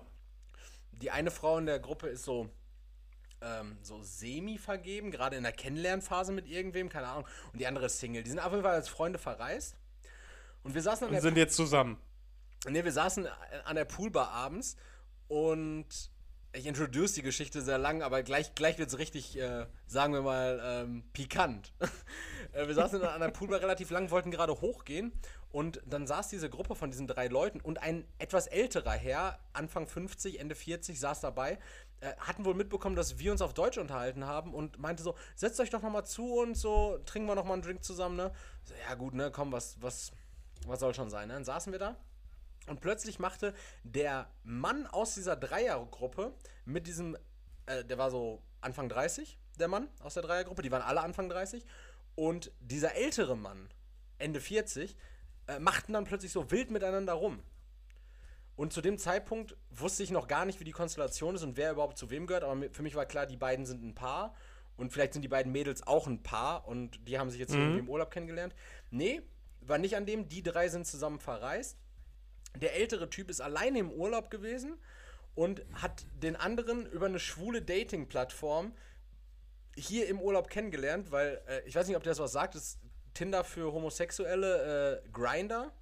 Die 0.92 1.10
eine 1.10 1.30
Frau 1.30 1.58
in 1.58 1.66
der 1.66 1.78
Gruppe 1.78 2.08
ist 2.08 2.24
so 2.24 2.50
ähm, 3.42 3.78
so 3.82 4.02
semi 4.02 4.58
vergeben, 4.58 5.10
gerade 5.10 5.36
in 5.36 5.42
der 5.42 5.52
Kennenlernphase 5.52 6.32
mit 6.32 6.48
irgendwem, 6.48 6.88
keine 6.88 7.08
Ahnung. 7.08 7.26
Und 7.52 7.60
die 7.60 7.66
andere 7.66 7.86
ist 7.86 7.98
Single. 7.98 8.22
Die 8.22 8.30
sind 8.30 8.38
auf 8.38 8.50
jeden 8.50 8.62
Fall 8.62 8.74
als 8.74 8.88
Freunde 8.88 9.18
verreist. 9.18 9.76
Und 10.62 10.74
wir 10.74 10.82
saßen 10.82 11.06
an 11.06 11.14
und 11.14 11.20
sind 11.20 11.36
jetzt 11.36 11.54
zusammen. 11.54 11.98
Ne, 12.68 12.84
wir 12.84 12.92
saßen 12.92 13.28
an 13.64 13.76
der 13.76 13.84
Poolbar 13.84 14.30
abends 14.30 14.76
und 15.28 16.10
ich 16.56 16.66
introduce 16.66 17.12
die 17.12 17.22
Geschichte 17.22 17.60
sehr 17.60 17.78
lang, 17.78 18.02
aber 18.02 18.22
gleich, 18.22 18.54
gleich 18.54 18.78
wird 18.78 18.88
es 18.88 18.98
richtig, 18.98 19.38
äh, 19.38 19.66
sagen 19.86 20.14
wir 20.14 20.22
mal, 20.22 20.60
ähm, 20.64 21.04
pikant. 21.12 21.72
äh, 22.52 22.66
wir 22.66 22.74
saßen 22.74 23.02
an 23.02 23.20
der 23.20 23.28
Poolbar 23.28 23.60
relativ 23.60 23.90
lang, 23.90 24.10
wollten 24.10 24.30
gerade 24.30 24.60
hochgehen 24.60 25.12
und 25.52 25.82
dann 25.86 26.06
saß 26.06 26.28
diese 26.28 26.48
Gruppe 26.48 26.74
von 26.74 26.90
diesen 26.90 27.06
drei 27.06 27.28
Leuten 27.28 27.60
und 27.60 27.82
ein 27.82 28.06
etwas 28.18 28.46
älterer 28.46 28.92
Herr, 28.92 29.38
Anfang 29.52 29.86
50, 29.86 30.40
Ende 30.40 30.54
40, 30.54 30.98
saß 30.98 31.20
dabei, 31.20 31.58
äh, 32.00 32.14
hatten 32.18 32.44
wohl 32.44 32.54
mitbekommen, 32.54 32.96
dass 32.96 33.18
wir 33.18 33.32
uns 33.32 33.42
auf 33.42 33.52
Deutsch 33.52 33.78
unterhalten 33.78 34.24
haben 34.24 34.54
und 34.54 34.78
meinte 34.78 35.02
so, 35.02 35.14
setzt 35.34 35.60
euch 35.60 35.70
doch 35.70 35.82
nochmal 35.82 36.06
zu 36.06 36.34
und 36.38 36.56
so, 36.56 36.98
trinken 37.04 37.28
wir 37.28 37.34
nochmal 37.34 37.54
einen 37.54 37.62
Drink 37.62 37.84
zusammen, 37.84 38.16
ne? 38.16 38.32
So, 38.64 38.74
ja 38.88 38.94
gut, 38.94 39.14
ne, 39.14 39.30
komm, 39.30 39.52
was, 39.52 39.76
was, 39.80 40.10
was 40.66 40.80
soll 40.80 40.94
schon 40.94 41.10
sein, 41.10 41.28
ne? 41.28 41.34
Dann 41.34 41.44
saßen 41.44 41.72
wir 41.72 41.78
da 41.78 41.96
und 42.66 42.80
plötzlich 42.80 43.18
machte 43.18 43.54
der 43.84 44.30
Mann 44.42 44.86
aus 44.86 45.14
dieser 45.14 45.36
Dreiergruppe 45.36 46.34
mit 46.64 46.86
diesem, 46.86 47.16
äh, 47.66 47.84
der 47.84 47.98
war 47.98 48.10
so 48.10 48.42
Anfang 48.60 48.88
30, 48.88 49.38
der 49.58 49.68
Mann 49.68 49.88
aus 50.00 50.14
der 50.14 50.22
Dreiergruppe, 50.22 50.62
die 50.62 50.70
waren 50.70 50.82
alle 50.82 51.00
Anfang 51.00 51.28
30. 51.28 51.64
Und 52.14 52.50
dieser 52.60 52.94
ältere 52.94 53.36
Mann, 53.36 53.68
Ende 54.18 54.40
40, 54.40 54.96
äh, 55.48 55.58
machten 55.58 55.92
dann 55.92 56.04
plötzlich 56.04 56.32
so 56.32 56.50
wild 56.50 56.70
miteinander 56.70 57.12
rum. 57.12 57.42
Und 58.56 58.72
zu 58.72 58.80
dem 58.80 58.98
Zeitpunkt 58.98 59.54
wusste 59.70 60.02
ich 60.02 60.10
noch 60.10 60.28
gar 60.28 60.46
nicht, 60.46 60.60
wie 60.60 60.64
die 60.64 60.72
Konstellation 60.72 61.34
ist 61.34 61.42
und 61.42 61.58
wer 61.58 61.72
überhaupt 61.72 61.98
zu 61.98 62.10
wem 62.10 62.26
gehört, 62.26 62.42
aber 62.42 62.70
für 62.72 62.82
mich 62.82 62.94
war 62.94 63.04
klar, 63.04 63.26
die 63.26 63.36
beiden 63.36 63.66
sind 63.66 63.84
ein 63.84 63.94
Paar 63.94 64.34
und 64.78 64.92
vielleicht 64.92 65.12
sind 65.12 65.22
die 65.22 65.28
beiden 65.28 65.52
Mädels 65.52 65.86
auch 65.86 66.06
ein 66.06 66.22
Paar 66.22 66.66
und 66.66 67.06
die 67.06 67.18
haben 67.18 67.28
sich 67.28 67.38
jetzt 67.38 67.52
mhm. 67.52 67.60
irgendwie 67.60 67.78
im 67.80 67.90
Urlaub 67.90 68.10
kennengelernt. 68.10 68.54
Nee, 68.90 69.20
war 69.60 69.76
nicht 69.76 69.94
an 69.94 70.06
dem, 70.06 70.28
die 70.28 70.42
drei 70.42 70.68
sind 70.68 70.86
zusammen 70.86 71.20
verreist 71.20 71.76
der 72.56 72.76
ältere 72.76 73.10
Typ 73.10 73.30
ist 73.30 73.40
alleine 73.40 73.78
im 73.78 73.90
Urlaub 73.90 74.30
gewesen 74.30 74.78
und 75.34 75.62
hat 75.74 76.06
den 76.22 76.36
anderen 76.36 76.86
über 76.86 77.06
eine 77.06 77.18
schwule 77.18 77.62
Dating-Plattform 77.62 78.72
hier 79.76 80.08
im 80.08 80.20
Urlaub 80.20 80.48
kennengelernt, 80.48 81.10
weil 81.12 81.40
äh, 81.46 81.60
ich 81.66 81.74
weiß 81.74 81.86
nicht, 81.86 81.96
ob 81.96 82.02
der 82.02 82.12
das 82.12 82.18
was 82.18 82.32
sagt, 82.32 82.54
das 82.54 82.62
ist 82.62 82.78
Tinder 83.14 83.44
für 83.44 83.72
Homosexuelle, 83.72 85.02
äh, 85.04 85.08
Grinder. 85.10 85.72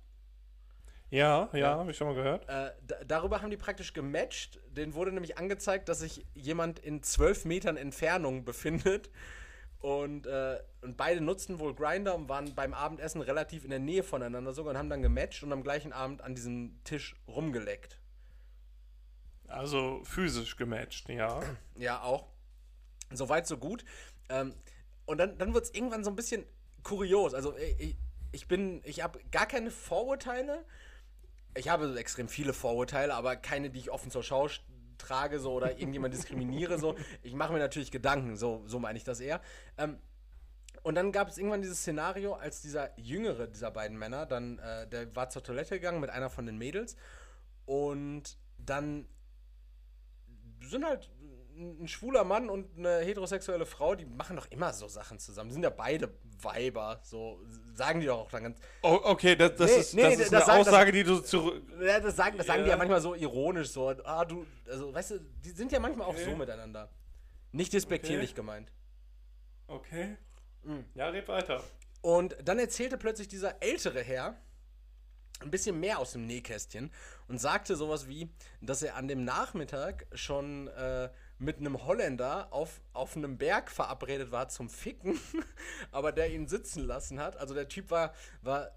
Ja, 1.10 1.48
ja, 1.52 1.58
ja. 1.58 1.78
habe 1.78 1.92
ich 1.92 1.96
schon 1.96 2.08
mal 2.08 2.14
gehört. 2.14 2.48
Äh, 2.48 2.72
darüber 3.06 3.40
haben 3.40 3.50
die 3.50 3.56
praktisch 3.56 3.92
gematcht. 3.92 4.58
Den 4.70 4.94
wurde 4.94 5.12
nämlich 5.12 5.38
angezeigt, 5.38 5.88
dass 5.88 6.00
sich 6.00 6.26
jemand 6.34 6.80
in 6.80 7.02
zwölf 7.02 7.44
Metern 7.44 7.76
Entfernung 7.76 8.44
befindet 8.44 9.10
und, 9.84 10.26
äh, 10.26 10.62
und 10.80 10.96
beide 10.96 11.20
nutzten 11.20 11.58
wohl 11.58 11.74
Grinder 11.74 12.14
und 12.14 12.26
waren 12.26 12.54
beim 12.54 12.72
Abendessen 12.72 13.20
relativ 13.20 13.64
in 13.64 13.70
der 13.70 13.78
Nähe 13.78 14.02
voneinander 14.02 14.54
sogar 14.54 14.70
und 14.70 14.78
haben 14.78 14.88
dann 14.88 15.02
gematcht 15.02 15.42
und 15.42 15.52
am 15.52 15.62
gleichen 15.62 15.92
Abend 15.92 16.22
an 16.22 16.34
diesem 16.34 16.82
Tisch 16.84 17.14
rumgeleckt. 17.28 18.00
Also 19.46 20.00
physisch 20.04 20.56
gematcht, 20.56 21.10
ja. 21.10 21.42
Ja, 21.76 22.00
auch. 22.00 22.28
Soweit, 23.12 23.46
so 23.46 23.58
gut. 23.58 23.84
Ähm, 24.30 24.54
und 25.04 25.18
dann, 25.18 25.36
dann 25.36 25.52
wird 25.52 25.66
es 25.66 25.74
irgendwann 25.74 26.02
so 26.02 26.08
ein 26.08 26.16
bisschen 26.16 26.46
kurios. 26.82 27.34
Also 27.34 27.54
ich, 27.78 27.98
ich 28.32 28.48
bin, 28.48 28.80
ich 28.84 29.02
habe 29.02 29.20
gar 29.30 29.44
keine 29.44 29.70
Vorurteile. 29.70 30.64
Ich 31.58 31.68
habe 31.68 31.94
extrem 31.98 32.28
viele 32.28 32.54
Vorurteile, 32.54 33.14
aber 33.14 33.36
keine, 33.36 33.68
die 33.68 33.80
ich 33.80 33.90
offen 33.90 34.10
zur 34.10 34.22
Schau 34.22 34.48
trage 34.98 35.38
so 35.38 35.52
oder 35.52 35.72
irgendjemand 35.72 36.14
diskriminiere 36.14 36.78
so. 36.78 36.94
Ich 37.22 37.34
mache 37.34 37.52
mir 37.52 37.58
natürlich 37.58 37.90
Gedanken, 37.90 38.36
so, 38.36 38.62
so 38.66 38.78
meine 38.78 38.98
ich 38.98 39.04
das 39.04 39.20
eher. 39.20 39.40
Ähm, 39.78 39.98
und 40.82 40.96
dann 40.96 41.12
gab 41.12 41.28
es 41.28 41.38
irgendwann 41.38 41.62
dieses 41.62 41.78
Szenario, 41.78 42.34
als 42.34 42.60
dieser 42.60 42.98
jüngere 42.98 43.46
dieser 43.46 43.70
beiden 43.70 43.96
Männer, 43.98 44.26
dann, 44.26 44.58
äh, 44.58 44.86
der 44.86 45.14
war 45.16 45.30
zur 45.30 45.42
Toilette 45.42 45.76
gegangen 45.76 46.00
mit 46.00 46.10
einer 46.10 46.28
von 46.28 46.44
den 46.44 46.58
Mädels 46.58 46.96
und 47.64 48.36
dann 48.58 49.06
sind 50.60 50.84
halt 50.84 51.10
ein 51.56 51.88
schwuler 51.88 52.24
Mann 52.24 52.48
und 52.50 52.78
eine 52.78 52.98
heterosexuelle 52.98 53.66
Frau, 53.66 53.94
die 53.94 54.04
machen 54.04 54.36
doch 54.36 54.50
immer 54.50 54.72
so 54.72 54.88
Sachen 54.88 55.18
zusammen. 55.18 55.50
Die 55.50 55.54
sind 55.54 55.62
ja 55.62 55.70
beide 55.70 56.12
Weiber, 56.42 57.00
so 57.02 57.40
sagen 57.74 58.00
die 58.00 58.06
doch 58.06 58.20
auch 58.20 58.30
dann 58.30 58.42
ganz. 58.42 58.58
Oh, 58.82 59.00
okay, 59.04 59.36
das, 59.36 59.56
das 59.56 59.70
nee, 59.70 59.76
ist, 59.76 59.94
nee, 59.94 60.02
das 60.02 60.12
ist 60.12 60.32
das 60.32 60.42
eine 60.42 60.44
sagen, 60.44 60.60
Aussage, 60.60 60.92
die 60.92 61.04
du 61.04 61.20
zurück. 61.20 61.62
Ja, 61.80 62.00
das 62.00 62.16
sagen, 62.16 62.36
das 62.36 62.46
sagen 62.46 62.60
ja. 62.60 62.64
die 62.64 62.70
ja 62.70 62.76
manchmal 62.76 63.00
so 63.00 63.14
ironisch, 63.14 63.68
so, 63.68 63.88
ah, 63.88 64.24
du, 64.24 64.46
also, 64.68 64.92
weißt 64.92 65.12
du, 65.12 65.20
die 65.44 65.50
sind 65.50 65.72
ja 65.72 65.80
manchmal 65.80 66.08
okay. 66.08 66.24
auch 66.24 66.30
so 66.30 66.36
miteinander. 66.36 66.90
Nicht 67.52 67.72
despektierlich 67.72 68.30
okay. 68.30 68.36
gemeint. 68.36 68.72
Okay. 69.68 70.16
Mhm. 70.64 70.84
Ja, 70.94 71.08
red 71.08 71.28
weiter. 71.28 71.62
Und 72.00 72.36
dann 72.42 72.58
erzählte 72.58 72.98
plötzlich 72.98 73.28
dieser 73.28 73.62
ältere 73.62 74.02
Herr 74.02 74.36
ein 75.40 75.50
bisschen 75.50 75.78
mehr 75.78 75.98
aus 75.98 76.12
dem 76.12 76.26
Nähkästchen 76.26 76.90
und 77.28 77.38
sagte 77.40 77.76
sowas 77.76 78.08
wie, 78.08 78.30
dass 78.60 78.82
er 78.82 78.96
an 78.96 79.08
dem 79.08 79.24
Nachmittag 79.24 80.06
schon 80.14 80.68
äh, 80.68 81.10
mit 81.38 81.58
einem 81.58 81.84
Holländer 81.84 82.48
auf, 82.52 82.80
auf 82.92 83.16
einem 83.16 83.38
Berg 83.38 83.70
verabredet 83.70 84.30
war 84.30 84.48
zum 84.48 84.68
Ficken, 84.68 85.18
aber 85.90 86.12
der 86.12 86.30
ihn 86.30 86.46
sitzen 86.46 86.84
lassen 86.86 87.20
hat. 87.20 87.36
Also 87.36 87.54
der 87.54 87.68
Typ 87.68 87.90
war, 87.90 88.14
war 88.42 88.70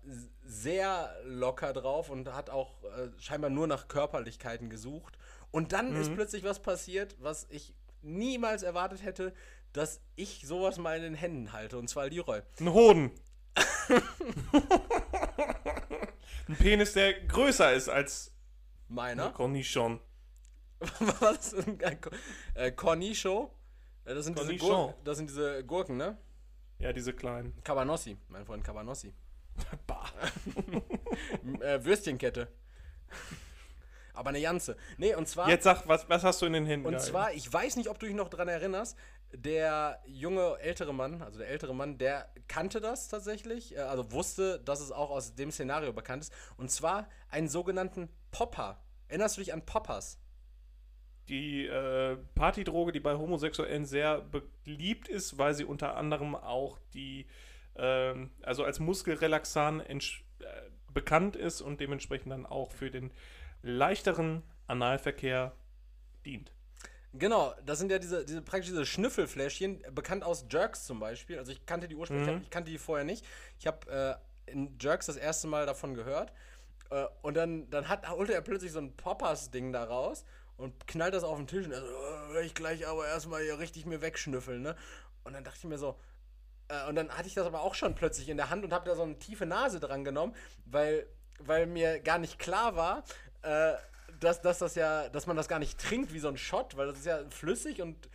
sehr 0.44 1.16
locker 1.24 1.74
drauf 1.74 2.10
und 2.10 2.34
hat 2.34 2.50
auch 2.50 2.84
äh, 2.84 3.10
scheinbar 3.20 3.50
nur 3.50 3.68
nach 3.68 3.88
Körperlichkeiten 3.88 4.70
gesucht. 4.70 5.18
Und 5.52 5.72
dann 5.72 5.96
ist 5.96 6.14
plötzlich 6.14 6.44
was 6.44 6.62
passiert, 6.62 7.16
was 7.20 7.48
ich 7.50 7.74
niemals 8.02 8.64
erwartet 8.64 9.04
hätte, 9.04 9.34
dass 9.74 10.02
ich 10.16 10.44
sowas 10.46 10.78
mal 10.78 10.98
in 10.98 11.04
den 11.04 11.14
Händen 11.14 11.54
halte. 11.54 11.78
Und 11.78 11.90
zwar 11.90 12.10
Leroy. 12.10 12.42
Ein 12.60 12.74
Hoden. 12.74 13.12
ein 16.48 16.56
Penis, 16.58 16.94
der 16.94 17.14
größer 17.22 17.74
ist 17.74 17.90
als 17.90 18.32
Meiner. 18.88 19.32
Cornichon. 19.32 20.00
Was? 21.20 21.54
äh, 22.54 22.72
Cornicho? 22.72 23.52
Äh, 24.06 24.14
Das 24.14 24.26
sind, 24.26 24.40
diese. 24.40 24.56
Gurken, 24.58 24.94
das 25.04 25.18
sind 25.18 25.30
diese 25.30 25.64
Gurken, 25.64 25.98
ne? 25.98 26.18
Ja, 26.80 26.94
diese 26.94 27.14
kleinen. 27.14 27.54
Cabanossi, 27.64 28.18
mein 28.30 28.46
Freund 28.46 28.64
Cabanossi. 28.64 29.14
Bah. 29.88 30.06
Äh, 31.62 31.84
Würstchenkette. 31.84 32.48
Aber 34.14 34.30
eine 34.30 34.40
Janze. 34.40 34.78
Nee, 34.98 35.16
und 35.16 35.28
zwar. 35.28 35.50
Jetzt 35.50 35.64
sag, 35.64 35.88
was, 35.88 36.08
was 36.10 36.24
hast 36.24 36.42
du 36.42 36.46
in 36.46 36.54
den 36.54 36.66
Händen? 36.66 36.86
Und 36.88 36.94
gehalten? 36.94 37.12
zwar, 37.12 37.34
ich 37.34 37.52
weiß 37.52 37.76
nicht, 37.76 37.90
ob 37.90 38.00
du 38.00 38.06
dich 38.06 38.16
noch 38.16 38.30
dran 38.30 38.48
erinnerst, 38.48 38.98
der 39.32 40.00
junge 40.06 40.58
ältere 40.60 40.94
Mann, 40.94 41.22
also 41.22 41.40
der 41.40 41.50
ältere 41.50 41.76
Mann, 41.76 41.98
der 41.98 42.30
kannte 42.48 42.80
das 42.82 43.08
tatsächlich, 43.10 43.76
äh, 43.76 43.80
also 43.80 44.12
wusste, 44.12 44.60
dass 44.60 44.80
es 44.80 44.92
auch 44.92 45.10
aus 45.10 45.36
dem 45.36 45.52
Szenario 45.52 45.94
bekannt 45.94 46.24
ist. 46.24 46.34
Und 46.58 46.72
zwar 46.72 47.08
einen 47.30 47.48
sogenannten 47.48 48.10
Popper. 48.32 48.80
Erinnerst 49.08 49.38
du 49.38 49.42
dich 49.42 49.54
an 49.54 49.66
Poppers? 49.66 50.20
Die 51.30 51.66
äh, 51.66 52.18
Partydroge, 52.36 52.92
die 52.92 53.00
bei 53.00 53.16
Homosexuellen 53.16 53.86
sehr 53.86 54.22
beliebt 54.64 55.08
ist, 55.08 55.38
weil 55.38 55.54
sie 55.54 55.66
unter 55.66 55.98
anderem 55.98 56.36
auch 56.36 56.80
die, 56.94 57.26
ähm, 57.76 58.32
also 58.42 58.64
als 58.64 58.80
Muskelrelaxan 58.80 59.82
äh, 59.82 59.98
bekannt 60.94 61.36
ist 61.36 61.62
und 61.62 61.80
dementsprechend 61.80 62.32
dann 62.32 62.46
auch 62.46 62.72
für 62.72 62.90
den 62.90 63.12
leichteren 63.62 64.44
Analverkehr 64.68 65.54
dient. 66.26 66.54
Genau, 67.14 67.54
das 67.66 67.80
sind 67.80 67.92
ja 67.92 68.00
diese, 68.00 68.26
diese 68.26 68.42
praktisch 68.42 68.70
diese 68.70 68.86
Schnüffelfläschchen, 68.86 69.84
äh, 69.84 69.92
bekannt 69.92 70.24
aus 70.24 70.46
Jerks 70.50 70.86
zum 70.86 71.00
Beispiel. 71.00 71.38
Also 71.38 71.52
ich 71.52 71.66
kannte 71.66 71.88
die 71.88 71.96
ursprünglich, 71.96 72.36
Mhm. 72.36 72.42
ich 72.42 72.50
kannte 72.50 72.72
die 72.72 72.78
vorher 72.78 73.06
nicht. 73.06 73.26
Ich 73.60 73.68
habe 73.68 74.20
äh, 74.48 74.52
in 74.52 74.78
Jerks 74.80 75.08
das 75.08 75.18
erste 75.18 75.48
Mal 75.48 75.66
davon 75.66 75.94
gehört. 75.94 76.32
Äh, 76.90 77.06
und 77.22 77.36
dann, 77.36 77.70
dann 77.70 77.90
hat, 77.90 78.10
holte 78.10 78.34
er 78.34 78.42
plötzlich 78.42 78.72
so 78.72 78.80
ein 78.80 78.96
Poppers-Ding 78.96 79.74
da 79.74 79.84
raus 79.84 80.26
und 80.58 80.88
knallt 80.88 81.14
das 81.14 81.24
auf 81.24 81.38
den 81.38 81.48
Tisch 81.48 81.66
und 81.66 81.72
er 81.72 81.82
so, 81.82 81.88
"Oh, 81.88 82.40
ich 82.40 82.54
gleich 82.54 82.88
aber 82.88 83.08
erstmal 83.08 83.44
hier 83.44 83.60
richtig 83.60 83.86
mir 83.86 84.02
wegschnüffeln, 84.02 84.62
ne? 84.62 84.76
Und 85.24 85.34
dann 85.34 85.44
dachte 85.44 85.60
ich 85.60 85.66
mir 85.66 85.78
so, 85.78 86.00
äh, 86.70 86.88
und 86.88 86.96
dann 86.96 87.10
hatte 87.10 87.28
ich 87.28 87.34
das 87.34 87.46
aber 87.46 87.62
auch 87.62 87.76
schon 87.76 87.96
plötzlich 87.96 88.30
in 88.30 88.38
der 88.38 88.50
Hand 88.50 88.64
und 88.64 88.74
habe 88.74 88.86
da 88.86 88.96
so 88.96 89.04
eine 89.04 89.18
tiefe 89.20 89.46
Nase 89.46 89.80
dran 89.80 90.04
genommen, 90.04 90.36
weil, 90.66 91.08
weil 91.40 91.68
mir 91.68 92.00
gar 92.00 92.18
nicht 92.18 92.40
klar 92.40 92.76
war, 92.76 93.04
äh, 93.44 93.74
dass, 94.20 94.42
dass 94.42 94.60
das 94.60 94.76
ja, 94.76 95.10
dass 95.10 95.28
man 95.28 95.36
das 95.38 95.48
gar 95.48 95.60
nicht 95.60 95.80
trinkt 95.80 96.14
wie 96.14 96.20
so 96.20 96.28
ein 96.28 96.38
Shot, 96.38 96.76
weil 96.76 96.88
das 96.88 97.00
ist 97.00 97.06
ja 97.06 97.20
flüssig 97.30 97.82
und, 97.82 98.10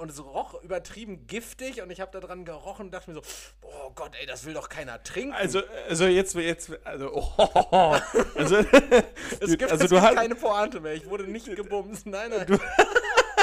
und 0.00 0.10
es 0.10 0.22
roch 0.24 0.62
übertrieben 0.62 1.26
giftig 1.26 1.82
und 1.82 1.90
ich 1.90 2.00
habe 2.00 2.12
da 2.12 2.20
dran 2.20 2.44
gerochen 2.44 2.86
und 2.86 2.92
dachte 2.92 3.10
mir 3.10 3.16
so, 3.16 3.22
oh 3.62 3.90
Gott, 3.94 4.12
ey, 4.20 4.26
das 4.26 4.44
will 4.44 4.54
doch 4.54 4.68
keiner 4.68 5.02
trinken. 5.02 5.32
Also, 5.32 5.60
also 5.88 6.06
jetzt, 6.06 6.34
jetzt, 6.36 6.70
also, 6.84 7.10
oh, 7.36 7.96
also, 8.36 8.56
es 8.56 8.70
gibt, 8.70 9.62
also 9.64 9.84
es 9.84 9.90
du 9.90 9.96
gibt 9.96 10.02
hast, 10.02 10.14
keine 10.14 10.34
Pointe 10.36 10.80
mehr, 10.80 10.94
ich 10.94 11.08
wurde 11.08 11.24
nicht 11.24 11.46
gebumst, 11.56 12.06
nein, 12.06 12.30
nein. 12.30 12.60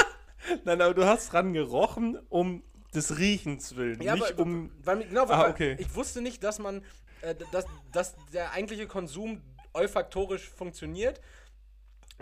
nein, 0.64 0.80
aber 0.80 0.94
du 0.94 1.04
hast 1.04 1.32
dran 1.32 1.52
gerochen, 1.52 2.18
um 2.30 2.62
des 2.94 3.18
Riechens 3.18 3.76
willen, 3.76 4.00
Ja, 4.00 4.14
nicht 4.14 4.32
aber, 4.32 4.42
um, 4.42 4.72
weil, 4.82 5.04
genau, 5.04 5.24
Ah, 5.24 5.42
weil, 5.42 5.50
okay. 5.50 5.76
ich 5.78 5.94
wusste 5.94 6.22
nicht, 6.22 6.42
dass 6.42 6.58
man, 6.58 6.82
äh, 7.20 7.34
dass, 7.52 7.66
dass 7.92 8.14
der 8.32 8.52
eigentliche 8.52 8.86
Konsum 8.86 9.42
olfaktorisch 9.74 10.48
funktioniert, 10.48 11.20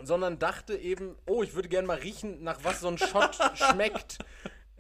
sondern 0.05 0.38
dachte 0.38 0.74
eben, 0.76 1.16
oh, 1.26 1.42
ich 1.42 1.55
würde 1.55 1.68
gerne 1.68 1.86
mal 1.86 1.99
riechen, 1.99 2.42
nach 2.42 2.59
was 2.64 2.80
so 2.80 2.88
ein 2.88 2.99
Shot 2.99 3.38
schmeckt. 3.55 4.18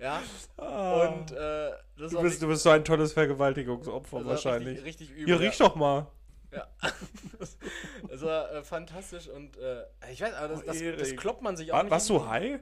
Ja. 0.00 0.22
Und 0.56 1.32
äh, 1.32 1.72
das 1.96 2.12
du 2.12 2.22
bist, 2.22 2.40
du 2.42 2.46
bist 2.48 2.62
so 2.62 2.70
ein 2.70 2.84
tolles 2.84 3.12
Vergewaltigungsopfer 3.12 4.24
wahrscheinlich. 4.24 4.78
Richtig, 4.84 5.08
richtig 5.10 5.10
übel. 5.10 5.26
Hier, 5.26 5.40
riech 5.40 5.58
doch 5.58 5.74
mal. 5.74 6.06
Ja. 6.52 6.66
das 8.08 8.22
war 8.22 8.52
äh, 8.52 8.62
fantastisch 8.62 9.28
und 9.28 9.56
äh, 9.58 9.84
ich 10.10 10.20
weiß, 10.20 10.32
aber 10.34 10.48
das, 10.48 10.60
Oh, 10.60 10.96
das, 10.96 11.16
kloppt 11.16 11.42
man 11.42 11.56
sich 11.56 11.72
auch 11.72 11.76
War, 11.76 11.82
nicht. 11.82 11.90
warst 11.90 12.08
du 12.08 12.26
high? 12.26 12.60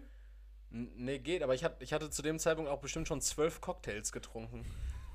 N- 0.72 0.90
Nee, 0.96 1.18
geht, 1.20 1.42
aber 1.42 1.54
ich, 1.54 1.62
hat, 1.62 1.80
ich 1.80 1.92
hatte 1.92 2.10
zu 2.10 2.22
dem 2.22 2.38
Zeitpunkt 2.38 2.70
auch 2.70 2.80
bestimmt 2.80 3.06
schon 3.06 3.20
zwölf 3.20 3.60
Cocktails 3.60 4.10
getrunken. 4.12 4.64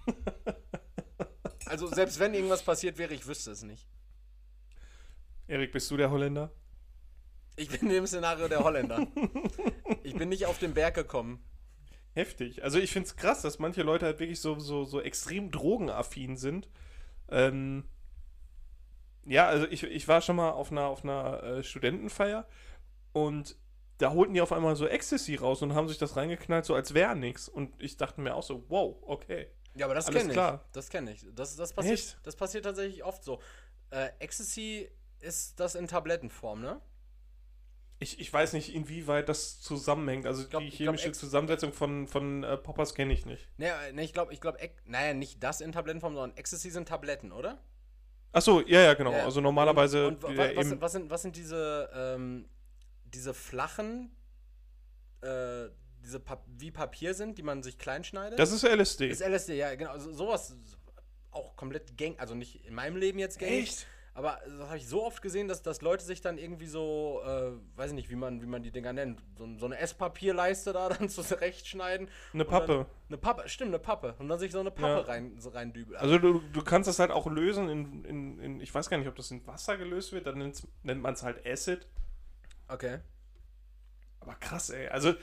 also 1.66 1.88
selbst 1.88 2.20
wenn 2.20 2.34
irgendwas 2.34 2.64
passiert 2.64 2.98
wäre, 2.98 3.14
ich 3.14 3.28
wüsste 3.28 3.52
es 3.52 3.64
nicht. 3.64 3.86
Erik, 5.48 5.72
bist 5.74 5.92
du 5.92 5.98
der 5.98 6.10
Holländer? 6.10 6.50
Ich 7.56 7.70
bin 7.70 7.82
in 7.82 7.90
dem 7.90 8.08
Szenario 8.08 8.48
der 8.48 8.64
Holländer. 8.64 9.08
ich 10.04 10.16
bin 10.16 10.30
nicht 10.30 10.46
auf 10.46 10.58
den 10.58 10.74
Berg 10.74 10.96
gekommen. 10.96 11.44
Heftig. 12.14 12.64
Also 12.64 12.80
ich 12.80 12.92
finde 12.92 13.08
es 13.08 13.16
krass, 13.16 13.42
dass 13.42 13.60
manche 13.60 13.84
Leute 13.84 14.06
halt 14.06 14.20
wirklich 14.20 14.42
so, 14.42 14.60
so, 14.60 14.84
so 14.84 15.02
extrem 15.02 15.52
drogenaffin 15.52 16.36
sind. 16.36 16.70
Ähm, 17.30 17.86
ja, 19.26 19.48
also 19.48 19.66
ich, 19.68 19.84
ich 19.84 20.08
war 20.08 20.22
schon 20.22 20.36
mal 20.36 20.52
auf 20.52 20.72
einer, 20.72 20.86
auf 20.88 21.04
einer 21.04 21.44
äh, 21.44 21.64
Studentenfeier 21.64 22.48
und 23.14 23.56
da 23.98 24.12
holten 24.12 24.34
die 24.34 24.42
auf 24.42 24.52
einmal 24.52 24.76
so 24.76 24.88
Ecstasy 24.88 25.36
raus 25.36 25.62
und 25.62 25.76
haben 25.76 25.88
sich 25.88 26.00
das 26.00 26.16
reingeknallt, 26.16 26.66
so 26.66 26.74
als 26.74 26.94
wäre 26.94 27.16
nichts. 27.16 27.48
Und 27.48 27.72
ich 27.82 27.98
dachte 27.98 28.20
mir 28.20 28.36
auch 28.36 28.44
so, 28.44 28.66
wow, 28.68 28.98
okay. 29.04 29.48
Ja, 29.76 29.86
aber 29.86 29.96
das 29.96 30.08
kenne 30.08 30.32
ich. 30.32 30.60
Das 30.74 30.90
kenne 30.90 31.14
ich. 31.14 31.26
Das, 31.34 31.56
das, 31.56 31.72
passiert, 31.72 32.00
Echt? 32.00 32.20
das 32.24 32.36
passiert 32.36 32.66
tatsächlich 32.66 33.04
oft 33.04 33.24
so. 33.24 33.40
Äh, 33.92 34.10
Ecstasy 34.20 34.90
ist 35.20 35.60
das 35.60 35.76
in 35.76 35.88
Tablettenform, 35.88 36.62
ne? 36.62 36.82
Ich, 38.02 38.20
ich 38.20 38.34
weiß 38.34 38.54
nicht, 38.54 38.74
inwieweit 38.74 39.30
das 39.30 39.62
zusammenhängt. 39.62 40.26
Also 40.26 40.48
glaub- 40.48 40.64
die 40.64 40.70
glaub, 40.70 40.78
chemische 40.78 41.10
Ex- 41.10 41.20
Zusammensetzung 41.20 41.72
von, 41.72 42.08
von 42.08 42.44
äh, 42.44 42.58
Poppers 42.58 42.96
kenne 42.96 43.14
ich 43.14 43.28
nicht. 43.28 43.48
Ne, 43.58 43.68
äh, 43.68 43.92
ne 43.94 44.04
ich 44.04 44.12
glaube, 44.12 44.34
ich 44.34 44.42
glaube, 44.42 44.58
naja, 44.86 45.14
nicht 45.14 45.44
das 45.44 45.62
in 45.62 45.72
Tablettenform, 45.72 46.16
sondern 46.16 46.36
Ecstasy 46.36 46.72
sind 46.72 46.88
Tabletten, 46.88 47.32
oder? 47.32 47.64
Achso, 48.32 48.62
ja, 48.62 48.82
ja, 48.82 48.94
genau. 48.96 49.12
Ja. 49.12 49.24
Also 49.26 49.40
normalerweise 49.40 50.08
Und, 50.08 50.24
und 50.24 50.34
äh, 50.34 50.56
wa- 50.56 50.62
was, 50.62 50.82
was, 50.82 50.92
sind, 50.94 51.10
was 51.12 51.22
sind 51.22 51.36
diese, 51.36 51.90
ähm, 51.94 52.50
diese 53.06 53.36
flachen, 53.36 54.16
äh, 55.22 55.70
diese 56.04 56.20
Pap 56.20 56.44
wie 56.48 56.72
Papier 56.72 57.14
sind, 57.14 57.38
die 57.38 57.44
man 57.44 57.62
sich 57.62 57.78
klein 57.78 58.04
schneidet? 58.04 58.40
das 58.40 58.52
ist 58.52 58.64
LSD. 58.64 59.10
ist 59.10 59.22
LSD, 59.22 59.58
ja, 59.58 59.76
genau. 59.76 60.00
So, 60.00 60.12
sowas 60.12 60.56
auch 61.30 61.56
komplett 61.56 61.96
gang, 61.98 62.20
also 62.20 62.34
nicht 62.34 62.66
in 62.66 62.74
meinem 62.74 62.96
Leben 62.96 63.20
jetzt 63.20 63.38
gängig. 63.38 63.64
Echt? 63.70 63.88
Aber 64.14 64.40
das 64.46 64.68
habe 64.68 64.78
ich 64.78 64.88
so 64.88 65.06
oft 65.06 65.22
gesehen, 65.22 65.48
dass, 65.48 65.62
dass 65.62 65.82
Leute 65.82 66.04
sich 66.04 66.20
dann 66.20 66.38
irgendwie 66.38 66.66
so, 66.66 67.22
äh, 67.26 67.52
weiß 67.78 67.92
ich 67.92 67.96
nicht, 67.96 68.10
wie 68.10 68.16
man, 68.16 68.42
wie 68.42 68.46
man 68.46 68.62
die 68.62 68.72
Dinger 68.72 68.92
nennt, 68.92 69.24
so, 69.38 69.48
so 69.58 69.66
eine 69.66 69.78
Esspapierleiste 69.80 70.74
da 70.74 70.90
dann 70.90 71.08
zurechtschneiden. 71.08 72.10
Eine 72.34 72.44
Pappe. 72.46 72.88
Eine 73.08 73.18
Pappe, 73.18 73.48
stimmt, 73.48 73.70
eine 73.70 73.80
Pappe. 73.80 74.16
Und 74.20 74.28
dann 74.28 74.38
sich 74.38 74.52
so 74.52 74.60
eine 74.60 74.72
Pappe 74.72 74.88
Ja. 74.88 75.00
rein, 75.00 75.36
so 75.40 75.50
reindübeln. 75.50 75.98
Also 76.00 76.18
du, 76.18 76.42
du 76.52 76.62
kannst 76.62 76.90
das 76.90 77.00
halt 77.00 77.12
auch 77.12 77.28
lösen 77.28 77.70
in, 77.70 78.06
in, 78.06 78.40
in, 78.40 78.60
ich 78.60 78.74
weiß 78.74 78.90
gar 78.90 78.98
nicht, 78.98 79.08
ob 79.08 79.16
das 79.16 79.32
in 79.32 79.48
Wasser 79.48 79.78
gelöst 79.78 80.12
wird, 80.12 80.28
dann 80.28 80.38
nennt 80.84 81.02
man 81.02 81.14
es 81.14 81.24
halt 81.24 81.46
Acid. 81.46 81.88
okay. 82.68 83.00
Aber 84.22 84.36
krass, 84.36 84.70
ey. 84.70 84.88
Also 84.88 85.16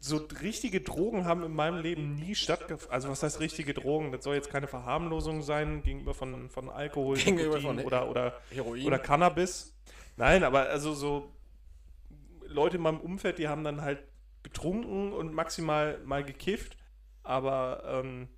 so, 0.00 0.28
richtige 0.40 0.80
Drogen 0.80 1.24
haben 1.24 1.42
in 1.42 1.52
meinem 1.52 1.82
Leben 1.82 2.14
nie 2.14 2.36
stattgefunden. 2.36 2.92
Also 2.92 3.08
was 3.08 3.22
heißt 3.22 3.40
richtige 3.40 3.74
Drogen? 3.74 4.12
Das 4.12 4.22
soll 4.22 4.36
jetzt 4.36 4.48
keine 4.48 4.68
Verharmlosung 4.68 5.42
sein 5.42 5.82
gegenüber 5.82 6.14
von, 6.14 6.48
von 6.48 6.68
Alkohol, 6.70 7.16
Gegenüber 7.16 7.60
von- 7.60 7.80
oder, 7.80 8.08
oder, 8.08 8.40
Heroin. 8.50 8.86
oder 8.86 8.98
Cannabis. 9.00 9.74
Nein, 10.16 10.44
aber 10.44 10.68
also 10.68 10.94
so 10.94 11.32
Leute 12.46 12.76
in 12.76 12.82
meinem 12.82 13.00
Umfeld, 13.00 13.38
die 13.38 13.48
haben 13.48 13.64
dann 13.64 13.82
halt 13.82 14.04
getrunken 14.44 15.12
und 15.12 15.34
maximal 15.34 15.98
mal 16.04 16.22
gekifft. 16.22 16.76
Aber 17.24 17.82
ähm, 17.86 18.28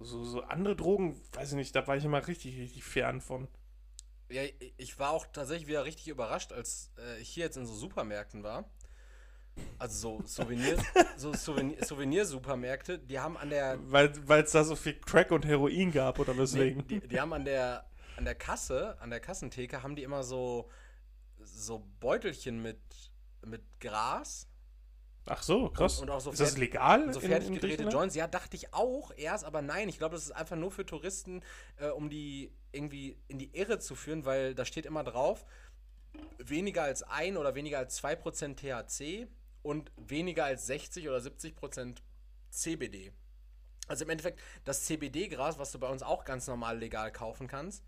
so, 0.00 0.24
so 0.24 0.42
andere 0.42 0.74
Drogen, 0.74 1.20
weiß 1.32 1.50
ich 1.50 1.56
nicht, 1.56 1.76
da 1.76 1.86
war 1.86 1.98
ich 1.98 2.04
immer 2.04 2.26
richtig, 2.26 2.58
richtig 2.58 2.82
fern 2.82 3.20
von. 3.20 3.46
Ja, 4.30 4.42
ich 4.78 4.98
war 4.98 5.10
auch 5.10 5.26
tatsächlich 5.26 5.68
wieder 5.68 5.84
richtig 5.84 6.08
überrascht, 6.08 6.52
als 6.52 6.92
äh, 6.98 7.20
ich 7.20 7.28
hier 7.28 7.44
jetzt 7.44 7.56
in 7.56 7.66
so 7.66 7.74
Supermärkten 7.74 8.42
war. 8.42 8.70
Also 9.78 10.18
so 10.20 10.26
Souvenir, 10.26 10.76
so 11.16 11.32
Souvenir, 11.34 11.84
Souvenirsupermärkte, 11.84 12.98
die 12.98 13.18
haben 13.18 13.36
an 13.36 13.50
der 13.50 13.78
Weil 13.90 14.10
es 14.42 14.52
da 14.52 14.64
so 14.64 14.76
viel 14.76 14.94
Crack 15.00 15.30
und 15.30 15.46
Heroin 15.46 15.92
gab 15.92 16.18
oder 16.18 16.34
nee, 16.34 16.40
weswegen. 16.40 16.86
die, 16.86 17.00
die 17.00 17.20
haben 17.20 17.32
an 17.32 17.44
der 17.44 17.84
an 18.16 18.24
der 18.24 18.34
Kasse, 18.34 18.96
an 19.00 19.10
der 19.10 19.20
Kassentheke 19.20 19.82
haben 19.82 19.94
die 19.94 20.02
immer 20.02 20.22
so 20.24 20.68
so 21.44 21.84
Beutelchen 22.00 22.60
mit 22.62 22.80
mit 23.46 23.62
Gras 23.80 24.46
Ach 25.30 25.42
so, 25.42 25.68
krass. 25.68 25.98
Und- 26.00 26.08
und 26.08 26.16
auch 26.16 26.20
so 26.22 26.30
ist 26.30 26.40
das 26.40 26.52
fertig- 26.54 26.72
legal? 26.72 27.02
und 27.04 27.12
so 27.12 27.20
in- 27.20 27.26
in 27.26 27.30
fertig 27.32 27.52
gedrehte? 27.52 27.82
Joints. 27.84 28.14
Ja, 28.14 28.26
dachte 28.26 28.56
ich 28.56 28.72
auch 28.72 29.12
erst, 29.14 29.44
aber 29.44 29.60
nein, 29.60 29.88
ich 29.90 29.98
glaube, 29.98 30.14
das 30.16 30.24
ist 30.24 30.30
einfach 30.32 30.56
nur 30.56 30.70
für 30.70 30.86
Touristen, 30.86 31.42
äh, 31.76 31.88
um 31.90 32.08
die 32.08 32.50
irgendwie 32.72 33.18
in 33.28 33.38
die 33.38 33.54
Irre 33.54 33.78
zu 33.78 33.94
führen, 33.94 34.24
weil 34.24 34.54
da 34.54 34.64
steht 34.64 34.86
immer 34.86 35.04
drauf, 35.04 35.44
weniger 36.38 36.82
als 36.84 37.02
ein 37.02 37.36
oder 37.36 37.54
weniger 37.54 37.76
als 37.78 37.96
2% 38.02 38.56
THC 38.56 39.28
und 39.68 39.92
weniger 39.96 40.46
als 40.46 40.66
60 40.66 41.08
oder 41.08 41.20
70 41.20 41.54
Prozent 41.54 42.02
CBD. 42.50 43.12
Also 43.86 44.04
im 44.04 44.10
Endeffekt 44.10 44.40
das 44.64 44.84
CBD-Gras, 44.84 45.58
was 45.58 45.72
du 45.72 45.78
bei 45.78 45.88
uns 45.88 46.02
auch 46.02 46.24
ganz 46.24 46.46
normal 46.46 46.78
legal 46.78 47.12
kaufen 47.12 47.48
kannst. 47.48 47.84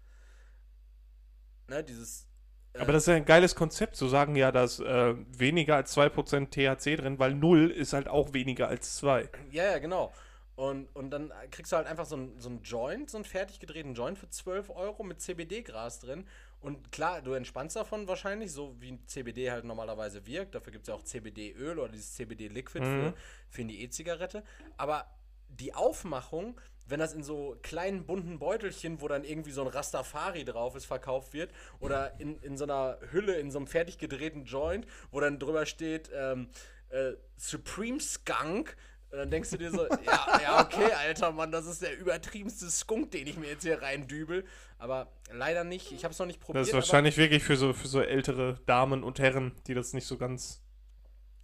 Ne, 1.68 1.82
dieses. 1.82 2.26
äh, 2.74 2.80
Aber 2.80 2.92
das 2.92 3.04
ist 3.04 3.06
ja 3.08 3.14
ein 3.14 3.24
geiles 3.24 3.54
Konzept, 3.54 3.96
zu 3.96 4.08
sagen, 4.08 4.36
ja, 4.36 4.52
da 4.52 4.64
ist 4.64 4.80
äh, 4.80 5.14
weniger 5.38 5.76
als 5.76 5.96
2% 5.96 6.50
THC 6.50 6.96
drin, 6.96 7.18
weil 7.18 7.34
0 7.34 7.70
ist 7.70 7.92
halt 7.94 8.08
auch 8.08 8.32
weniger 8.34 8.68
als 8.68 8.96
2. 8.96 9.28
Ja, 9.50 9.64
ja, 9.64 9.78
genau. 9.78 10.12
Und, 10.56 10.94
und 10.94 11.10
dann 11.10 11.32
kriegst 11.50 11.72
du 11.72 11.76
halt 11.76 11.86
einfach 11.86 12.04
so 12.04 12.16
einen 12.16 12.38
so 12.38 12.50
einen 12.50 12.62
Joint, 12.62 13.08
so 13.08 13.16
einen 13.16 13.24
fertig 13.24 13.60
gedrehten 13.60 13.94
Joint 13.94 14.18
für 14.18 14.28
12 14.28 14.68
Euro 14.68 15.02
mit 15.02 15.20
CBD-Gras 15.22 16.00
drin. 16.00 16.26
Und 16.60 16.92
klar, 16.92 17.22
du 17.22 17.32
entspannst 17.32 17.76
davon 17.76 18.06
wahrscheinlich, 18.06 18.52
so 18.52 18.76
wie 18.80 18.98
CBD 19.06 19.50
halt 19.50 19.64
normalerweise 19.64 20.26
wirkt. 20.26 20.54
Dafür 20.54 20.72
gibt 20.72 20.82
es 20.82 20.88
ja 20.88 20.94
auch 20.94 21.02
CBD-Öl 21.02 21.78
oder 21.78 21.88
dieses 21.90 22.14
CBD-Liquid 22.14 22.84
Mhm. 22.84 22.94
für, 22.94 23.14
für 23.48 23.64
die 23.64 23.82
E-Zigarette. 23.82 24.44
Aber 24.76 25.06
die 25.48 25.74
Aufmachung, 25.74 26.60
wenn 26.86 27.00
das 27.00 27.14
in 27.14 27.22
so 27.22 27.56
kleinen 27.62 28.04
bunten 28.04 28.38
Beutelchen, 28.38 29.00
wo 29.00 29.08
dann 29.08 29.24
irgendwie 29.24 29.52
so 29.52 29.62
ein 29.62 29.68
Rastafari 29.68 30.44
drauf 30.44 30.74
ist, 30.76 30.84
verkauft 30.86 31.32
wird, 31.32 31.50
oder 31.80 32.12
in, 32.20 32.38
in 32.42 32.56
so 32.58 32.64
einer 32.64 32.98
Hülle, 33.10 33.36
in 33.38 33.50
so 33.50 33.58
einem 33.58 33.66
fertig 33.66 33.98
gedrehten 33.98 34.44
Joint, 34.44 34.86
wo 35.10 35.20
dann 35.20 35.38
drüber 35.38 35.64
steht, 35.66 36.10
ähm, 36.14 36.48
äh, 36.90 37.12
Supreme 37.36 38.00
Skunk, 38.00 38.76
und 39.10 39.18
dann 39.18 39.30
denkst 39.30 39.50
du 39.50 39.56
dir 39.56 39.70
so, 39.70 39.86
ja, 40.04 40.40
ja, 40.42 40.60
okay, 40.60 40.92
alter 40.92 41.32
Mann, 41.32 41.50
das 41.50 41.66
ist 41.66 41.82
der 41.82 41.98
übertriebenste 41.98 42.70
Skunk, 42.70 43.10
den 43.10 43.26
ich 43.26 43.36
mir 43.36 43.48
jetzt 43.48 43.62
hier 43.62 43.82
reindübel. 43.82 44.44
Aber 44.78 45.08
leider 45.32 45.64
nicht, 45.64 45.90
ich 45.90 46.04
habe 46.04 46.12
es 46.12 46.18
noch 46.18 46.26
nicht 46.26 46.40
probiert. 46.40 46.62
Das 46.62 46.68
ist 46.68 46.74
wahrscheinlich 46.74 47.16
wirklich 47.16 47.42
für 47.42 47.56
so, 47.56 47.72
für 47.72 47.88
so 47.88 48.00
ältere 48.00 48.60
Damen 48.66 49.02
und 49.02 49.18
Herren, 49.18 49.52
die 49.66 49.74
das 49.74 49.92
nicht 49.94 50.06
so 50.06 50.16
ganz 50.16 50.62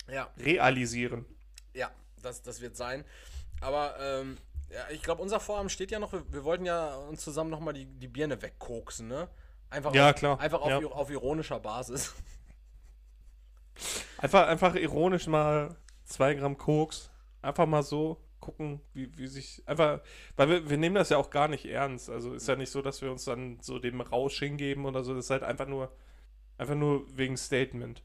ja, 0.09 0.31
realisieren. 0.39 1.27
ja, 1.75 1.91
das, 2.23 2.43
das 2.43 2.61
wird 2.61 2.77
sein. 2.77 3.05
Aber 3.61 3.97
ähm, 4.01 4.39
ja, 4.71 4.89
ich 4.91 5.03
glaube, 5.03 5.23
unser 5.23 5.41
Vorhaben 5.41 5.69
steht 5.69 5.91
ja 5.91 5.99
noch, 5.99 6.13
wir, 6.13 6.33
wir 6.33 6.45
wollten 6.45 6.67
ja 6.67 6.95
uns 6.95 7.23
zusammen 7.23 7.51
nochmal 7.51 7.75
die, 7.75 7.87
die 7.87 8.09
Birne 8.09 8.41
wegkoksen, 8.41 9.09
ne? 9.09 9.29
Einfach 9.71 9.93
Ja, 9.93 10.11
auf, 10.11 10.17
klar, 10.17 10.39
Einfach 10.39 10.61
auf, 10.61 10.69
ja. 10.69 10.79
auf 10.79 11.11
ironischer 11.11 11.59
Basis. 11.59 12.15
Einfach, 14.19 14.47
einfach 14.47 14.75
ironisch 14.77 15.27
mal 15.27 15.77
2 16.05 16.35
Gramm 16.35 16.57
Koks. 16.57 17.11
Einfach 17.43 17.67
mal 17.67 17.83
so 17.83 18.21
gucken, 18.41 18.81
wie, 18.93 19.17
wie 19.17 19.27
sich. 19.27 19.63
Einfach, 19.67 20.01
weil 20.37 20.49
wir, 20.49 20.71
wir 20.71 20.77
nehmen 20.77 20.95
das 20.95 21.11
ja 21.11 21.17
auch 21.19 21.31
gar 21.31 21.49
nicht 21.49 21.67
ernst. 21.67 22.11
Also 22.11 22.35
ist 22.35 22.49
ja 22.49 22.57
nicht 22.57 22.71
so, 22.71 22.83
dass 22.83 23.03
wir 23.03 23.11
uns 23.11 23.25
dann 23.25 23.59
so 23.61 23.79
dem 23.79 24.01
Rausch 24.01 24.39
hingeben 24.39 24.85
oder 24.85 25.05
so. 25.05 25.15
Das 25.15 25.27
ist 25.27 25.31
halt 25.31 25.43
einfach 25.43 25.67
nur, 25.67 25.93
einfach 26.59 26.75
nur 26.75 27.05
wegen 27.17 27.37
Statement. 27.37 28.03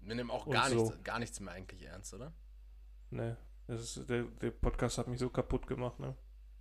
Wir 0.00 0.14
nehmen 0.14 0.30
auch 0.30 0.48
gar, 0.48 0.68
so. 0.70 0.76
nichts, 0.76 1.04
gar 1.04 1.18
nichts 1.18 1.40
mehr 1.40 1.52
eigentlich 1.52 1.82
ernst, 1.82 2.14
oder? 2.14 2.32
Ne. 3.10 3.36
Das 3.66 3.96
ist, 3.96 4.08
der, 4.08 4.22
der 4.22 4.50
Podcast 4.50 4.96
hat 4.96 5.08
mich 5.08 5.20
so 5.20 5.28
kaputt 5.28 5.66
gemacht, 5.66 5.98
ne? 6.00 6.14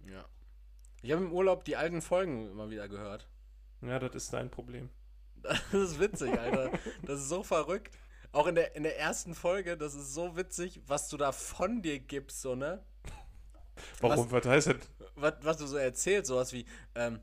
Ja. 0.05 0.25
Ich 1.01 1.11
habe 1.11 1.23
im 1.23 1.31
Urlaub 1.31 1.63
die 1.63 1.77
alten 1.77 2.01
Folgen 2.01 2.51
immer 2.51 2.69
wieder 2.69 2.89
gehört. 2.89 3.29
Ja, 3.81 3.99
das 3.99 4.15
ist 4.15 4.33
dein 4.33 4.49
Problem. 4.49 4.89
Das 5.43 5.73
ist 5.73 5.99
witzig, 5.99 6.37
Alter. 6.37 6.71
Das 7.03 7.21
ist 7.21 7.29
so 7.29 7.43
verrückt. 7.43 7.97
Auch 8.37 8.45
in 8.45 8.53
der, 8.53 8.75
in 8.75 8.83
der 8.83 8.99
ersten 8.99 9.33
Folge, 9.33 9.77
das 9.77 9.95
ist 9.95 10.13
so 10.13 10.37
witzig, 10.37 10.79
was 10.85 11.09
du 11.09 11.17
da 11.17 11.31
von 11.31 11.81
dir 11.81 11.97
gibst, 11.97 12.41
so, 12.43 12.53
ne? 12.53 12.83
Warum? 13.99 14.29
Was, 14.29 14.45
heißt 14.45 14.67
das? 14.67 14.75
Was, 15.15 15.33
was 15.41 15.57
du 15.57 15.65
so 15.65 15.77
erzählst, 15.77 16.27
sowas 16.27 16.53
wie, 16.53 16.67
ähm, 16.93 17.19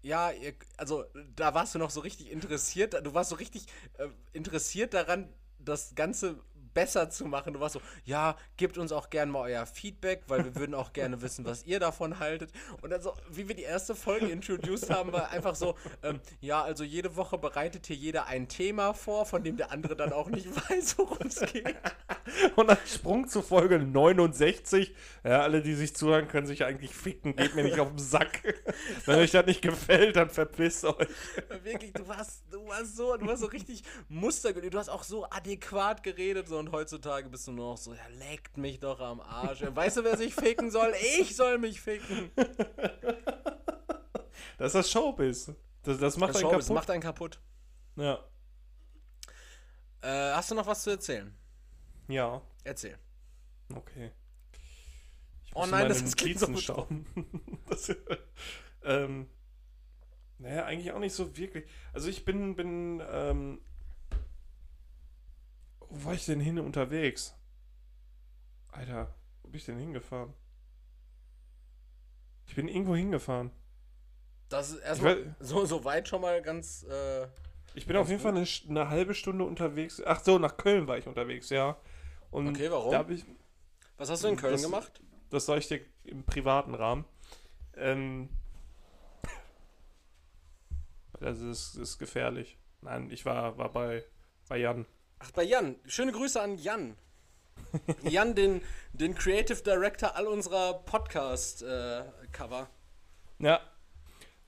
ja, 0.00 0.30
ihr, 0.30 0.54
also 0.78 1.04
da 1.36 1.52
warst 1.52 1.74
du 1.74 1.78
noch 1.78 1.90
so 1.90 2.00
richtig 2.00 2.30
interessiert, 2.30 2.94
du 3.04 3.12
warst 3.12 3.28
so 3.28 3.36
richtig 3.36 3.66
äh, 3.98 4.08
interessiert 4.32 4.94
daran, 4.94 5.28
das 5.58 5.94
Ganze 5.94 6.40
besser 6.74 7.10
zu 7.10 7.26
machen. 7.26 7.52
Du 7.52 7.60
warst 7.60 7.74
so, 7.74 7.82
ja, 8.04 8.36
gebt 8.56 8.78
uns 8.78 8.92
auch 8.92 9.10
gerne 9.10 9.30
mal 9.30 9.50
euer 9.50 9.66
Feedback, 9.66 10.22
weil 10.28 10.44
wir 10.44 10.54
würden 10.56 10.74
auch 10.74 10.92
gerne 10.92 11.22
wissen, 11.22 11.44
was 11.44 11.64
ihr 11.64 11.80
davon 11.80 12.18
haltet. 12.18 12.50
Und 12.80 12.90
dann 12.90 13.02
so, 13.02 13.14
wie 13.30 13.48
wir 13.48 13.54
die 13.54 13.62
erste 13.62 13.94
Folge 13.94 14.26
introduced 14.26 14.90
haben, 14.90 15.12
war 15.12 15.30
einfach 15.30 15.54
so, 15.54 15.76
ähm, 16.02 16.20
ja, 16.40 16.62
also 16.62 16.84
jede 16.84 17.16
Woche 17.16 17.38
bereitet 17.38 17.86
hier 17.86 17.96
jeder 17.96 18.26
ein 18.26 18.48
Thema 18.48 18.94
vor, 18.94 19.26
von 19.26 19.42
dem 19.42 19.56
der 19.56 19.72
andere 19.72 19.96
dann 19.96 20.12
auch 20.12 20.28
nicht 20.28 20.46
weiß, 20.70 20.98
worum 20.98 21.26
es 21.26 21.40
geht. 21.52 21.74
Und 22.56 22.68
dann 22.68 22.78
Sprung 22.86 23.28
zu 23.28 23.42
Folge 23.42 23.78
69. 23.78 24.94
Ja, 25.24 25.40
alle, 25.40 25.62
die 25.62 25.74
sich 25.74 25.94
zuhören, 25.94 26.28
können 26.28 26.46
sich 26.46 26.64
eigentlich 26.64 26.94
ficken. 26.94 27.36
Geht 27.36 27.54
mir 27.54 27.64
nicht 27.64 27.80
auf 27.80 27.88
den 27.88 27.98
Sack. 27.98 28.42
Wenn 29.06 29.18
euch 29.18 29.30
das 29.30 29.46
nicht 29.46 29.62
gefällt, 29.62 30.16
dann 30.16 30.30
verpisst 30.30 30.84
euch. 30.84 31.08
Wirklich, 31.62 31.92
du 31.92 32.06
warst, 32.06 32.44
du 32.50 32.66
warst 32.66 32.96
so, 32.96 33.16
du 33.16 33.26
warst 33.26 33.42
so 33.42 33.48
richtig 33.48 33.82
Muster, 34.08 34.52
du 34.52 34.78
hast 34.78 34.88
auch 34.88 35.02
so 35.02 35.26
adäquat 35.30 36.02
geredet 36.02 36.48
so, 36.48 36.61
und 36.62 36.70
heutzutage 36.70 37.28
bist 37.28 37.48
du 37.48 37.52
nur 37.52 37.72
noch 37.72 37.76
so, 37.76 37.92
ja, 37.92 38.06
leckt 38.30 38.56
mich 38.56 38.78
doch 38.78 39.00
am 39.00 39.20
Arsch. 39.20 39.62
Weißt 39.62 39.96
du, 39.96 40.04
wer 40.04 40.16
sich 40.16 40.32
ficken 40.32 40.70
soll? 40.70 40.94
Ich 41.18 41.34
soll 41.36 41.58
mich 41.58 41.80
ficken. 41.80 42.30
Das 44.58 44.68
ist 44.68 44.74
das 44.74 44.90
Showbiz. 44.92 45.52
Das, 45.82 45.98
das 45.98 46.16
macht 46.16 46.30
Das 46.30 46.36
einen 46.36 46.42
Showbiz 46.50 46.66
kaputt. 46.66 46.74
macht 46.74 46.90
einen 46.90 47.02
kaputt. 47.02 47.40
ja. 47.96 48.18
Äh, 50.02 50.34
hast 50.34 50.50
du 50.50 50.54
noch 50.54 50.66
was 50.66 50.82
zu 50.82 50.90
erzählen? 50.90 51.34
Ja, 52.08 52.40
Erzähl. 52.62 52.96
okay. 53.74 54.12
Oh 55.54 55.66
nein, 55.66 55.88
das 55.88 56.14
klingt 56.16 56.38
so 56.38 56.46
Notizen 56.46 56.62
schauen. 56.62 57.06
das, 57.68 57.94
ähm, 58.84 59.28
naja, 60.38 60.64
eigentlich 60.64 60.92
auch 60.92 60.98
nicht 61.00 61.14
so 61.14 61.36
wirklich. 61.36 61.68
Also 61.92 62.08
ich 62.08 62.24
bin, 62.24 62.54
bin, 62.54 63.02
ähm, 63.08 63.60
wo 65.92 66.04
war 66.06 66.14
ich 66.14 66.24
denn 66.26 66.40
hin 66.40 66.58
unterwegs? 66.58 67.34
Alter, 68.68 69.14
wo 69.42 69.48
bin 69.48 69.58
ich 69.58 69.66
denn 69.66 69.78
hingefahren? 69.78 70.32
Ich 72.46 72.54
bin 72.54 72.68
irgendwo 72.68 72.96
hingefahren. 72.96 73.50
Das 74.48 74.70
ist 74.70 74.78
erstmal 74.80 75.34
so, 75.40 75.64
so 75.64 75.84
weit 75.84 76.08
schon 76.08 76.20
mal 76.20 76.42
ganz. 76.42 76.84
Äh, 76.84 77.26
ich 77.74 77.86
bin 77.86 77.96
auf 77.96 78.08
jeden 78.08 78.20
Fall 78.20 78.36
eine, 78.36 78.46
eine 78.68 78.88
halbe 78.88 79.14
Stunde 79.14 79.44
unterwegs. 79.44 80.02
Ach 80.04 80.22
so, 80.22 80.38
nach 80.38 80.56
Köln 80.56 80.86
war 80.86 80.98
ich 80.98 81.06
unterwegs, 81.06 81.50
ja. 81.50 81.76
Und 82.30 82.48
Okay, 82.48 82.70
warum? 82.70 83.10
Ich, 83.10 83.24
was 83.96 84.10
hast 84.10 84.24
du 84.24 84.28
in 84.28 84.36
Köln 84.36 84.52
Das- 84.54 84.62
gemacht? 84.62 85.00
Das 85.30 85.46
sage 85.46 85.60
ich 85.60 85.68
dir 85.68 85.80
im 86.04 86.24
privaten 86.24 86.74
Rahmen. 86.74 87.06
Ähm, 87.76 88.28
das 91.20 91.40
ist, 91.40 91.76
ist 91.76 91.98
gefährlich. 91.98 92.58
Nein, 92.82 93.10
ich 93.10 93.24
war, 93.24 93.56
war 93.56 93.70
bei, 93.72 94.04
bei 94.48 94.58
Jan. 94.58 94.84
Ach, 95.22 95.30
bei 95.32 95.44
Jan. 95.44 95.76
Schöne 95.86 96.12
Grüße 96.12 96.40
an 96.40 96.58
Jan. 96.58 96.96
Jan, 98.02 98.34
den, 98.34 98.60
den 98.92 99.14
Creative 99.14 99.62
Director 99.62 100.16
all 100.16 100.26
unserer 100.26 100.74
Podcast-Cover. 100.84 102.68
Ja. 103.38 103.60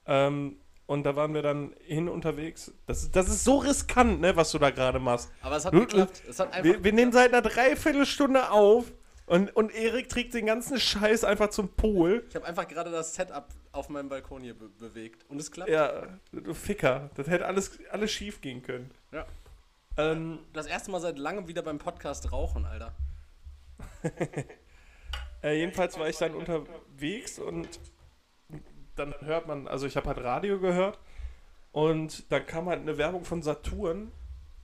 Ähm, 0.07 0.59
und 0.87 1.05
da 1.05 1.17
waren 1.17 1.33
wir 1.33 1.41
dann 1.43 1.75
hin 1.85 2.09
unterwegs. 2.09 2.73
Das, 2.87 3.03
ist- 3.05 3.17
das 3.17 3.29
ist 3.29 3.45
so 3.45 3.59
riskant, 3.59 4.21
ne, 4.21 4.37
was 4.37 4.51
du 4.51 4.59
da 4.59 4.71
gerade 4.71 4.99
machst. 4.99 5.31
Aber 5.41 5.57
es 5.57 5.65
hat 5.65 5.73
geklappt. 5.73 6.23
Es 6.29 6.39
hat 6.39 6.49
einfach 6.53 6.65
Wir, 6.65 6.85
wir 6.85 6.93
nehmen 6.93 7.13
seit 7.13 7.33
einer 7.33 7.41
Dreiviertelstunde 7.43 8.51
auf 8.51 8.93
und, 9.27 9.57
und 9.57 9.75
Erik 9.75 10.11
trägt 10.11 10.35
den 10.35 10.45
ganzen 10.45 10.79
Scheiß 10.79 11.25
einfach 11.25 11.49
zum 11.49 11.71
Pool. 11.71 12.27
Ich 12.29 12.35
habe 12.37 12.45
einfach 12.45 12.69
gerade 12.69 12.91
das 12.91 13.15
Setup 13.15 13.47
auf 13.73 13.89
meinem 13.89 14.11
Balkon 14.11 14.43
hier 14.43 14.53
be 14.53 14.69
bewegt. 14.69 15.25
Und 15.31 15.41
es 15.41 15.51
klappt. 15.51 15.71
Ja, 15.71 16.09
du 16.33 16.53
Ficker. 16.53 17.09
Das 17.15 17.29
hätte 17.29 17.47
alles, 17.47 17.79
alles 17.91 18.13
schief 18.13 18.43
gehen 18.43 18.63
können. 18.63 18.91
Ja. 19.13 19.25
Ähm, 19.97 20.41
Das 20.53 20.67
erste 20.67 20.91
Mal 20.91 21.01
seit 21.01 21.19
langem 21.19 21.49
wieder 21.49 21.63
beim 21.63 21.79
Podcast 21.79 22.33
rauchen, 22.33 22.65
Alter. 22.67 22.95
Äh, 25.43 25.59
jedenfalls 25.59 25.99
war 25.99 26.09
ich 26.09 26.17
dann 26.17 26.35
unterwegs 26.35 27.39
und 27.39 27.69
dann 28.97 29.15
hört 29.21 29.47
man, 29.47 29.69
also 29.69 29.87
ich 29.87 29.95
habe 29.95 30.07
halt 30.07 30.19
Radio 30.25 30.59
gehört 30.59 30.99
und 31.71 32.33
dann 32.33 32.47
kam 32.47 32.67
halt 32.71 32.81
eine 32.81 32.97
Werbung 32.97 33.27
von 33.27 33.43
Saturn 33.43 34.11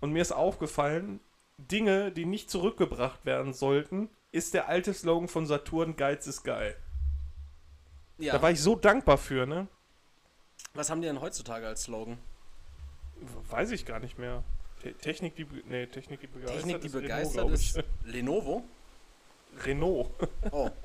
und 0.00 0.10
mir 0.12 0.22
ist 0.22 0.32
aufgefallen, 0.32 1.20
Dinge, 1.58 2.12
die 2.12 2.24
nicht 2.24 2.48
zurückgebracht 2.50 3.26
werden 3.26 3.52
sollten, 3.52 4.08
ist 4.32 4.54
der 4.54 4.68
alte 4.68 4.94
Slogan 4.94 5.28
von 5.28 5.44
Saturn, 5.44 5.96
Geiz 5.96 6.26
ist 6.26 6.44
geil. 6.44 6.74
Ja. 8.16 8.32
Da 8.32 8.40
war 8.40 8.50
ich 8.50 8.62
so 8.62 8.74
dankbar 8.74 9.18
für, 9.18 9.46
ne? 9.46 9.68
Was 10.72 10.88
haben 10.88 11.02
die 11.02 11.08
denn 11.08 11.20
heutzutage 11.20 11.66
als 11.66 11.82
Slogan? 11.82 12.16
Weiß 13.50 13.70
ich 13.72 13.84
gar 13.84 14.00
nicht 14.00 14.18
mehr. 14.18 14.44
Te 14.82 14.94
Technik, 14.94 15.36
die, 15.36 15.46
nee, 15.66 15.86
Technik, 15.86 16.20
die 16.20 16.26
begeistert 16.26 16.56
Technik, 16.62 16.80
die 16.80 16.86
ist 16.86 16.92
begeistert 16.92 17.48
ich. 17.50 17.76
ist 17.76 17.84
Lenovo. 18.04 18.64
Renault. 19.64 20.10
Oh. 20.52 20.70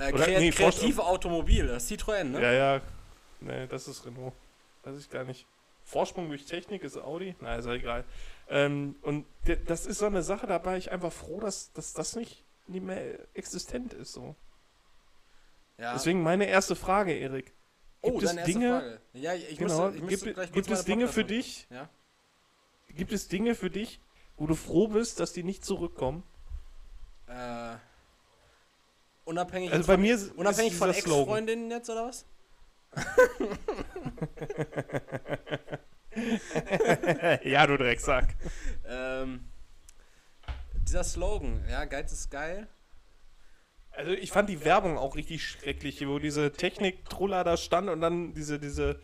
Äh, 0.00 0.10
Oder- 0.10 0.24
Krea 0.24 0.40
nee, 0.40 0.50
kreative 0.50 1.04
Automobil, 1.04 1.66
das 1.66 1.84
ist 1.90 1.92
Citroën, 2.02 2.24
ne? 2.24 2.40
Ja, 2.40 2.52
ja. 2.52 2.80
Nee, 3.40 3.66
das 3.66 3.86
ist 3.88 4.06
Renault. 4.06 4.32
Weiß 4.84 4.98
ich 4.98 5.10
gar 5.10 5.22
nicht. 5.24 5.46
Vorsprung 5.84 6.28
durch 6.28 6.46
Technik 6.46 6.82
ist 6.82 6.96
Audi? 6.96 7.36
Na, 7.40 7.56
ist 7.56 7.66
ja 7.66 7.74
egal. 7.74 8.04
Ähm, 8.48 8.96
und 9.02 9.26
das 9.66 9.84
ist 9.84 9.98
so 9.98 10.06
eine 10.06 10.22
Sache, 10.22 10.46
da 10.46 10.64
war 10.64 10.78
ich 10.78 10.90
einfach 10.90 11.12
froh, 11.12 11.40
dass, 11.40 11.72
dass 11.74 11.92
das 11.92 12.16
nicht, 12.16 12.42
nicht 12.68 12.82
mehr 12.84 13.18
existent 13.34 13.92
ist. 13.92 14.14
So. 14.14 14.34
Ja. 15.76 15.92
Deswegen 15.92 16.22
meine 16.22 16.46
erste 16.46 16.74
Frage, 16.74 17.12
Erik. 17.12 17.52
oh, 18.00 18.12
gibt 18.12 18.22
es 18.22 18.28
deine 18.30 18.40
erste 18.40 18.52
Dinge- 18.52 18.80
Frage. 18.80 19.00
Ja, 19.12 19.34
ich 19.34 19.58
Genau, 19.58 19.90
müsste, 19.90 19.96
ich 19.98 20.02
müsste 20.10 20.34
gibt, 20.34 20.52
gibt 20.54 20.70
es 20.70 20.84
Dinge 20.86 21.06
für 21.08 21.24
dich? 21.24 21.66
Ja. 21.70 21.88
Gibt 22.96 23.12
es 23.12 23.28
Dinge 23.28 23.54
für 23.54 23.70
dich, 23.70 24.00
wo 24.36 24.46
du 24.46 24.54
froh 24.54 24.88
bist, 24.88 25.20
dass 25.20 25.32
die 25.32 25.42
nicht 25.42 25.64
zurückkommen? 25.64 26.22
Äh, 27.26 27.74
unabhängig 29.24 29.72
Also 29.72 29.86
bei 29.86 29.94
von, 29.94 30.02
mir 30.02 30.14
ist- 30.14 30.32
unabhängig 30.34 30.72
ist 30.72 30.78
von. 30.78 30.90
Ex-Freundinnen 30.90 31.70
jetzt 31.70 31.88
oder 31.90 32.06
was? 32.08 32.26
ja, 37.44 37.66
du 37.66 37.76
Drecksack. 37.78 38.34
Ähm, 38.86 39.44
dieser 40.86 41.04
Slogan, 41.04 41.64
ja, 41.70 41.84
Geiz 41.84 42.12
ist 42.12 42.30
geil. 42.30 42.68
Also 43.92 44.12
ich 44.12 44.30
fand 44.30 44.48
die 44.48 44.64
Werbung 44.64 44.98
auch 44.98 45.16
richtig 45.16 45.46
schrecklich, 45.46 46.06
wo 46.06 46.18
diese 46.18 46.52
Technik-Truller 46.52 47.44
da 47.44 47.56
stand 47.56 47.88
und 47.90 48.00
dann 48.00 48.32
diese, 48.34 48.58
diese 48.58 49.00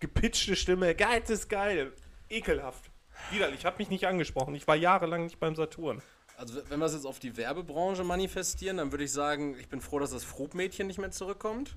gepitchte 0.00 0.56
Stimme, 0.56 0.94
Geiz 0.94 1.28
ist 1.30 1.48
geil. 1.48 1.92
Ekelhaft. 2.28 2.90
Widerlich, 3.30 3.64
hat 3.64 3.78
mich 3.78 3.90
nicht 3.90 4.06
angesprochen. 4.06 4.54
Ich 4.54 4.66
war 4.66 4.76
jahrelang 4.76 5.24
nicht 5.24 5.38
beim 5.38 5.54
Saturn. 5.54 6.02
Also 6.36 6.60
wenn 6.68 6.78
wir 6.78 6.86
es 6.86 6.94
jetzt 6.94 7.06
auf 7.06 7.18
die 7.18 7.36
Werbebranche 7.36 8.04
manifestieren, 8.04 8.76
dann 8.76 8.92
würde 8.92 9.04
ich 9.04 9.12
sagen, 9.12 9.56
ich 9.58 9.68
bin 9.68 9.80
froh, 9.80 9.98
dass 9.98 10.10
das 10.10 10.24
Frubmädchen 10.24 10.86
nicht 10.86 10.98
mehr 10.98 11.10
zurückkommt. 11.10 11.76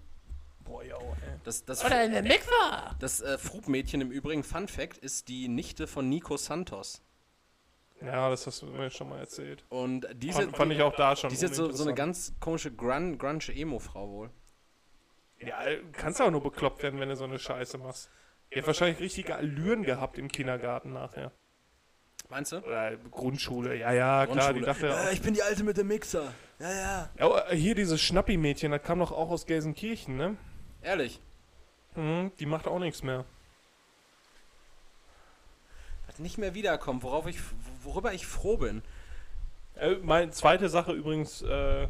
Boah, 0.63 0.83
ja, 0.83 0.97
ey. 0.97 1.39
Das, 1.43 1.65
das, 1.65 1.83
Oder 1.83 2.03
in 2.03 2.11
der 2.11 2.21
Mikwa. 2.21 2.95
das 2.99 3.21
äh, 3.21 3.37
Frubmädchen 3.37 4.01
im 4.01 4.11
Übrigen, 4.11 4.43
Fun 4.43 4.67
Fact, 4.67 4.97
ist 4.97 5.27
die 5.27 5.47
Nichte 5.47 5.87
von 5.87 6.07
Nico 6.07 6.37
Santos. 6.37 7.01
Ja, 8.01 8.29
das 8.29 8.47
hast 8.47 8.61
du 8.61 8.67
mir 8.67 8.89
schon 8.89 9.09
mal 9.09 9.19
erzählt. 9.19 9.63
Und 9.69 10.07
die 10.13 10.29
ist, 10.29 10.35
Fand, 10.35 10.47
jetzt, 10.47 10.57
fand 10.57 10.71
ich 10.73 10.81
auch 10.81 10.95
da 10.95 11.15
schon 11.15 11.29
die 11.29 11.35
ist 11.35 11.41
jetzt 11.41 11.55
so, 11.55 11.71
so 11.71 11.83
eine 11.83 11.93
ganz 11.93 12.33
komische 12.39 12.71
Grun, 12.71 13.17
Grunge-Emo-Frau 13.17 14.09
wohl. 14.09 14.29
Ja, 15.39 15.57
kannst 15.91 16.21
auch 16.21 16.31
nur 16.31 16.41
bekloppt 16.41 16.83
werden, 16.83 16.99
wenn 16.99 17.09
du 17.09 17.15
so 17.15 17.23
eine 17.23 17.39
Scheiße 17.39 17.77
machst. 17.77 18.09
Die 18.53 18.59
hat 18.59 18.67
wahrscheinlich 18.67 18.99
richtige 18.99 19.35
Allüren 19.35 19.83
gehabt 19.83 20.17
im 20.17 20.27
Kindergarten 20.27 20.93
nachher. 20.93 21.31
Meinst 22.29 22.51
du? 22.51 22.57
Oder 22.57 22.95
Grundschule, 22.95 23.75
ja, 23.75 23.91
ja, 23.91 24.25
klar. 24.25 24.53
Die 24.53 24.61
dachte, 24.61 24.87
ja, 24.87 25.11
ich 25.11 25.21
bin 25.21 25.33
die 25.33 25.43
Alte 25.43 25.63
mit 25.63 25.77
dem 25.77 25.87
Mixer. 25.87 26.33
Ja, 26.59 26.71
ja. 26.71 27.09
oh, 27.19 27.39
hier 27.51 27.75
dieses 27.75 28.01
Schnappi-Mädchen, 28.01 28.71
das 28.71 28.83
kam 28.83 28.99
doch 28.99 29.11
auch 29.11 29.29
aus 29.29 29.45
Gelsenkirchen, 29.45 30.15
ne? 30.15 30.37
Ehrlich. 30.81 31.19
Mhm, 31.95 32.31
die 32.39 32.45
macht 32.45 32.67
auch 32.67 32.79
nichts 32.79 33.03
mehr. 33.03 33.25
Was 36.07 36.19
nicht 36.19 36.37
mehr 36.37 36.53
wiederkommt, 36.53 37.03
worauf 37.03 37.27
ich, 37.27 37.39
worüber 37.83 38.13
ich 38.13 38.25
froh 38.25 38.57
bin. 38.57 38.81
Äh, 39.75 39.95
meine 40.01 40.31
zweite 40.31 40.69
Sache 40.69 40.93
übrigens, 40.93 41.41
äh, 41.41 41.87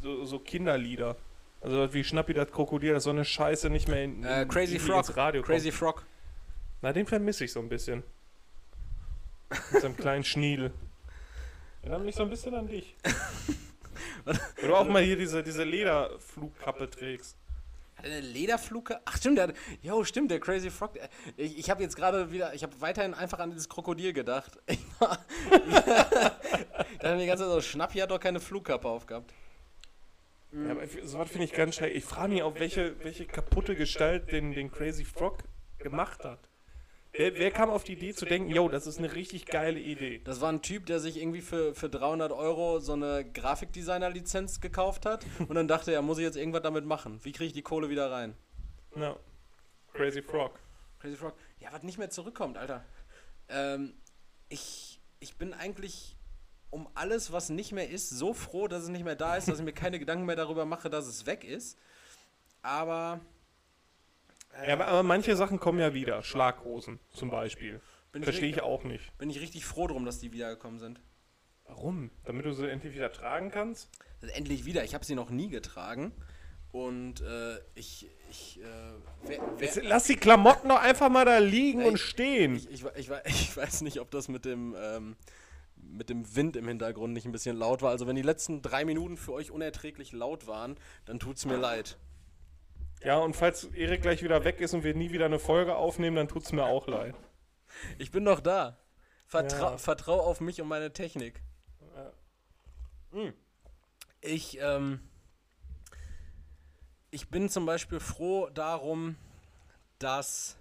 so, 0.00 0.24
so 0.24 0.38
Kinderlieder. 0.38 1.16
Also 1.62 1.92
wie 1.94 2.02
Schnappi 2.02 2.34
das 2.34 2.50
Krokodil, 2.50 2.92
das 2.94 3.04
so 3.04 3.10
eine 3.10 3.24
Scheiße 3.24 3.70
nicht 3.70 3.88
mehr 3.88 4.02
in, 4.04 4.24
Äh, 4.24 4.46
Crazy 4.48 4.78
Frog. 4.78 4.98
ins 5.06 5.16
Radio 5.16 5.42
Crazy 5.42 5.68
kommt. 5.70 5.78
Frog. 5.78 6.06
Na, 6.80 6.92
den 6.92 7.06
vermisse 7.06 7.44
ich 7.44 7.52
so 7.52 7.60
ein 7.60 7.68
bisschen. 7.68 8.02
Mit 9.72 9.82
seinem 9.82 9.96
kleinen 9.96 10.24
Schniedel. 10.24 10.72
Erinnert 11.82 12.04
mich 12.04 12.14
so 12.16 12.22
ein 12.22 12.30
bisschen 12.30 12.54
an 12.54 12.66
dich. 12.66 12.96
Weil 14.24 14.38
du 14.62 14.74
auch 14.74 14.86
mal 14.88 15.02
hier 15.02 15.16
diese, 15.16 15.42
diese 15.42 15.62
Lederflugkappe 15.64 16.88
trägst. 16.90 17.36
Hat 17.96 18.06
er 18.06 18.12
eine 18.12 18.20
Lederfluke? 18.20 19.00
Ach 19.04 19.16
stimmt, 19.16 19.38
der 19.38 19.48
hat, 19.48 19.54
jo, 19.82 20.02
stimmt, 20.04 20.30
der 20.30 20.40
Crazy 20.40 20.70
Frog. 20.70 20.94
der- 20.94 21.08
Ich, 21.36 21.58
ich 21.58 21.70
habe 21.70 21.82
jetzt 21.82 21.94
gerade 21.96 22.32
wieder, 22.32 22.54
ich 22.54 22.62
habe 22.64 22.72
weiterhin 22.80 23.14
einfach 23.14 23.38
an 23.38 23.50
dieses 23.50 23.68
Krokodil 23.68 24.12
gedacht. 24.12 24.58
Ich 24.66 24.80
war, 24.98 25.18
dachte 25.50 27.14
mir 27.14 27.18
die 27.18 27.26
ganze 27.26 27.44
Zeit 27.44 27.52
so, 27.52 27.60
Schnappi 27.60 27.98
hat 27.98 28.10
doch 28.10 28.20
keine 28.20 28.40
Flugkappe 28.40 28.88
aufgehabt. 28.88 29.32
Ja, 30.52 30.72
aber 30.72 30.86
so 30.86 31.18
was 31.18 31.30
finde 31.30 31.44
ich 31.44 31.52
ganz 31.52 31.76
schräg. 31.76 31.94
Ich 31.94 32.04
frage 32.04 32.32
mich 32.32 32.42
auch, 32.42 32.58
welche, 32.58 33.02
welche 33.04 33.26
kaputte 33.26 33.74
Gestalt 33.74 34.30
den, 34.32 34.52
den 34.52 34.70
Crazy 34.70 35.04
Frog 35.04 35.38
gemacht 35.78 36.24
hat. 36.24 36.48
Wer, 37.12 37.36
wer 37.36 37.50
kam 37.50 37.68
auf 37.68 37.84
die 37.84 37.92
Idee 37.92 38.14
zu 38.14 38.24
denken, 38.24 38.50
yo, 38.50 38.68
das 38.68 38.86
ist 38.86 38.98
eine 38.98 39.14
richtig 39.14 39.46
geile 39.46 39.78
Idee? 39.78 40.20
Das 40.24 40.40
war 40.40 40.50
ein 40.50 40.62
Typ, 40.62 40.86
der 40.86 40.98
sich 40.98 41.18
irgendwie 41.18 41.42
für, 41.42 41.74
für 41.74 41.90
300 41.90 42.32
Euro 42.32 42.80
so 42.80 42.94
eine 42.94 43.24
Grafikdesigner-Lizenz 43.32 44.60
gekauft 44.60 45.04
hat 45.04 45.26
und 45.38 45.54
dann 45.54 45.68
dachte 45.68 45.92
er, 45.92 46.00
muss 46.00 46.18
ich 46.18 46.24
jetzt 46.24 46.36
irgendwas 46.36 46.62
damit 46.62 46.86
machen? 46.86 47.20
Wie 47.22 47.32
kriege 47.32 47.48
ich 47.48 47.52
die 47.52 47.62
Kohle 47.62 47.90
wieder 47.90 48.10
rein? 48.10 48.34
Ja. 48.96 49.16
Crazy 49.92 50.22
Frog. 50.22 50.58
Crazy 51.00 51.16
Frog. 51.16 51.34
Ja, 51.60 51.70
was 51.72 51.82
nicht 51.82 51.98
mehr 51.98 52.08
zurückkommt, 52.08 52.56
Alter. 52.56 52.82
Ähm, 53.48 53.92
ich, 54.48 54.98
ich 55.20 55.36
bin 55.36 55.52
eigentlich 55.52 56.16
um 56.72 56.88
alles, 56.94 57.30
was 57.32 57.50
nicht 57.50 57.72
mehr 57.72 57.88
ist, 57.90 58.08
so 58.08 58.32
froh, 58.32 58.66
dass 58.66 58.84
es 58.84 58.88
nicht 58.88 59.04
mehr 59.04 59.14
da 59.14 59.36
ist, 59.36 59.46
dass 59.46 59.58
ich 59.58 59.64
mir 59.64 59.74
keine 59.74 59.98
Gedanken 59.98 60.24
mehr 60.24 60.36
darüber 60.36 60.64
mache, 60.64 60.88
dass 60.88 61.06
es 61.06 61.26
weg 61.26 61.44
ist. 61.44 61.78
Aber 62.62 63.20
Ja, 64.66 64.72
aber, 64.72 64.86
aber 64.86 65.02
manche 65.02 65.36
Sachen 65.36 65.60
kommen 65.60 65.78
ja 65.78 65.92
wieder. 65.92 66.22
Schlaghosen 66.22 66.98
zum 67.12 67.30
Beispiel. 67.30 67.80
ich, 68.14 68.24
Verstehe 68.24 68.48
ich 68.48 68.62
auch 68.62 68.84
nicht. 68.84 69.16
bin 69.18 69.28
ich 69.28 69.40
richtig 69.40 69.66
froh 69.66 69.86
drum, 69.86 70.06
dass 70.06 70.18
die 70.18 70.32
wiedergekommen 70.32 70.80
sind. 70.80 70.98
Warum? 71.66 72.10
Damit 72.24 72.46
du 72.46 72.52
sie 72.52 72.68
endlich 72.70 72.94
wieder 72.94 73.12
tragen 73.12 73.50
kannst? 73.50 73.90
Endlich 74.34 74.64
wieder. 74.64 74.82
Ich 74.82 74.94
habe 74.94 75.04
sie 75.04 75.14
noch 75.14 75.28
nie 75.28 75.50
getragen. 75.50 76.12
Und 76.70 77.20
äh, 77.20 77.58
ich, 77.74 78.08
ich, 78.30 78.60
äh, 78.62 78.64
wer, 79.26 79.40
wer, 79.58 79.66
Jetzt 79.66 79.82
lass 79.82 80.04
die 80.04 80.16
Klamotten 80.16 80.70
doch 80.70 80.80
einfach 80.80 81.10
mal 81.10 81.26
da 81.26 81.36
liegen 81.36 81.82
Ey, 81.82 81.88
und 81.88 81.98
stehen. 81.98 82.56
Ich, 82.56 82.70
ich, 82.70 82.84
ich, 82.96 83.10
ich 83.26 83.56
weiß 83.56 83.82
nicht, 83.82 84.00
ob 84.00 84.10
das 84.10 84.28
mit 84.28 84.46
dem, 84.46 84.74
ähm, 84.78 85.16
mit 85.82 86.08
dem 86.08 86.34
Wind 86.36 86.56
im 86.56 86.68
Hintergrund 86.68 87.12
nicht 87.12 87.26
ein 87.26 87.32
bisschen 87.32 87.56
laut 87.56 87.82
war. 87.82 87.90
Also 87.90 88.06
wenn 88.06 88.16
die 88.16 88.22
letzten 88.22 88.62
drei 88.62 88.84
Minuten 88.84 89.16
für 89.16 89.32
euch 89.32 89.50
unerträglich 89.50 90.12
laut 90.12 90.46
waren, 90.46 90.76
dann 91.04 91.18
tut's 91.18 91.44
mir 91.44 91.56
leid. 91.56 91.98
Ja, 93.04 93.18
und 93.18 93.34
falls 93.34 93.64
Erik 93.64 94.02
gleich 94.02 94.22
wieder 94.22 94.44
weg 94.44 94.60
ist 94.60 94.74
und 94.74 94.84
wir 94.84 94.94
nie 94.94 95.10
wieder 95.10 95.24
eine 95.26 95.38
Folge 95.40 95.74
aufnehmen, 95.74 96.16
dann 96.16 96.28
tut's 96.28 96.52
mir 96.52 96.64
auch 96.64 96.86
leid. 96.86 97.14
Ich 97.98 98.10
bin 98.10 98.22
noch 98.22 98.40
da. 98.40 98.78
Vertrau, 99.26 99.70
Ja. 99.72 99.78
vertrau 99.78 100.20
auf 100.20 100.40
mich 100.40 100.60
und 100.60 100.68
meine 100.68 100.92
Technik. 100.92 101.42
Hm. 103.12 103.32
Ich, 104.20 104.58
ähm, 104.60 105.00
ich 107.10 107.28
bin 107.28 107.48
zum 107.48 107.66
Beispiel 107.66 108.00
froh 108.00 108.48
darum, 108.50 109.16
dass 109.98 110.56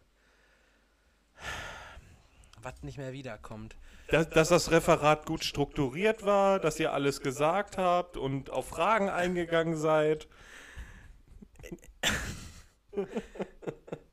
was 2.61 2.83
nicht 2.83 2.97
mehr 2.97 3.13
wiederkommt. 3.13 3.75
Dass, 4.11 4.29
dass 4.29 4.49
das 4.49 4.71
Referat 4.71 5.25
gut 5.25 5.43
strukturiert 5.43 6.25
war, 6.25 6.59
dass 6.59 6.79
ihr 6.79 6.91
alles 6.91 7.21
gesagt 7.21 7.77
habt 7.77 8.17
und 8.17 8.49
auf 8.49 8.67
Fragen 8.67 9.09
eingegangen 9.09 9.77
seid. 9.77 10.27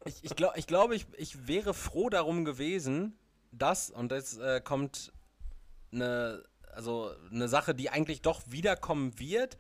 Ich, 0.05 0.23
ich, 0.23 0.37
glaub, 0.37 0.57
ich 0.57 0.69
glaube, 0.69 0.95
ich, 0.95 1.07
ich 1.17 1.49
wäre 1.49 1.75
froh 1.75 2.09
darum 2.11 2.45
gewesen, 2.45 3.19
dass, 3.51 3.91
und 3.91 4.13
jetzt 4.13 4.39
äh, 4.39 4.61
kommt 4.61 5.13
eine, 5.93 6.45
also 6.73 7.11
eine 7.33 7.49
Sache, 7.49 7.75
die 7.75 7.91
eigentlich 7.91 8.23
doch 8.23 8.43
wiederkommen 8.47 9.19
wird, 9.19 9.59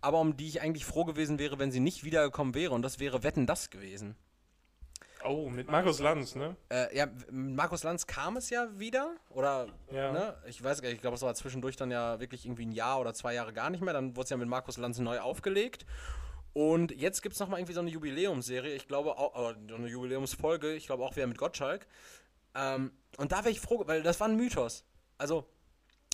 aber 0.00 0.20
um 0.20 0.38
die 0.38 0.48
ich 0.48 0.62
eigentlich 0.62 0.86
froh 0.86 1.04
gewesen 1.04 1.38
wäre, 1.38 1.58
wenn 1.58 1.70
sie 1.70 1.80
nicht 1.80 2.02
wiedergekommen 2.02 2.54
wäre, 2.54 2.72
und 2.72 2.82
das 2.82 2.98
wäre 2.98 3.22
Wetten 3.22 3.46
das 3.46 3.70
gewesen. 3.70 4.16
Oh, 5.26 5.48
mit 5.50 5.70
Markus 5.70 5.98
Lanz, 6.00 6.34
ne? 6.34 6.56
Äh, 6.70 6.96
ja, 6.96 7.06
mit 7.06 7.56
Markus 7.56 7.82
Lanz 7.82 8.06
kam 8.06 8.36
es 8.36 8.50
ja 8.50 8.68
wieder, 8.78 9.14
oder, 9.30 9.66
Ja. 9.90 10.12
ne? 10.12 10.34
Ich 10.46 10.62
weiß 10.62 10.80
gar 10.80 10.88
nicht, 10.88 10.96
ich 10.96 11.00
glaube, 11.02 11.16
es 11.16 11.22
war 11.22 11.34
zwischendurch 11.34 11.76
dann 11.76 11.90
ja 11.90 12.20
wirklich 12.20 12.46
irgendwie 12.46 12.66
ein 12.66 12.72
Jahr 12.72 13.00
oder 13.00 13.12
zwei 13.14 13.34
Jahre 13.34 13.52
gar 13.52 13.70
nicht 13.70 13.82
mehr, 13.82 13.92
dann 13.92 14.16
wurde 14.16 14.24
es 14.24 14.30
ja 14.30 14.36
mit 14.36 14.48
Markus 14.48 14.76
Lanz 14.76 14.98
neu 14.98 15.20
aufgelegt. 15.20 15.84
Und 16.52 16.90
jetzt 16.92 17.20
gibt 17.22 17.34
es 17.34 17.40
nochmal 17.40 17.60
irgendwie 17.60 17.74
so 17.74 17.80
eine 17.80 17.90
Jubiläumsserie, 17.90 18.74
ich 18.74 18.88
glaube 18.88 19.18
auch, 19.18 19.34
oder 19.34 19.56
so 19.68 19.74
eine 19.74 19.88
Jubiläumsfolge, 19.88 20.74
ich 20.74 20.86
glaube 20.86 21.04
auch 21.04 21.14
wieder 21.16 21.26
mit 21.26 21.36
Gottschalk. 21.38 21.86
Ähm, 22.54 22.92
und 23.18 23.32
da 23.32 23.38
wäre 23.38 23.50
ich 23.50 23.60
froh, 23.60 23.82
weil 23.86 24.02
das 24.02 24.20
war 24.20 24.28
ein 24.28 24.36
Mythos. 24.36 24.84
Also, 25.18 25.46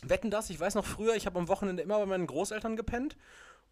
wetten 0.02 0.30
das, 0.30 0.50
ich 0.50 0.58
weiß 0.58 0.74
noch 0.74 0.84
früher, 0.84 1.14
ich 1.14 1.26
habe 1.26 1.38
am 1.38 1.46
Wochenende 1.48 1.82
immer 1.82 1.98
bei 1.98 2.06
meinen 2.06 2.26
Großeltern 2.26 2.74
gepennt. 2.76 3.16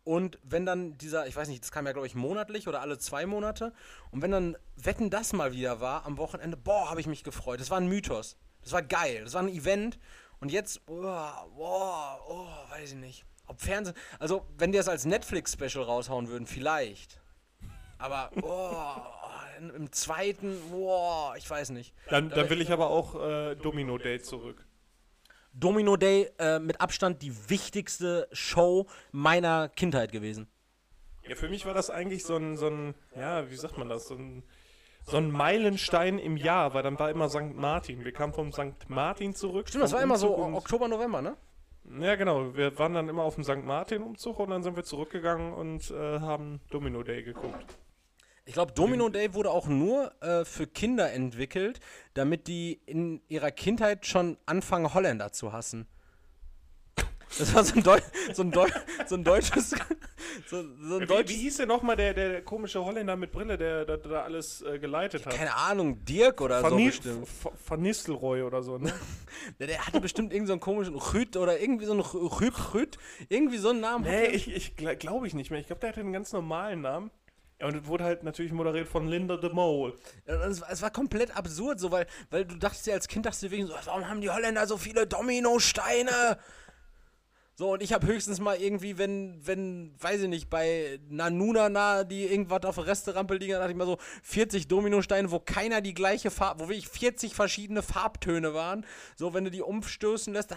Und 0.05 0.38
wenn 0.42 0.64
dann 0.64 0.96
dieser, 0.98 1.26
ich 1.26 1.36
weiß 1.36 1.48
nicht, 1.48 1.62
das 1.62 1.72
kam 1.72 1.86
ja 1.86 1.92
glaube 1.92 2.07
ich 2.07 2.14
monatlich 2.14 2.68
oder 2.68 2.80
alle 2.80 2.98
zwei 2.98 3.26
Monate. 3.26 3.72
Und 4.11 4.22
wenn 4.22 4.30
dann 4.30 4.57
Wetten 4.76 5.11
das 5.11 5.32
mal 5.32 5.53
wieder 5.53 5.80
war 5.80 6.07
am 6.07 6.16
Wochenende, 6.16 6.57
boah, 6.57 6.90
habe 6.90 7.01
ich 7.01 7.07
mich 7.07 7.22
gefreut. 7.22 7.61
Das 7.61 7.70
war 7.70 7.78
ein 7.78 7.88
Mythos. 7.88 8.36
Das 8.62 8.72
war 8.72 8.82
geil. 8.82 9.22
Das 9.24 9.34
war 9.34 9.42
ein 9.42 9.48
Event. 9.48 9.98
Und 10.40 10.51
jetzt, 10.51 10.86
boah, 10.86 11.46
boah, 11.55 12.20
oh, 12.28 12.72
weiß 12.72 12.92
ich 12.92 12.98
nicht. 12.98 13.24
Ob 13.46 13.61
Fernsehen, 13.61 13.96
also 14.18 14.46
wenn 14.57 14.72
die 14.72 14.78
das 14.78 14.88
als 14.88 15.05
Netflix-Special 15.05 15.84
raushauen 15.84 16.28
würden, 16.28 16.46
vielleicht. 16.46 17.20
Aber, 17.98 18.30
boah, 18.34 19.12
im 19.59 19.92
zweiten, 19.92 20.59
boah, 20.70 21.34
ich 21.36 21.48
weiß 21.51 21.70
nicht. 21.70 21.94
Dann, 22.09 22.30
dann 22.30 22.48
will 22.48 22.62
ich 22.62 22.70
aber 22.70 22.88
auch 22.88 23.14
äh, 23.20 23.57
Domino 23.57 23.98
Day 23.98 24.20
zurück. 24.20 24.64
Domino 25.53 25.96
Day 25.96 26.30
äh, 26.38 26.59
mit 26.59 26.80
Abstand 26.80 27.22
die 27.22 27.32
wichtigste 27.51 28.28
Show 28.32 28.86
meiner 29.12 29.68
Kindheit 29.68 30.12
gewesen. 30.12 30.46
Ja, 31.28 31.34
für 31.36 31.48
mich 31.48 31.66
war 31.66 31.74
das 31.74 31.90
eigentlich 31.90 32.24
so 32.24 32.36
ein, 32.36 32.57
so 32.57 32.68
ein 32.68 32.94
ja, 33.16 33.51
wie 33.51 33.57
sagt 33.57 33.76
man 33.78 33.88
das, 33.88 34.09
so 34.09 34.14
ein, 34.14 34.42
so 35.07 35.16
ein 35.16 35.30
Meilenstein 35.30 36.18
im 36.18 36.36
Jahr, 36.36 36.74
weil 36.74 36.82
dann 36.82 36.98
war 36.98 37.11
immer 37.11 37.28
St. 37.28 37.55
Martin. 37.55 38.05
Wir 38.05 38.12
kamen 38.12 38.32
vom 38.32 38.53
St. 38.53 38.88
Martin 38.88 39.34
zurück. 39.34 39.68
Stimmt, 39.68 39.84
das 39.84 39.92
war 39.92 40.03
immer 40.03 40.16
so 40.18 40.28
Umzug 40.28 40.46
und- 40.46 40.55
Oktober, 40.55 40.88
November, 40.88 41.22
ne? 41.22 41.36
Ja, 41.98 42.14
genau. 42.14 42.55
Wir 42.55 42.78
waren 42.78 42.94
dann 42.94 43.09
immer 43.09 43.22
auf 43.22 43.34
dem 43.34 43.42
St. 43.44 43.64
Martin-Umzug 43.64 44.38
und 44.38 44.51
dann 44.51 44.62
sind 44.62 44.76
wir 44.76 44.84
zurückgegangen 44.84 45.53
und 45.55 45.90
äh, 45.90 46.20
haben 46.20 46.61
Domino 46.70 47.03
Day 47.03 47.22
geguckt. 47.22 47.78
Ich 48.51 48.55
glaube, 48.55 48.72
Domino 48.72 49.09
Day 49.09 49.32
wurde 49.32 49.48
auch 49.53 49.68
nur 49.68 50.12
äh, 50.24 50.44
für 50.44 50.66
Kinder 50.66 51.12
entwickelt, 51.12 51.78
damit 52.14 52.48
die 52.48 52.80
in 52.84 53.22
ihrer 53.28 53.53
Kindheit 53.53 54.07
schon 54.07 54.38
anfangen, 54.44 54.92
Holländer 54.92 55.30
zu 55.30 55.53
hassen. 55.53 55.86
Das 57.38 57.55
war 57.55 57.62
so 57.62 57.76
ein, 57.76 57.84
Deu 57.84 58.01
so 58.32 58.42
ein, 58.42 58.51
Deu 58.51 58.68
so 59.07 59.14
ein 59.14 59.22
deutsches. 59.22 59.76
So, 60.46 60.62
so 60.80 60.98
ein 60.98 61.09
Wie, 61.09 61.28
wie 61.28 61.34
hieß 61.34 61.57
denn 61.59 61.68
nochmal 61.68 61.96
der, 61.96 62.14
der 62.14 62.42
komische 62.42 62.84
Holländer 62.84 63.16
mit 63.16 63.32
Brille, 63.32 63.59
der 63.59 63.84
da, 63.84 64.22
alles 64.22 64.62
äh, 64.62 64.78
geleitet 64.78 65.26
hat? 65.26 65.34
keine 65.34 65.55
Ahnung, 65.57 66.05
Dirk 66.05 66.40
oder 66.40 66.62
Van, 66.62 66.70
so 66.70 66.76
bestimmt. 66.76 67.28
Van- 67.66 67.80
Nistelrooy 67.82 68.42
oder 68.42 68.62
so, 68.62 68.78
ne? 68.78 68.92
Der, 69.59 69.66
der 69.66 69.86
hatte 69.86 70.01
bestimmt 70.01 70.32
irgendeinen 70.32 70.46
so 70.46 70.53
einen 70.53 70.61
komischen 70.61 70.94
Rüt 70.94 71.36
oder 71.36 71.59
irgendwie 71.61 71.84
so 71.84 71.92
einen 71.92 72.01
Rüb 72.01 72.74
Rüt. 72.74 72.98
Irgendwie 73.28 73.59
so 73.59 73.70
einen 73.70 73.80
Namen. 73.80 74.05
nee, 74.05 74.26
ich, 74.26 74.48
ich 74.51 74.76
glaube 74.76 75.26
ich 75.26 75.34
nicht 75.34 75.51
mehr. 75.51 75.59
Ich 75.61 75.66
glaube, 75.66 75.80
der 75.80 75.90
hatte 75.90 76.01
einen 76.01 76.12
ganz 76.12 76.32
normalen 76.32 76.80
Namen. 76.82 77.11
Ja, 77.61 77.67
und 77.67 77.77
es 77.77 77.87
wurde 77.87 78.05
halt 78.05 78.23
natürlich 78.23 78.53
moderiert 78.53 78.89
von 78.89 79.07
Linda 79.07 79.37
de 79.37 79.53
Mol. 79.53 79.99
Ja, 80.27 80.37
und 80.37 80.51
Es 80.51 80.61
war, 80.61 80.71
es 80.71 80.83
war 80.83 80.91
komplett 80.91 81.37
absurd, 81.37 81.79
so, 81.79 81.91
weil, 81.93 82.07
weil 82.31 82.47
du 82.47 82.57
dachtest 82.57 82.87
dir 82.87 82.95
als 82.95 83.07
Kind, 83.07 83.27
dachtest 83.27 83.43
du 83.43 83.51
wegen 83.51 83.67
so, 83.67 83.75
warum 83.85 84.09
haben 84.09 84.21
die 84.21 84.31
Holländer 84.31 84.67
so 84.67 84.79
viele 84.79 85.07
Dominosteine? 85.07 86.39
So, 87.57 87.75
und 87.75 87.83
ich 87.83 87.93
habe 87.93 88.07
höchstens 88.07 88.41
mal 88.41 88.57
irgendwie, 88.57 88.97
wenn, 88.97 89.47
wenn, 89.47 89.95
weiß 90.01 90.23
ich 90.23 90.29
nicht, 90.29 90.49
bei 90.49 90.99
Nanunana, 91.11 92.05
die 92.05 92.25
irgendwas 92.25 92.65
auf 92.65 92.77
der 92.77 92.87
Resterampe 92.87 93.35
liegen, 93.35 93.53
da 93.53 93.59
dachte 93.59 93.73
ich 93.73 93.77
mal 93.77 93.85
so 93.85 93.99
40 94.23 94.67
Dominosteine, 94.67 95.31
wo 95.31 95.41
keiner 95.41 95.83
die 95.83 95.93
gleiche 95.93 96.31
Farbe, 96.31 96.61
wo 96.65 96.69
wirklich 96.71 96.89
40 96.89 97.35
verschiedene 97.35 97.83
Farbtöne 97.83 98.55
waren. 98.55 98.87
So, 99.15 99.35
wenn 99.35 99.45
du 99.45 99.51
die 99.51 99.61
umstößen 99.61 100.33
lässt, 100.33 100.53
da 100.53 100.57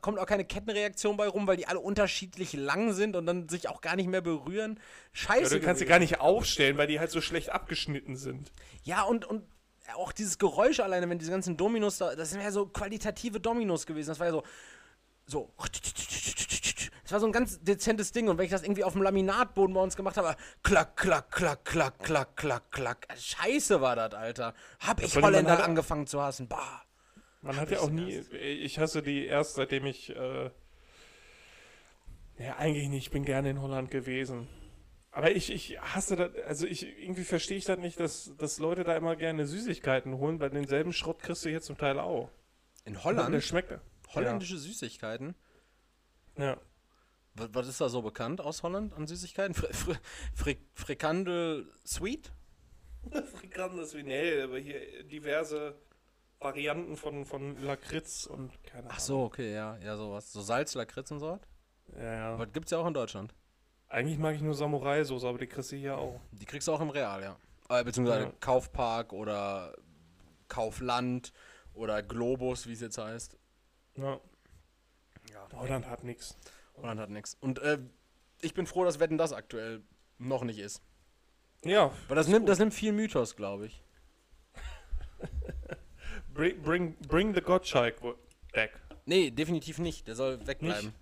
kommt 0.00 0.18
auch 0.18 0.26
keine 0.26 0.44
Kettenreaktion 0.44 1.16
bei 1.16 1.28
rum, 1.28 1.46
weil 1.46 1.56
die 1.56 1.66
alle 1.66 1.80
unterschiedlich 1.80 2.52
lang 2.52 2.92
sind 2.92 3.16
und 3.16 3.26
dann 3.26 3.48
sich 3.48 3.68
auch 3.68 3.80
gar 3.80 3.96
nicht 3.96 4.08
mehr 4.08 4.20
berühren. 4.20 4.76
Ja, 4.76 4.82
Scheiße. 5.12 5.58
du 5.58 5.64
kannst 5.64 5.80
sie 5.80 5.86
gar 5.86 5.98
nicht 5.98 6.20
aufstellen, 6.20 6.76
weil 6.78 6.86
die 6.86 7.00
halt 7.00 7.10
so 7.10 7.20
schlecht 7.20 7.50
abgeschnitten 7.50 8.16
sind. 8.16 8.52
Ja, 8.84 9.02
und, 9.02 9.24
und 9.24 9.44
auch 9.94 10.12
dieses 10.12 10.38
Geräusch 10.38 10.80
alleine, 10.80 11.08
wenn 11.08 11.18
diese 11.18 11.30
ganzen 11.30 11.56
Dominos 11.56 11.98
da, 11.98 12.14
das 12.14 12.30
sind 12.30 12.40
ja 12.40 12.50
so 12.50 12.66
qualitative 12.66 13.40
Dominos 13.40 13.86
gewesen. 13.86 14.08
Das 14.08 14.20
war 14.20 14.26
ja 14.26 14.32
so, 14.32 14.42
so. 15.26 15.52
Das 17.02 17.12
war 17.12 17.20
so 17.20 17.26
ein 17.26 17.32
ganz 17.32 17.60
dezentes 17.60 18.12
Ding. 18.12 18.28
Und 18.28 18.38
wenn 18.38 18.44
ich 18.44 18.52
das 18.52 18.62
irgendwie 18.62 18.84
auf 18.84 18.92
dem 18.92 19.02
Laminatboden 19.02 19.74
bei 19.74 19.80
uns 19.80 19.96
gemacht 19.96 20.16
habe, 20.16 20.36
klack, 20.62 20.96
klack, 20.96 21.32
klack, 21.32 21.64
klack, 21.64 21.98
klack, 21.98 22.36
klack, 22.36 22.70
klack. 22.70 23.08
Scheiße 23.16 23.80
war 23.80 23.96
das, 23.96 24.14
Alter. 24.14 24.54
Hab 24.78 25.02
ich 25.02 25.16
Holländer 25.16 25.64
angefangen 25.64 26.06
zu 26.06 26.22
hassen. 26.22 26.46
Bah. 26.46 26.84
Man 27.42 27.56
hat 27.56 27.70
ja 27.70 27.80
auch 27.80 27.90
nie. 27.90 28.18
Ich 28.38 28.78
hasse 28.78 29.02
die 29.02 29.26
erst, 29.26 29.54
seitdem 29.54 29.86
ich. 29.86 30.14
Äh, 30.14 30.50
ja, 32.38 32.56
eigentlich 32.56 32.88
nicht. 32.88 33.06
Ich 33.06 33.10
bin 33.10 33.24
gerne 33.24 33.50
in 33.50 33.60
Holland 33.60 33.90
gewesen. 33.90 34.48
Aber 35.10 35.30
ich, 35.30 35.50
ich 35.50 35.80
hasse 35.80 36.16
das. 36.16 36.30
Also, 36.46 36.66
ich 36.66 36.86
irgendwie 36.98 37.24
verstehe 37.24 37.56
ich 37.56 37.64
das 37.64 37.78
nicht, 37.78 37.98
dass, 37.98 38.32
dass 38.36 38.58
Leute 38.58 38.84
da 38.84 38.96
immer 38.96 39.16
gerne 39.16 39.46
Süßigkeiten 39.46 40.18
holen, 40.18 40.38
weil 40.38 40.50
denselben 40.50 40.92
Schrott 40.92 41.22
kriegst 41.22 41.44
du 41.44 41.48
hier 41.48 41.62
zum 41.62 41.78
Teil 41.78 41.98
auch. 41.98 42.30
In 42.84 42.94
Der 42.94 43.04
Holland? 43.04 43.42
schmeckt. 43.42 43.78
Holländische 44.14 44.58
Süßigkeiten? 44.58 45.34
Ja. 46.36 46.60
Was, 47.34 47.48
was 47.52 47.68
ist 47.68 47.80
da 47.80 47.88
so 47.88 48.02
bekannt 48.02 48.40
aus 48.40 48.62
Holland 48.62 48.92
an 48.94 49.06
Süßigkeiten? 49.06 49.54
Fri 49.54 49.72
Fri 49.72 49.96
Fri 50.34 50.58
Frikandel 50.74 51.72
Sweet? 51.86 52.32
Frikandel 53.34 53.84
ist 53.84 53.96
wie 53.96 54.02
nee, 54.02 54.40
aber 54.42 54.58
hier 54.58 55.04
diverse 55.04 55.78
Varianten 56.40 56.96
von, 56.96 57.24
von 57.26 57.62
Lakritz 57.62 58.26
und 58.26 58.50
keine 58.64 58.84
Ahnung. 58.84 58.92
Ach 58.94 59.00
so, 59.00 59.22
okay, 59.24 59.52
ja, 59.52 59.76
ja, 59.78 59.96
sowas. 59.96 60.32
So 60.32 60.40
Salz, 60.40 60.74
Lakritz 60.74 61.10
und 61.10 61.20
so 61.20 61.32
was? 61.32 61.40
Ja, 61.96 62.12
ja. 62.14 62.34
Aber 62.34 62.46
gibt's 62.46 62.70
ja 62.70 62.78
auch 62.78 62.86
in 62.86 62.94
Deutschland. 62.94 63.34
Eigentlich 63.88 64.18
mag 64.18 64.34
ich 64.36 64.40
nur 64.40 64.54
Samurai-Soße, 64.54 65.26
aber 65.28 65.38
die 65.38 65.46
kriegst 65.46 65.72
du 65.72 65.76
hier 65.76 65.98
auch. 65.98 66.20
Die 66.32 66.46
kriegst 66.46 66.66
du 66.68 66.72
auch 66.72 66.80
im 66.80 66.90
Real, 66.90 67.22
ja. 67.22 67.36
Äh, 67.68 67.84
beziehungsweise 67.84 68.26
Ja. 68.26 68.32
Kaufpark 68.40 69.12
oder 69.12 69.74
Kaufland 70.48 71.32
oder 71.74 72.02
Globus, 72.02 72.66
wie 72.66 72.72
es 72.72 72.80
jetzt 72.80 72.98
heißt. 72.98 73.36
Ja. 73.96 74.20
Ja. 75.30 75.48
Holland 75.54 75.88
hat 75.88 76.04
nichts. 76.04 76.38
Holland 76.76 77.00
hat 77.00 77.10
nichts. 77.10 77.36
Und 77.40 77.58
äh, 77.58 77.78
ich 78.40 78.54
bin 78.54 78.66
froh, 78.66 78.84
dass 78.84 78.98
Wetten 78.98 79.18
das 79.18 79.32
aktuell 79.32 79.82
noch 80.18 80.42
nicht 80.44 80.58
ist. 80.58 80.82
Ja, 81.64 81.92
Weil 82.08 82.16
das 82.16 82.28
nimmt, 82.28 82.48
das 82.48 82.58
nimmt 82.58 82.72
viel 82.72 82.92
Mythos, 82.92 83.36
glaube 83.36 83.66
ich. 83.66 83.84
bring, 86.40 86.62
bring, 86.62 86.96
bring 87.06 87.34
the 87.34 87.40
Gottschalk 87.40 87.94
back. 88.54 88.70
Nee, 89.04 89.30
definitiv 89.30 89.78
nicht. 89.78 90.08
Der 90.08 90.14
soll 90.14 90.46
wegbleiben. 90.46 90.94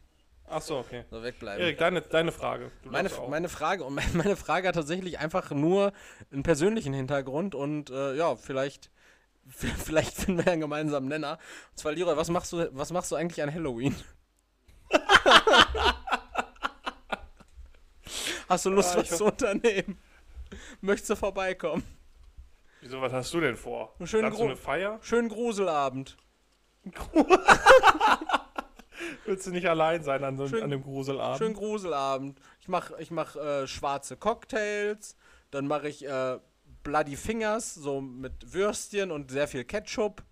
Ach 0.49 0.63
so, 0.63 0.79
okay. 0.79 1.05
Soll 1.11 1.23
wegbleiben. 1.23 1.63
Erik, 1.63 1.79
deine, 1.79 2.01
deine 2.01 2.33
Frage. 2.33 2.73
Du 2.83 2.91
Meine, 2.91 3.11
meine 3.29 3.49
Frage 3.49 3.85
und 3.85 3.95
meine, 4.15 4.35
Frage 4.37 4.67
hat 4.69 4.75
tatsächlich 4.75 5.19
einfach 5.19 5.51
nur 5.51 5.93
einen 6.33 6.43
persönlichen 6.43 6.93
Hintergrund 6.93 7.55
und 7.55 7.91
äh, 7.91 8.15
ja, 8.17 8.35
vielleicht, 8.35 8.91
vielleicht 9.47 10.15
finden 10.15 10.45
wir 10.45 10.53
einen 10.53 10.63
gemeinsamen 10.63 11.09
Nenner. 11.09 11.39
Und 11.71 11.79
zwar, 11.79 11.93
Leroy, 11.93 12.17
was 12.17 12.31
machst 12.31 12.53
du, 12.53 12.69
was 12.73 12.91
machst 12.91 13.13
du 13.13 13.17
eigentlich 13.17 13.43
an 13.43 13.53
Halloween? 13.55 13.95
Hast 18.49 18.65
du 18.65 18.71
Lust, 18.71 18.97
Ah, 18.97 19.01
was 19.01 19.15
zu 19.15 19.27
unternehmen? 19.27 19.99
Möchtest 20.81 21.11
du 21.11 21.17
vorbeikommen? 21.17 21.85
Wieso, 22.89 23.03
was 23.03 23.13
hast 23.13 23.35
du 23.35 23.41
denn 23.41 23.55
vor? 23.55 23.95
Einen 23.99 24.07
schönen 24.07 24.25
Hast 24.25 24.33
du 24.39 24.39
Gru- 24.39 24.47
eine 24.47 24.57
Feier? 24.57 24.99
Schönen 25.03 25.29
Gruselabend. 25.29 26.17
Willst 29.27 29.47
du 29.47 29.51
nicht 29.51 29.69
allein 29.69 30.03
sein 30.03 30.25
an, 30.25 30.39
so, 30.39 30.49
Schön- 30.49 30.63
an 30.63 30.71
dem 30.71 30.83
Gruselabend? 30.83 31.37
Schönen 31.37 31.53
Gruselabend. 31.55 32.41
Ich 32.61 32.69
mach, 32.69 32.93
ich 32.99 33.11
mach 33.11 33.37
äh, 33.37 33.67
schwarze 33.67 34.17
Cocktails, 34.17 35.17
dann 35.51 35.67
mache 35.67 35.87
ich 35.91 36.07
äh, 36.07 36.39
Bloody 36.83 37.17
Fingers, 37.17 37.75
so 37.75 38.01
mit 38.01 38.55
Würstchen 38.55 39.11
und 39.11 39.31
sehr 39.31 39.49
viel 39.49 39.65
Ketchup. 39.65 40.23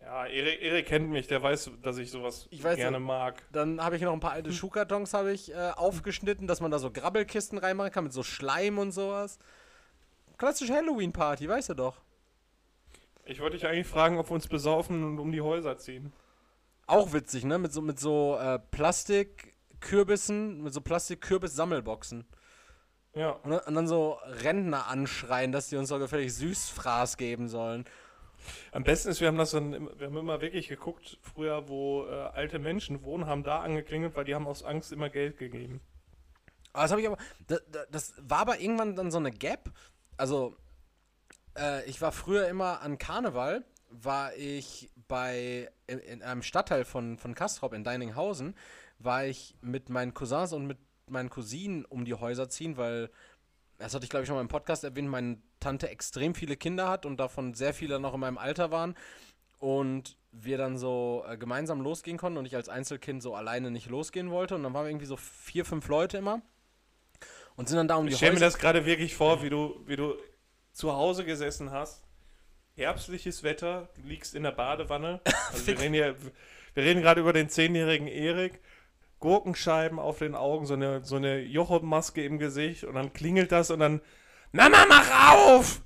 Ja, 0.00 0.24
Erik, 0.24 0.62
Erik 0.62 0.86
kennt 0.86 1.10
mich, 1.10 1.26
der 1.26 1.42
weiß, 1.42 1.72
dass 1.82 1.98
ich 1.98 2.10
sowas 2.10 2.46
Ich 2.50 2.64
weiß 2.64 2.76
gerne 2.76 2.98
mag. 2.98 3.42
Dann 3.52 3.84
habe 3.84 3.96
ich 3.96 4.00
noch 4.02 4.14
ein 4.14 4.20
paar 4.20 4.32
alte 4.32 4.52
Schuhkartons 4.54 5.12
habe 5.12 5.32
ich 5.32 5.52
äh, 5.52 5.72
aufgeschnitten, 5.76 6.46
dass 6.46 6.62
man 6.62 6.70
da 6.70 6.78
so 6.78 6.90
Grabbelkisten 6.90 7.58
reinmachen 7.58 7.92
kann 7.92 8.04
mit 8.04 8.14
so 8.14 8.22
Schleim 8.22 8.78
und 8.78 8.92
sowas. 8.92 9.38
Klassische 10.38 10.72
Halloween-Party, 10.72 11.48
weißt 11.48 11.70
du 11.70 11.74
doch. 11.74 11.96
Ich 13.24 13.40
wollte 13.40 13.56
dich 13.56 13.66
eigentlich 13.66 13.86
fragen, 13.86 14.16
ob 14.18 14.30
wir 14.30 14.34
uns 14.34 14.48
besaufen 14.48 15.04
und 15.04 15.18
um 15.18 15.32
die 15.32 15.40
Häuser 15.42 15.76
ziehen. 15.78 16.12
Auch 16.86 17.12
witzig, 17.12 17.44
ne? 17.44 17.58
Mit 17.58 17.72
so, 17.72 17.82
mit 17.82 18.00
so 18.00 18.38
äh, 18.40 18.58
Plastikkürbissen, 18.70 20.62
mit 20.62 20.72
so 20.72 20.80
Plastikkürbis-Sammelboxen. 20.80 22.24
Ja. 23.14 23.30
Und, 23.30 23.50
dann- 23.50 23.60
und 23.66 23.74
dann 23.74 23.88
so 23.88 24.12
Rentner 24.24 24.86
anschreien, 24.86 25.52
dass 25.52 25.68
die 25.68 25.76
uns 25.76 25.88
so 25.90 25.98
gefällig 25.98 26.32
Süßfraß 26.34 27.16
geben 27.16 27.48
sollen. 27.48 27.84
Am 28.72 28.84
besten 28.84 29.08
ist, 29.10 29.20
wir 29.20 29.28
haben 29.28 29.36
das 29.36 29.50
dann, 29.50 29.74
immer- 29.74 29.98
wir 29.98 30.06
haben 30.06 30.16
immer 30.16 30.40
wirklich 30.40 30.68
geguckt, 30.68 31.18
früher, 31.20 31.68
wo 31.68 32.06
äh, 32.06 32.10
alte 32.12 32.58
Menschen 32.58 33.02
wohnen, 33.02 33.26
haben 33.26 33.42
da 33.42 33.60
angeklingelt, 33.60 34.14
weil 34.16 34.24
die 34.24 34.34
haben 34.34 34.46
aus 34.46 34.62
Angst 34.62 34.92
immer 34.92 35.10
Geld 35.10 35.36
gegeben. 35.36 35.80
Aber 36.72 36.82
das 36.84 36.90
habe 36.92 37.00
ich 37.02 37.08
aber. 37.08 37.18
Das, 37.48 37.62
das 37.90 38.14
war 38.22 38.38
aber 38.38 38.60
irgendwann 38.60 38.94
dann 38.94 39.10
so 39.10 39.18
eine 39.18 39.32
Gap. 39.32 39.70
Also, 40.18 40.56
äh, 41.56 41.88
ich 41.88 42.02
war 42.02 42.12
früher 42.12 42.48
immer 42.48 42.82
an 42.82 42.98
Karneval, 42.98 43.64
war 43.88 44.34
ich 44.34 44.90
bei 45.06 45.70
in, 45.86 45.98
in 46.00 46.22
einem 46.22 46.42
Stadtteil 46.42 46.84
von, 46.84 47.16
von 47.16 47.34
Kastrop 47.34 47.72
in 47.72 47.84
Deininghausen, 47.84 48.54
war 48.98 49.24
ich 49.24 49.56
mit 49.62 49.88
meinen 49.88 50.12
Cousins 50.12 50.52
und 50.52 50.66
mit 50.66 50.78
meinen 51.06 51.30
Cousinen 51.30 51.86
um 51.86 52.04
die 52.04 52.14
Häuser 52.14 52.50
ziehen, 52.50 52.76
weil, 52.76 53.10
das 53.78 53.94
hatte 53.94 54.04
ich 54.04 54.10
glaube 54.10 54.24
ich 54.24 54.26
schon 54.26 54.36
mal 54.36 54.42
im 54.42 54.48
Podcast 54.48 54.84
erwähnt, 54.84 55.08
meine 55.08 55.38
Tante 55.60 55.88
extrem 55.88 56.34
viele 56.34 56.56
Kinder 56.56 56.88
hat 56.88 57.06
und 57.06 57.18
davon 57.18 57.54
sehr 57.54 57.72
viele 57.72 57.98
noch 57.98 58.12
in 58.12 58.20
meinem 58.20 58.38
Alter 58.38 58.70
waren. 58.70 58.94
Und 59.58 60.16
wir 60.30 60.58
dann 60.58 60.78
so 60.78 61.24
äh, 61.26 61.36
gemeinsam 61.36 61.80
losgehen 61.80 62.18
konnten 62.18 62.38
und 62.38 62.46
ich 62.46 62.54
als 62.54 62.68
Einzelkind 62.68 63.22
so 63.22 63.34
alleine 63.34 63.70
nicht 63.70 63.88
losgehen 63.88 64.30
wollte. 64.30 64.54
Und 64.54 64.62
dann 64.62 64.74
waren 64.74 64.84
wir 64.84 64.90
irgendwie 64.90 65.06
so 65.06 65.16
vier, 65.16 65.64
fünf 65.64 65.88
Leute 65.88 66.18
immer. 66.18 66.42
Und 67.58 67.68
sind 67.68 67.76
dann 67.76 67.88
da 67.88 67.96
um 67.96 68.06
die 68.06 68.12
Ich 68.12 68.18
stelle 68.18 68.34
mir 68.34 68.40
das 68.40 68.56
gerade 68.56 68.86
wirklich 68.86 69.16
vor, 69.16 69.42
wie 69.42 69.50
du, 69.50 69.80
wie 69.84 69.96
du 69.96 70.14
zu 70.72 70.92
Hause 70.92 71.24
gesessen 71.24 71.72
hast. 71.72 72.04
Herbstliches 72.76 73.42
Wetter, 73.42 73.88
du 73.96 74.02
liegst 74.08 74.36
in 74.36 74.44
der 74.44 74.52
Badewanne. 74.52 75.20
Also 75.50 75.66
wir, 75.66 75.80
reden 75.80 75.94
hier, 75.94 76.14
wir 76.74 76.84
reden 76.84 77.02
gerade 77.02 77.20
über 77.20 77.32
den 77.32 77.48
zehnjährigen 77.48 78.06
Erik. 78.06 78.60
Gurkenscheiben 79.18 79.98
auf 79.98 80.18
den 80.18 80.36
Augen, 80.36 80.66
so 80.66 80.74
eine, 80.74 81.04
so 81.04 81.16
eine 81.16 81.40
Jochop-Maske 81.40 82.24
im 82.24 82.38
Gesicht 82.38 82.84
und 82.84 82.94
dann 82.94 83.12
klingelt 83.12 83.50
das 83.50 83.72
und 83.72 83.80
dann 83.80 84.02
Mama, 84.52 84.86
mach 84.88 85.32
auf! 85.34 85.82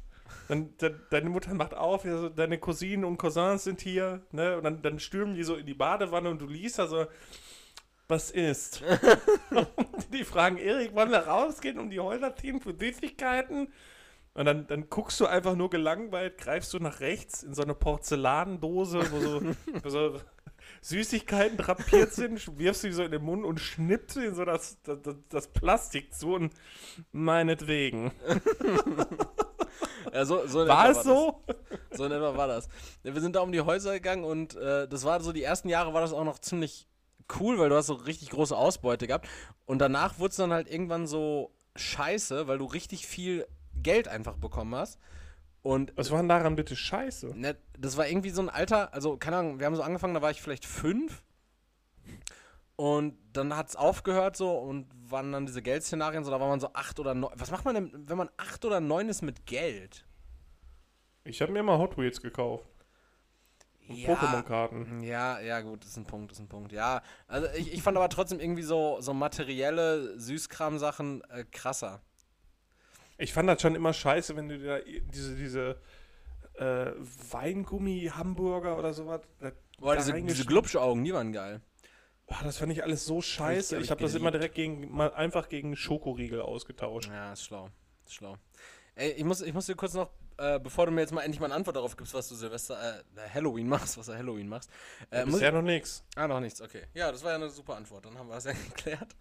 Dann, 0.48 0.76
de, 0.76 0.94
deine 1.08 1.30
Mutter 1.30 1.54
macht 1.54 1.72
auf, 1.72 2.04
ja, 2.04 2.18
so, 2.18 2.28
deine 2.28 2.58
Cousinen 2.58 3.06
und 3.06 3.16
Cousins 3.16 3.64
sind 3.64 3.80
hier, 3.80 4.20
ne? 4.32 4.58
Und 4.58 4.64
dann, 4.64 4.82
dann 4.82 4.98
stürmen 4.98 5.34
die 5.34 5.44
so 5.44 5.54
in 5.54 5.64
die 5.64 5.72
Badewanne 5.72 6.28
und 6.28 6.42
du 6.42 6.46
liest 6.46 6.78
da 6.78 6.86
so, 6.86 7.06
was 8.12 8.30
ist? 8.30 8.84
die 10.12 10.24
fragen 10.24 10.58
Erik, 10.58 10.94
wollen 10.94 11.10
wir 11.10 11.26
rausgehen, 11.26 11.78
um 11.78 11.90
die 11.90 11.98
Häuser 11.98 12.36
ziehen 12.36 12.60
für 12.60 12.74
Süßigkeiten? 12.78 13.72
Und 14.34 14.44
dann, 14.44 14.66
dann 14.66 14.88
guckst 14.88 15.18
du 15.20 15.26
einfach 15.26 15.56
nur 15.56 15.70
gelangweilt, 15.70 16.38
greifst 16.38 16.72
du 16.72 16.78
nach 16.78 17.00
rechts 17.00 17.42
in 17.42 17.54
so 17.54 17.62
eine 17.62 17.74
Porzellandose, 17.74 19.10
wo 19.10 19.20
so, 19.20 19.42
wo 19.82 19.88
so 19.88 20.20
Süßigkeiten 20.82 21.56
drapiert 21.56 22.12
sind, 22.12 22.58
wirfst 22.58 22.84
du 22.84 22.88
die 22.88 22.94
so 22.94 23.02
in 23.02 23.10
den 23.10 23.22
Mund 23.22 23.44
und 23.44 23.60
schnippst 23.60 24.16
ihnen 24.16 24.34
so 24.34 24.44
das, 24.44 24.78
das, 24.82 24.98
das 25.28 25.48
Plastik 25.48 26.14
zu 26.14 26.34
und 26.34 26.52
meinetwegen. 27.12 28.12
Ja, 30.12 30.24
so, 30.24 30.46
so 30.46 30.66
War 30.66 30.90
es 30.90 31.02
so? 31.02 31.42
Das. 31.46 31.98
So 31.98 32.04
in 32.04 32.12
etwa 32.12 32.36
war 32.36 32.48
das. 32.48 32.68
Wir 33.02 33.20
sind 33.20 33.36
da 33.36 33.40
um 33.40 33.52
die 33.52 33.60
Häuser 33.60 33.94
gegangen 33.94 34.24
und 34.24 34.54
äh, 34.56 34.88
das 34.88 35.04
war 35.04 35.20
so, 35.20 35.32
die 35.32 35.42
ersten 35.42 35.68
Jahre 35.68 35.94
war 35.94 36.00
das 36.00 36.12
auch 36.12 36.24
noch 36.24 36.38
ziemlich 36.38 36.86
cool, 37.40 37.58
weil 37.58 37.68
du 37.68 37.76
hast 37.76 37.86
so 37.86 37.94
richtig 37.94 38.30
große 38.30 38.56
Ausbeute 38.56 39.06
gehabt. 39.06 39.28
Und 39.66 39.78
danach 39.78 40.18
wurde 40.18 40.30
es 40.30 40.36
dann 40.36 40.52
halt 40.52 40.70
irgendwann 40.70 41.06
so 41.06 41.52
scheiße, 41.76 42.46
weil 42.46 42.58
du 42.58 42.64
richtig 42.66 43.06
viel 43.06 43.46
Geld 43.74 44.08
einfach 44.08 44.36
bekommen 44.36 44.74
hast. 44.74 44.98
Und 45.62 45.92
Was 45.96 46.10
war 46.10 46.18
denn 46.18 46.28
daran 46.28 46.56
bitte 46.56 46.74
scheiße? 46.74 47.38
Ne, 47.38 47.56
das 47.78 47.96
war 47.96 48.08
irgendwie 48.08 48.30
so 48.30 48.42
ein 48.42 48.48
Alter, 48.48 48.92
also 48.92 49.16
keine 49.16 49.36
Ahnung, 49.36 49.60
wir 49.60 49.66
haben 49.66 49.76
so 49.76 49.82
angefangen, 49.82 50.14
da 50.14 50.22
war 50.22 50.30
ich 50.30 50.42
vielleicht 50.42 50.64
fünf. 50.66 51.22
Und 52.74 53.16
dann 53.32 53.56
hat 53.56 53.68
es 53.68 53.76
aufgehört 53.76 54.36
so 54.36 54.50
und 54.58 54.88
waren 55.08 55.30
dann 55.30 55.46
diese 55.46 55.62
Geldszenarien, 55.62 56.24
so 56.24 56.30
da 56.32 56.40
war 56.40 56.48
man 56.48 56.58
so 56.58 56.72
acht 56.72 56.98
oder 56.98 57.14
neun. 57.14 57.32
Was 57.36 57.52
macht 57.52 57.64
man 57.64 57.74
denn, 57.74 58.08
wenn 58.08 58.16
man 58.16 58.28
acht 58.36 58.64
oder 58.64 58.80
neun 58.80 59.08
ist 59.08 59.22
mit 59.22 59.46
Geld? 59.46 60.04
Ich 61.24 61.40
habe 61.40 61.52
mir 61.52 61.60
immer 61.60 61.78
Hot 61.78 61.96
Wheels 61.96 62.20
gekauft. 62.20 62.66
Und 63.88 63.96
Pokémon-Karten. 64.06 65.02
Ja, 65.02 65.40
ja, 65.40 65.60
gut, 65.60 65.82
das 65.82 65.90
ist 65.90 65.96
ein 65.96 66.06
Punkt, 66.06 66.30
das 66.30 66.38
ist 66.38 66.44
ein 66.44 66.48
Punkt. 66.48 66.72
Ja, 66.72 67.02
also 67.26 67.48
ich, 67.56 67.72
ich 67.72 67.82
fand 67.82 67.96
aber 67.96 68.08
trotzdem 68.08 68.40
irgendwie 68.40 68.62
so, 68.62 68.98
so 69.00 69.12
materielle 69.12 70.18
Süßkram-Sachen 70.18 71.22
äh, 71.30 71.44
krasser. 71.50 72.00
Ich 73.18 73.32
fand 73.32 73.48
das 73.48 73.60
schon 73.60 73.74
immer 73.74 73.92
scheiße, 73.92 74.34
wenn 74.36 74.48
du 74.48 74.58
dir 74.58 74.78
da 74.78 74.84
diese, 75.12 75.36
diese 75.36 75.80
äh, 76.54 76.92
Weingummi-Hamburger 77.30 78.78
oder 78.78 78.92
sowas. 78.92 79.20
da- 79.40 79.52
Boah, 79.78 79.96
da 79.96 80.02
diese, 80.02 80.22
diese 80.22 80.44
Glubschaugen, 80.46 81.04
die 81.04 81.12
waren 81.12 81.32
geil. 81.32 81.60
Boah, 82.26 82.38
das 82.44 82.58
fand 82.58 82.72
ich 82.72 82.82
alles 82.84 83.04
so 83.04 83.20
scheiße. 83.20 83.76
Ich 83.78 83.84
ich 83.84 83.90
habe 83.90 84.02
das 84.02 84.14
immer 84.14 84.30
direkt 84.30 84.54
gegen, 84.54 84.90
mal 84.94 85.12
einfach 85.12 85.48
gegen 85.48 85.76
Schokoriegel 85.76 86.40
ausgetauscht. 86.40 87.08
Ja, 87.10 87.32
ist 87.32 87.44
schlau. 87.44 87.68
Ist 88.06 88.14
schlau. 88.14 88.36
Ey, 88.94 89.10
ich 89.12 89.24
muss, 89.24 89.40
ich 89.42 89.52
muss 89.52 89.66
dir 89.66 89.74
kurz 89.74 89.94
noch, 89.94 90.10
äh, 90.38 90.58
bevor 90.58 90.86
du 90.86 90.92
mir 90.92 91.00
jetzt 91.00 91.12
mal 91.12 91.22
endlich 91.22 91.40
mal 91.40 91.46
eine 91.46 91.54
Antwort 91.54 91.76
darauf 91.76 91.96
gibst, 91.96 92.14
was 92.14 92.28
du 92.28 92.34
Silvester, 92.34 93.00
äh, 93.16 93.28
Halloween 93.32 93.68
machst, 93.68 93.96
was 93.98 94.06
du 94.06 94.14
Halloween 94.14 94.48
machst. 94.48 94.70
Äh, 95.10 95.24
Bisher 95.24 95.52
noch 95.52 95.62
nichts. 95.62 96.04
ah, 96.16 96.26
noch 96.28 96.40
nichts, 96.40 96.60
okay. 96.60 96.84
Ja, 96.94 97.10
das 97.10 97.22
war 97.22 97.30
ja 97.30 97.36
eine 97.36 97.50
super 97.50 97.76
Antwort, 97.76 98.06
dann 98.06 98.18
haben 98.18 98.28
wir 98.28 98.34
das 98.34 98.44
ja 98.44 98.52
geklärt. 98.52 99.16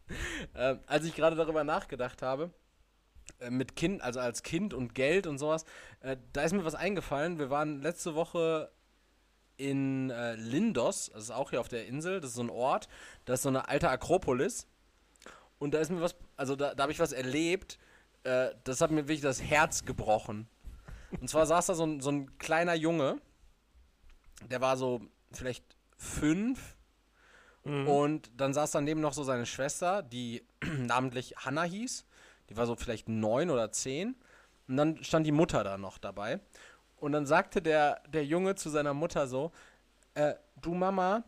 Ähm, 0.55 0.79
als 0.87 1.05
ich 1.05 1.15
gerade 1.15 1.35
darüber 1.35 1.63
nachgedacht 1.63 2.21
habe, 2.21 2.51
äh, 3.39 3.49
mit 3.49 3.75
Kind, 3.75 4.01
also 4.01 4.19
als 4.19 4.43
Kind 4.43 4.73
und 4.73 4.93
Geld 4.95 5.27
und 5.27 5.37
sowas, 5.37 5.65
äh, 6.01 6.17
da 6.33 6.43
ist 6.43 6.53
mir 6.53 6.65
was 6.65 6.75
eingefallen. 6.75 7.39
Wir 7.39 7.49
waren 7.49 7.81
letzte 7.81 8.15
Woche 8.15 8.71
in 9.57 10.09
äh, 10.09 10.35
Lindos, 10.35 11.11
das 11.13 11.23
ist 11.25 11.31
auch 11.31 11.51
hier 11.51 11.61
auf 11.61 11.67
der 11.67 11.85
Insel, 11.85 12.19
das 12.19 12.31
ist 12.31 12.35
so 12.35 12.43
ein 12.43 12.49
Ort, 12.49 12.87
das 13.25 13.39
ist 13.39 13.43
so 13.43 13.49
eine 13.49 13.67
alte 13.67 13.89
Akropolis. 13.89 14.67
Und 15.59 15.73
da 15.75 15.79
ist 15.79 15.91
mir 15.91 16.01
was, 16.01 16.15
also 16.37 16.55
da, 16.55 16.73
da 16.73 16.83
habe 16.83 16.91
ich 16.91 16.99
was 16.99 17.11
erlebt, 17.11 17.77
äh, 18.23 18.49
das 18.63 18.81
hat 18.81 18.91
mir 18.91 19.03
wirklich 19.03 19.21
das 19.21 19.41
Herz 19.41 19.85
gebrochen. 19.85 20.47
Und 21.19 21.29
zwar 21.29 21.45
saß 21.45 21.67
da 21.67 21.73
so 21.73 21.85
ein, 21.85 21.99
so 21.99 22.11
ein 22.11 22.37
kleiner 22.37 22.73
Junge, 22.73 23.19
der 24.49 24.61
war 24.61 24.77
so 24.77 25.01
vielleicht 25.31 25.65
fünf. 25.97 26.77
Und 27.63 28.31
dann 28.37 28.53
saß 28.53 28.71
daneben 28.71 29.01
noch 29.01 29.13
so 29.13 29.23
seine 29.23 29.45
Schwester, 29.45 30.01
die 30.01 30.43
namentlich 30.77 31.35
Hannah 31.37 31.63
hieß. 31.63 32.05
Die 32.49 32.57
war 32.57 32.65
so 32.65 32.75
vielleicht 32.75 33.07
neun 33.07 33.49
oder 33.49 33.71
zehn. 33.71 34.15
Und 34.67 34.77
dann 34.77 35.03
stand 35.03 35.27
die 35.27 35.31
Mutter 35.31 35.63
da 35.63 35.77
noch 35.77 35.97
dabei. 35.97 36.39
Und 36.97 37.11
dann 37.11 37.25
sagte 37.25 37.61
der, 37.61 38.01
der 38.07 38.25
Junge 38.25 38.55
zu 38.55 38.69
seiner 38.69 38.93
Mutter 38.93 39.27
so, 39.27 39.51
äh, 40.13 40.33
du 40.61 40.73
Mama, 40.73 41.23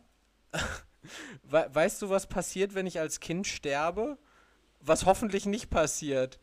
we 1.42 1.68
weißt 1.72 2.02
du, 2.02 2.10
was 2.10 2.26
passiert, 2.26 2.74
wenn 2.74 2.86
ich 2.86 2.98
als 2.98 3.20
Kind 3.20 3.46
sterbe? 3.46 4.18
Was 4.80 5.06
hoffentlich 5.06 5.46
nicht 5.46 5.70
passiert. 5.70 6.38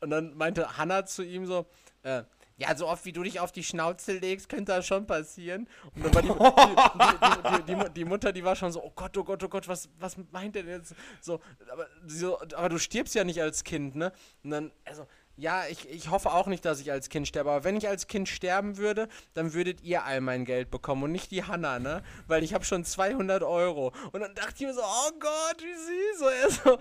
Und 0.00 0.10
dann 0.10 0.34
meinte 0.36 0.76
Hannah 0.76 1.06
zu 1.06 1.22
ihm 1.22 1.46
so, 1.46 1.66
äh, 2.02 2.24
ja, 2.56 2.76
so 2.76 2.86
oft 2.86 3.04
wie 3.04 3.12
du 3.12 3.22
dich 3.22 3.40
auf 3.40 3.50
die 3.52 3.64
Schnauze 3.64 4.18
legst, 4.18 4.48
könnte 4.48 4.72
das 4.72 4.86
schon 4.86 5.06
passieren. 5.06 5.68
Und 5.94 6.04
dann 6.04 6.14
war 6.14 6.22
die, 6.22 7.64
die, 7.66 7.74
die, 7.74 7.90
die, 7.90 8.04
Mutter, 8.04 8.32
die 8.32 8.44
war 8.44 8.54
schon 8.54 8.70
so, 8.70 8.82
oh 8.82 8.92
Gott, 8.94 9.16
oh 9.18 9.24
Gott, 9.24 9.42
oh 9.42 9.48
Gott, 9.48 9.66
was, 9.66 9.88
was 9.98 10.16
meint 10.30 10.54
denn 10.54 10.68
jetzt? 10.68 10.94
So, 11.20 11.40
aber, 11.70 11.88
so, 12.06 12.40
aber 12.40 12.68
du 12.68 12.78
stirbst 12.78 13.14
ja 13.14 13.24
nicht 13.24 13.40
als 13.42 13.64
Kind, 13.64 13.96
ne? 13.96 14.12
Und 14.44 14.50
dann, 14.50 14.72
also, 14.84 15.06
ja, 15.36 15.64
ich, 15.68 15.88
ich 15.90 16.10
hoffe 16.10 16.32
auch 16.32 16.46
nicht, 16.46 16.64
dass 16.64 16.80
ich 16.80 16.92
als 16.92 17.08
Kind 17.08 17.26
sterbe, 17.26 17.50
aber 17.50 17.64
wenn 17.64 17.76
ich 17.76 17.88
als 17.88 18.06
Kind 18.06 18.28
sterben 18.28 18.76
würde, 18.76 19.08
dann 19.34 19.52
würdet 19.52 19.82
ihr 19.82 20.04
all 20.04 20.20
mein 20.20 20.44
Geld 20.44 20.70
bekommen 20.70 21.02
und 21.02 21.12
nicht 21.12 21.30
die 21.32 21.42
Hanna, 21.42 21.78
ne? 21.80 22.02
Weil 22.28 22.44
ich 22.44 22.54
habe 22.54 22.64
schon 22.64 22.84
200 22.84 23.42
Euro. 23.42 23.92
Und 24.12 24.20
dann 24.20 24.34
dachte 24.34 24.52
ich 24.58 24.60
mir 24.66 24.74
so, 24.74 24.80
oh 24.82 25.10
Gott, 25.18 25.56
wie 25.60 25.74
süß. 25.74 26.18
So, 26.18 26.26
er 26.28 26.50
so, 26.50 26.78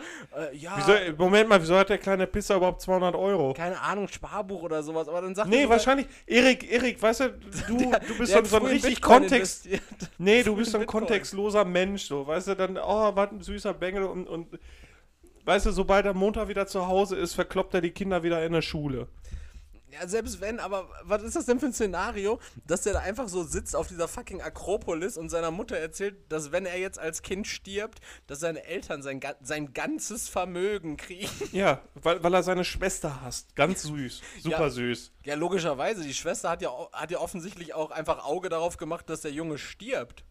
äh, 0.52 0.56
ja, 0.56 0.74
Wieso, 0.78 1.16
Moment 1.18 1.50
mal, 1.50 1.60
wieso 1.62 1.76
hat 1.78 1.90
der 1.90 1.98
kleine 1.98 2.28
Pisser 2.28 2.58
überhaupt 2.58 2.82
200 2.82 3.16
Euro? 3.16 3.54
keine 3.54 3.80
Ahnung, 3.82 4.08
Sparbuch 4.08 4.62
oder 4.64 4.84
sowas, 4.84 5.08
aber 5.08 5.22
dann 5.22 5.34
sagt 5.34 5.50
Nee, 5.50 5.64
er 5.64 5.70
wahrscheinlich. 5.70 6.06
Erik, 6.28 6.72
Erik, 6.72 7.02
weißt 7.02 7.22
du, 7.22 7.30
du, 7.68 7.78
der- 7.78 8.00
du 8.02 8.18
bist 8.18 8.34
so, 8.34 8.44
so 8.46 8.58
ein 8.58 8.66
richtig 8.68 8.96
Bitcoin 8.96 9.20
Kontext. 9.22 9.66
investiert. 9.66 10.12
Nee, 10.20 10.44
du 10.44 10.56
bist 10.58 10.72
so 10.72 10.78
ein 10.78 10.82
Bitcoin. 10.82 11.02
kontextloser 11.06 11.66
Mensch, 11.66 12.04
so, 12.06 12.28
weißt 12.28 12.50
du, 12.50 12.56
dann, 12.56 12.78
oh, 12.78 13.16
was 13.16 13.32
ein 13.32 13.42
süßer 13.42 13.74
Bengel 13.74 14.04
und, 14.04 14.28
und, 14.28 14.48
weißt 15.46 15.66
du, 15.68 15.72
sobald 15.72 16.06
er 16.06 16.14
Montag 16.14 16.48
wieder 16.48 16.68
zu 16.68 16.88
Hause 16.88 17.16
ist, 17.16 17.34
verkloppt 17.34 17.74
er 17.74 17.82
die 17.82 17.92
Kinder 17.92 18.24
wieder 18.24 18.46
in 18.46 18.54
der 18.54 18.62
Schule. 18.62 19.08
Ja, 19.92 20.08
selbst 20.08 20.42
wenn, 20.42 20.60
aber 20.60 20.90
was 21.04 21.22
ist 21.22 21.36
das 21.36 21.46
denn 21.46 21.60
für 21.60 21.68
ein 21.68 21.74
Szenario, 21.74 22.40
dass 22.66 22.82
der 22.82 22.94
da 22.94 23.00
einfach 23.02 23.28
so 23.30 23.44
sitzt 23.44 23.76
auf 23.76 23.88
dieser 23.88 24.08
fucking 24.08 24.42
Akropolis 24.42 25.18
und 25.18 25.30
seiner 25.30 25.52
Mutter 25.52 25.78
erzählt, 25.78 26.16
dass 26.32 26.52
wenn 26.52 26.66
er 26.66 26.80
jetzt 26.80 26.98
als 26.98 27.22
Kind 27.22 27.46
stirbt, 27.46 28.00
dass 28.26 28.40
seine 28.40 28.66
Eltern 28.66 29.04
sein, 29.04 29.20
sein 29.44 29.72
ganzes 29.74 30.30
Vermögen 30.30 30.98
kriegen. 30.98 31.30
Ja, 31.52 31.82
weil, 31.94 32.24
weil 32.24 32.34
er 32.34 32.42
seine 32.42 32.66
Schwester 32.66 33.22
hasst. 33.22 33.56
Ganz 33.56 33.84
süß. 33.84 34.22
Super 34.42 34.58
Ja. 34.64 34.70
süß. 34.72 35.12
Ja, 35.26 35.36
logischerweise, 35.36 36.02
die 36.02 36.16
Schwester 36.16 36.50
hat 36.50 36.64
ja, 36.64 36.72
hat 36.92 37.12
ja 37.12 37.20
offensichtlich 37.20 37.76
auch 37.76 37.92
einfach 37.92 38.26
Auge 38.26 38.50
darauf 38.50 38.78
gemacht, 38.78 39.08
dass 39.12 39.22
der 39.22 39.32
Junge 39.32 39.60
stirbt. 39.60 40.26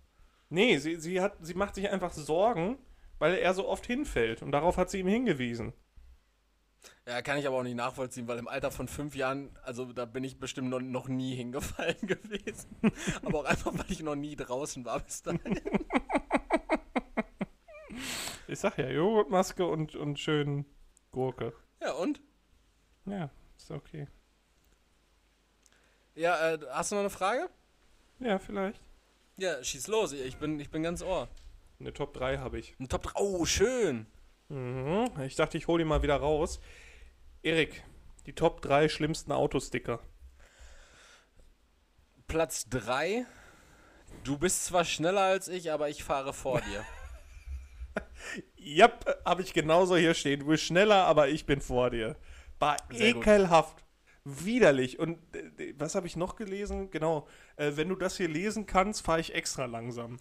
Nee, 0.49 0.79
sie, 0.79 0.97
sie, 0.97 1.21
hat, 1.21 1.35
sie 1.41 1.55
macht 1.55 1.77
sich 1.77 1.89
einfach 1.89 2.13
Sorgen, 2.13 2.79
weil 3.23 3.37
er 3.37 3.55
so 3.55 3.69
oft 3.69 3.87
hinfällt. 3.87 4.43
Und 4.43 4.51
darauf 4.51 4.77
hat 4.77 4.91
sie 4.91 4.99
ihm 4.99 5.07
hingewiesen. 5.07 5.73
Ja, 7.07 7.23
kann 7.23 7.39
ich 7.39 7.47
aber 7.47 7.59
auch 7.59 7.63
nicht 7.63 7.77
nachvollziehen, 7.77 8.27
weil 8.27 8.37
im 8.37 8.49
Alter 8.49 8.73
von 8.73 8.89
fünf 8.89 9.15
Jahren, 9.15 9.57
also 9.63 9.93
da 9.93 10.07
bin 10.07 10.25
ich 10.25 10.41
bestimmt 10.41 10.71
noch, 10.71 10.81
noch 10.81 11.07
nie 11.07 11.37
hingefallen 11.37 11.97
gewesen. 12.03 12.69
aber 13.25 13.39
auch 13.39 13.45
einfach, 13.45 13.73
weil 13.79 13.91
ich 13.91 14.03
noch 14.03 14.17
nie 14.17 14.35
draußen 14.35 14.85
war 14.85 14.99
bis 14.99 15.23
dahin. 15.23 15.61
Ich 18.49 18.59
sag 18.59 18.77
ja, 18.77 18.89
Joghurtmaske 18.89 19.65
und, 19.65 19.95
und 19.95 20.19
schön 20.19 20.67
Gurke. 21.13 21.53
Ja, 21.81 21.93
und? 21.93 22.21
Ja, 23.07 23.31
ist 23.57 23.71
okay. 23.71 24.09
Ja, 26.17 26.55
äh, 26.55 26.59
hast 26.71 26.91
du 26.91 26.97
noch 26.97 27.03
eine 27.03 27.11
Frage? 27.11 27.49
Ja, 28.19 28.41
vielleicht. 28.41 28.81
Ja, 29.37 29.63
schieß 29.63 29.87
los, 29.87 30.13
ich 30.13 30.39
bin, 30.39 30.59
ich 30.59 30.71
bin 30.71 30.83
ganz 30.83 31.03
ohr. 31.03 31.29
Eine 31.83 31.93
Top 31.93 32.15
3 32.15 32.39
habe 32.39 32.61
ich. 32.61 32.77
Ein 32.79 32.89
Top 32.89 33.03
3. 33.03 33.13
Oh, 33.17 33.45
schön. 33.45 34.07
Mhm. 34.49 35.11
Ich 35.27 35.35
dachte, 35.35 35.59
ich 35.59 35.67
hole 35.67 35.83
die 35.83 35.89
mal 35.89 36.03
wieder 36.05 36.15
raus. 36.15 36.61
Erik, 37.43 37.83
die 38.27 38.35
Top 38.35 38.63
3 38.63 38.89
schlimmsten 38.89 39.33
Autosticker. 39.33 39.99
Platz 42.29 42.69
3. 42.69 43.27
Du 44.23 44.39
bist 44.39 44.65
zwar 44.65 44.85
schneller 44.85 45.23
als 45.23 45.49
ich, 45.49 45.73
aber 45.73 45.89
ich 45.89 46.05
fahre 46.05 46.33
vor 46.33 46.61
dir. 46.61 46.85
Yep, 48.57 49.23
habe 49.27 49.43
ich 49.43 49.53
genauso 49.53 49.97
hier 49.97 50.15
stehen. 50.15 50.41
Du 50.41 50.47
bist 50.47 50.63
schneller, 50.63 51.05
aber 51.05 51.29
ich 51.29 51.45
bin 51.45 51.61
vor 51.61 51.91
dir. 51.91 52.17
War 52.59 52.77
Sehr 52.91 53.13
gut. 53.13 53.27
ekelhaft. 53.27 53.85
Widerlich. 54.25 54.99
Und 54.99 55.19
äh, 55.37 55.75
was 55.77 55.95
habe 55.95 56.07
ich 56.07 56.17
noch 56.17 56.37
gelesen? 56.37 56.91
Genau. 56.91 57.27
Äh, 57.57 57.73
wenn 57.75 57.89
du 57.91 57.97
das 57.97 58.17
hier 58.17 58.29
lesen 58.29 58.65
kannst, 58.65 59.05
fahre 59.05 59.21
ich 59.21 59.35
extra 59.35 59.67
langsam. 59.67 60.21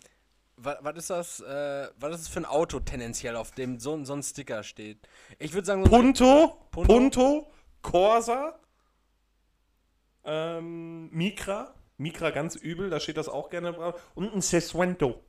Was, 0.63 0.77
was 0.81 0.95
ist 0.97 1.09
das, 1.09 1.39
äh, 1.41 1.87
was 1.97 2.11
ist 2.15 2.25
das 2.25 2.27
für 2.29 2.39
ein 2.39 2.45
Auto 2.45 2.79
tendenziell, 2.79 3.35
auf 3.35 3.51
dem 3.51 3.79
so, 3.79 3.93
ein- 3.95 4.05
so 4.05 4.13
ein 4.13 4.23
Sticker 4.23 4.63
steht? 4.63 5.07
Ich 5.39 5.53
würde 5.53 5.65
sagen, 5.65 5.83
so 5.85 5.89
Punto, 5.91 6.67
Punto? 6.71 6.93
Punto, 6.93 7.51
Corsa, 7.81 8.59
ähm, 10.23 11.09
Micra. 11.11 11.73
Micra 11.97 12.31
ganz 12.31 12.55
übel, 12.55 12.89
da 12.89 12.99
steht 12.99 13.17
das 13.17 13.29
auch 13.29 13.49
gerne 13.49 13.73
drauf. 13.73 14.01
Und 14.15 14.33
ein 14.33 14.41
Sesuento. 14.41 15.23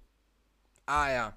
Ah, 0.86 1.10
ja. 1.10 1.36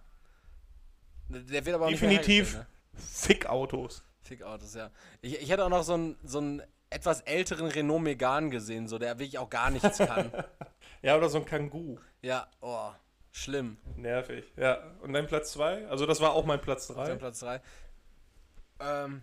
Der 1.27 1.65
wird 1.65 1.75
aber 1.75 1.89
Definitiv 1.89 2.53
hergestellt, 2.53 2.67
Fickautos. 2.95 3.97
ne? 3.99 4.05
Fick-Autos, 4.21 4.73
ja. 4.75 4.89
Ich, 5.21 5.39
ich 5.41 5.49
hätte 5.49 5.65
auch 5.65 5.69
noch 5.69 5.83
so 5.83 5.93
einen, 5.93 6.17
so 6.23 6.37
einen 6.39 6.61
etwas 6.89 7.21
älteren 7.21 7.67
Renault 7.67 8.01
Megane 8.01 8.49
gesehen, 8.49 8.87
so 8.87 8.97
der 8.97 9.19
wirklich 9.19 9.37
auch 9.37 9.49
gar 9.49 9.69
nichts 9.69 9.97
kann. 9.97 10.31
Ja, 11.01 11.15
oder 11.17 11.29
so 11.29 11.37
ein 11.37 11.45
Kangoo. 11.45 11.99
ja, 12.23 12.47
oh, 12.61 12.89
schlimm. 13.35 13.77
Nervig. 13.95 14.45
Ja. 14.55 14.83
Und 15.01 15.13
dein 15.13 15.27
Platz 15.27 15.51
2? 15.53 15.87
Also 15.87 16.05
das 16.05 16.21
war 16.21 16.33
auch 16.33 16.45
mein 16.45 16.61
Platz 16.61 16.87
Dein 16.87 16.95
3. 16.95 17.15
Platz 17.15 17.39
3. 17.39 17.61
Ähm, 18.79 19.21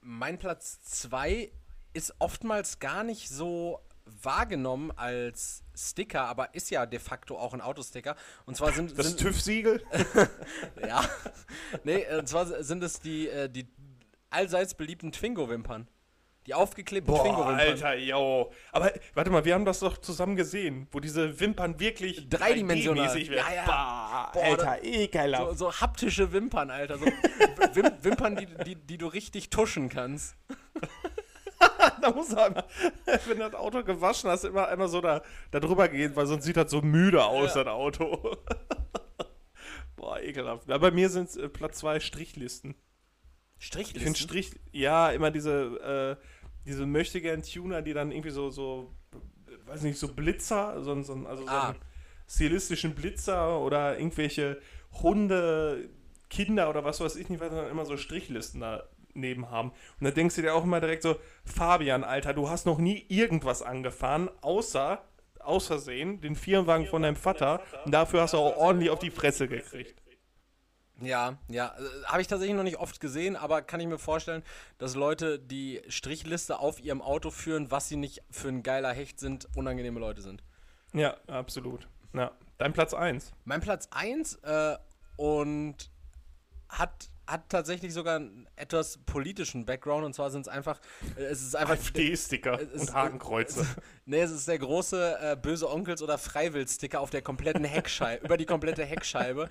mein 0.00 0.38
Platz 0.38 0.82
2 0.84 1.50
ist 1.92 2.14
oftmals 2.18 2.78
gar 2.78 3.04
nicht 3.04 3.28
so 3.28 3.80
wahrgenommen 4.04 4.92
als 4.92 5.64
Sticker, 5.74 6.22
aber 6.22 6.54
ist 6.54 6.70
ja 6.70 6.86
de 6.86 6.98
facto 6.98 7.36
auch 7.36 7.52
ein 7.54 7.60
Autosticker. 7.60 8.16
Und 8.44 8.56
zwar 8.56 8.72
sind. 8.72 8.96
Das 8.98 9.08
sind, 9.08 9.20
TÜV-Siegel? 9.20 9.82
ja. 10.86 11.04
nee, 11.84 12.06
und 12.16 12.28
zwar 12.28 12.62
sind 12.62 12.82
es 12.82 13.00
die, 13.00 13.28
äh, 13.28 13.48
die 13.48 13.68
allseits 14.30 14.74
beliebten 14.74 15.12
Twingo-Wimpern. 15.12 15.88
Die 16.46 16.54
aufgeklebten 16.54 17.12
Boah, 17.12 17.22
Twingo-Wimpern. 17.24 17.58
Alter, 17.58 17.94
yo. 17.96 18.52
Aber 18.72 18.92
warte 19.14 19.30
mal, 19.30 19.44
wir 19.44 19.54
haben 19.54 19.64
das 19.64 19.80
doch 19.80 19.98
zusammen 19.98 20.36
gesehen, 20.36 20.86
wo 20.92 21.00
diese 21.00 21.38
Wimpern 21.40 21.80
wirklich 21.80 22.28
Dreidimensional. 22.28 23.08
3D-mäßig 23.08 23.30
werden. 23.30 23.44
Ja, 23.48 23.54
ja. 23.54 23.64
Bah, 23.66 24.30
Boah, 24.32 24.42
Alter, 24.44 24.84
ekelhaft. 24.84 25.58
So, 25.58 25.70
so 25.70 25.72
haptische 25.72 26.32
Wimpern, 26.32 26.70
Alter. 26.70 26.98
So 26.98 27.06
Wim 27.74 27.90
Wimpern, 28.02 28.36
die, 28.36 28.46
die, 28.64 28.74
die 28.76 28.98
du 28.98 29.08
richtig 29.08 29.50
tuschen 29.50 29.88
kannst. 29.88 30.36
da 32.00 32.10
muss 32.10 32.32
er 32.32 32.46
einmal, 32.46 32.64
wenn 33.26 33.38
das 33.40 33.54
Auto 33.54 33.82
gewaschen 33.82 34.30
hast, 34.30 34.44
immer 34.44 34.68
einmal 34.68 34.88
so 34.88 35.00
da, 35.00 35.22
da 35.50 35.58
drüber 35.60 35.88
gehen, 35.88 36.14
weil 36.14 36.26
sonst 36.26 36.44
sieht 36.44 36.56
das 36.56 36.70
so 36.70 36.80
müde 36.82 37.24
aus, 37.24 37.54
Ja. 37.54 37.64
das 37.64 37.72
Auto. 37.72 38.36
Boah, 39.96 40.20
ekelhaft. 40.20 40.68
Ja, 40.68 40.78
bei 40.78 40.90
mir 40.90 41.08
sind 41.08 41.28
es 41.30 41.36
äh, 41.36 41.48
Platz 41.48 41.78
zwei 41.78 42.00
Strichlisten. 42.00 42.74
Ich 43.58 43.66
Strichlisten. 43.66 44.02
finde 44.02 44.18
Strich, 44.18 44.50
ja, 44.72 45.10
immer 45.10 45.30
diese, 45.30 46.18
äh, 46.20 46.35
diese 46.66 46.84
möchtegern 46.86 47.42
Tuner, 47.42 47.80
die 47.82 47.92
dann 47.94 48.10
irgendwie 48.12 48.30
so, 48.30 48.50
so, 48.50 48.92
weiß 49.66 49.82
nicht, 49.82 49.98
so 49.98 50.08
Blitzer, 50.14 50.82
so, 50.82 50.92
ein- 50.92 51.04
so, 51.04 51.14
also 51.26 51.44
so 51.44 51.48
Ah. 51.48 51.68
einen 51.70 51.78
stilistischen 52.28 52.94
Blitzer 52.94 53.60
oder 53.60 53.98
irgendwelche 53.98 54.60
Hunde, 55.02 55.88
Kinder 56.28 56.68
oder 56.68 56.84
was 56.84 57.00
weiß 57.00 57.16
ich 57.16 57.28
nicht, 57.28 57.40
was 57.40 57.50
dann 57.50 57.70
immer 57.70 57.84
so 57.86 57.96
Strichlisten 57.96 58.60
daneben 58.60 59.50
haben. 59.50 59.70
Und 60.00 60.04
da 60.04 60.10
denkst 60.10 60.34
du 60.34 60.42
dir 60.42 60.54
auch 60.54 60.64
immer 60.64 60.80
direkt 60.80 61.02
so, 61.04 61.16
Fabian, 61.44 62.02
Alter, 62.02 62.34
du 62.34 62.48
hast 62.48 62.66
noch 62.66 62.78
nie 62.78 63.04
irgendwas 63.08 63.62
angefahren, 63.62 64.28
außer 64.42 65.02
aus 65.38 65.68
Versehen 65.68 66.20
den 66.20 66.34
Firmenwagen 66.34 66.86
von 66.86 67.02
deinem 67.02 67.14
Vater 67.14 67.62
und 67.84 67.92
dafür 67.92 68.22
hast 68.22 68.34
du 68.34 68.38
auch 68.38 68.56
ordentlich 68.56 68.90
auf 68.90 68.98
die 68.98 69.10
Fresse 69.10 69.46
gekriegt. 69.46 69.94
Ja, 71.00 71.36
ja. 71.48 71.74
äh, 71.78 72.04
Habe 72.06 72.22
ich 72.22 72.28
tatsächlich 72.28 72.56
noch 72.56 72.62
nicht 72.62 72.78
oft 72.78 73.00
gesehen, 73.00 73.36
aber 73.36 73.62
kann 73.62 73.80
ich 73.80 73.86
mir 73.86 73.98
vorstellen, 73.98 74.42
dass 74.78 74.94
Leute, 74.94 75.38
die 75.38 75.82
Strichliste 75.88 76.58
auf 76.58 76.80
ihrem 76.80 77.02
Auto 77.02 77.30
führen, 77.30 77.70
was 77.70 77.88
sie 77.88 77.96
nicht 77.96 78.22
für 78.30 78.48
ein 78.48 78.62
geiler 78.62 78.92
Hecht 78.92 79.20
sind, 79.20 79.48
unangenehme 79.54 80.00
Leute 80.00 80.22
sind. 80.22 80.42
Ja, 80.94 81.16
absolut. 81.26 81.86
Ja, 82.14 82.32
dein 82.58 82.72
Platz 82.72 82.94
1. 82.94 83.32
Mein 83.44 83.60
Platz 83.60 83.88
1 83.90 84.36
äh, 84.36 84.76
und 85.16 85.90
hat, 86.68 87.10
hat 87.26 87.48
tatsächlich 87.48 87.92
sogar 87.92 88.16
einen 88.16 88.48
etwas 88.56 88.98
politischen 89.04 89.66
Background 89.66 90.04
und 90.04 90.14
zwar 90.14 90.30
sind 90.30 90.42
es 90.42 90.48
einfach, 90.48 90.80
äh, 91.16 91.24
es 91.24 91.42
ist 91.42 91.54
einfach 91.54 91.74
AfD-Sticker 91.78 92.58
es 92.60 92.70
ist- 92.72 92.88
und 92.88 92.94
Hakenkreuze. 92.94 93.66
Nee, 94.08 94.20
es 94.20 94.30
ist 94.30 94.46
der 94.46 94.60
große 94.60 95.18
äh, 95.20 95.36
böse 95.36 95.68
Onkels 95.68 96.00
oder 96.00 96.16
Freiwill-Sticker 96.16 97.00
auf 97.00 97.10
der 97.10 97.22
kompletten 97.22 97.64
Heckscheibe, 97.64 98.24
über 98.24 98.36
die 98.36 98.46
komplette 98.46 98.84
Heckscheibe. 98.84 99.48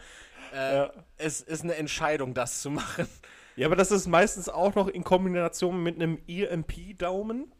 Äh, 0.56 0.76
Ja. 0.76 0.94
Es 1.18 1.42
ist 1.42 1.64
eine 1.64 1.76
Entscheidung, 1.76 2.34
das 2.34 2.62
zu 2.62 2.70
machen. 2.72 3.08
Ja, 3.56 3.68
aber 3.68 3.76
das 3.76 3.92
ist 3.92 4.08
meistens 4.08 4.50
auch 4.50 4.76
noch 4.76 4.88
in 4.88 5.04
Kombination 5.04 5.82
mit 5.82 5.96
einem 5.96 6.20
EMP-Daumen. 6.28 7.54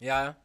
Ja, 0.00 0.36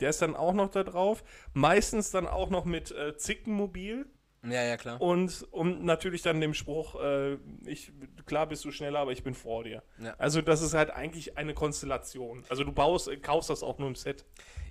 Der 0.00 0.10
ist 0.10 0.22
dann 0.22 0.34
auch 0.36 0.52
noch 0.52 0.70
da 0.70 0.82
drauf. 0.84 1.22
Meistens 1.52 2.10
dann 2.10 2.26
auch 2.26 2.50
noch 2.50 2.64
mit 2.64 2.90
äh, 2.92 3.16
Zickenmobil. 3.16 4.06
Ja, 4.44 4.62
ja, 4.62 4.76
klar. 4.76 5.00
Und, 5.00 5.46
und 5.50 5.84
natürlich 5.84 6.22
dann 6.22 6.40
dem 6.40 6.54
Spruch, 6.54 7.00
äh, 7.00 7.34
ich, 7.66 7.92
klar 8.26 8.46
bist 8.46 8.64
du 8.64 8.70
schneller, 8.70 9.00
aber 9.00 9.12
ich 9.12 9.22
bin 9.22 9.34
vor 9.34 9.64
dir. 9.64 9.82
Ja. 9.98 10.14
Also 10.18 10.42
das 10.42 10.62
ist 10.62 10.74
halt 10.74 10.90
eigentlich 10.90 11.36
eine 11.36 11.54
Konstellation. 11.54 12.44
Also 12.48 12.64
du 12.64 12.72
baust, 12.72 13.08
äh, 13.08 13.16
kaufst 13.16 13.50
das 13.50 13.62
auch 13.62 13.78
nur 13.78 13.88
im 13.88 13.94
Set. 13.94 14.24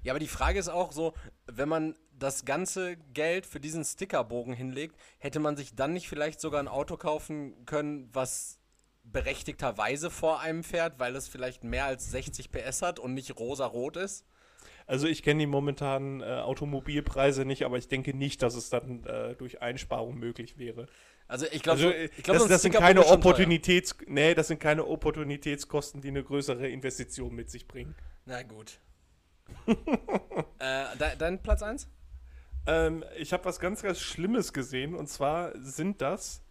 Ja, 0.04 0.14
aber 0.14 0.20
die 0.20 0.28
Frage 0.28 0.60
ist 0.60 0.70
auch 0.70 0.92
so, 0.92 1.14
wenn 1.48 1.70
man 1.70 1.96
das 2.18 2.46
ganze 2.46 2.98
Geld 3.14 3.46
für 3.46 3.60
diesen 3.60 3.84
Stickerbogen 3.84 4.54
hinlegt, 4.54 4.96
hätte 5.18 5.40
man 5.40 5.58
sich 5.58 5.76
dann 5.76 5.94
nicht 5.94 6.08
vielleicht 6.08 6.40
sogar 6.40 6.62
ein 6.62 6.68
Auto 6.68 6.98
kaufen 6.98 7.66
können, 7.66 8.10
was 8.14 8.60
berechtigterweise 9.04 10.10
vor 10.10 10.40
einem 10.40 10.64
fährt, 10.64 11.00
weil 11.00 11.16
es 11.16 11.28
vielleicht 11.28 11.64
mehr 11.64 11.86
als 11.86 12.12
60 12.12 12.52
PS 12.52 12.82
hat 12.82 13.00
und 13.00 13.14
nicht 13.14 13.38
rosa-rot 13.38 13.98
ist? 13.98 14.26
Also 14.88 15.08
ich 15.08 15.24
kenne 15.24 15.40
die 15.42 15.48
momentanen 15.48 16.22
äh, 16.22 16.26
Automobilpreise 16.26 17.46
nicht, 17.46 17.64
aber 17.66 17.78
ich 17.78 17.88
denke 17.88 18.14
nicht, 18.14 18.42
dass 18.42 18.56
es 18.56 18.70
dann 18.70 19.04
äh, 19.06 19.36
durch 19.36 19.62
Einsparung 19.62 20.18
möglich 20.20 20.58
wäre. 20.58 20.88
Also 21.28 21.46
ich 21.52 21.64
glaube, 21.64 21.84
Also, 21.86 21.92
ich 21.92 22.24
glaub, 22.24 22.38
das, 22.38 22.48
das 22.48 22.62
sind 22.64 22.74
keine. 22.76 23.06
Opportunitäts, 23.06 23.96
nee, 24.08 24.34
das 24.36 24.50
sind 24.50 24.60
keine 24.60 24.86
Opportunitätskosten, 24.88 26.02
die 26.02 26.10
eine 26.10 26.24
größere 26.24 26.68
Investition 26.68 27.34
mit 27.34 27.50
sich 27.50 27.68
bringen. 27.68 27.96
Na 28.26 28.44
gut. 28.44 28.80
äh, 30.60 30.98
de 30.98 31.16
dein 31.18 31.42
Platz 31.42 31.62
1? 31.64 31.88
Ähm, 32.66 33.04
ich 33.18 33.34
habe 33.34 33.46
was 33.46 33.60
ganz, 33.60 33.82
ganz 33.82 34.00
Schlimmes 34.00 34.54
gesehen 34.54 34.96
und 34.96 35.08
zwar 35.08 35.52
sind 35.60 36.02
das, 36.02 36.42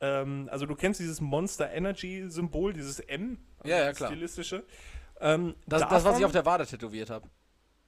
ähm, 0.00 0.48
also 0.50 0.66
du 0.66 0.74
kennst 0.74 0.98
dieses 1.00 1.20
Monster 1.20 1.70
Energy 1.72 2.24
Symbol, 2.28 2.72
dieses 2.72 2.98
M, 3.00 3.38
also 3.58 3.70
Ja, 3.70 3.78
ja, 3.78 3.88
das 3.88 3.96
klar. 3.98 4.10
stilistische. 4.10 4.64
Ähm, 5.20 5.54
Das, 5.66 5.82
das, 5.82 5.90
was 5.90 5.98
ich 5.98 6.04
davon- 6.04 6.24
auf 6.24 6.32
der 6.32 6.46
Wade 6.46 6.66
tätowiert 6.66 7.10
habe. 7.10 7.28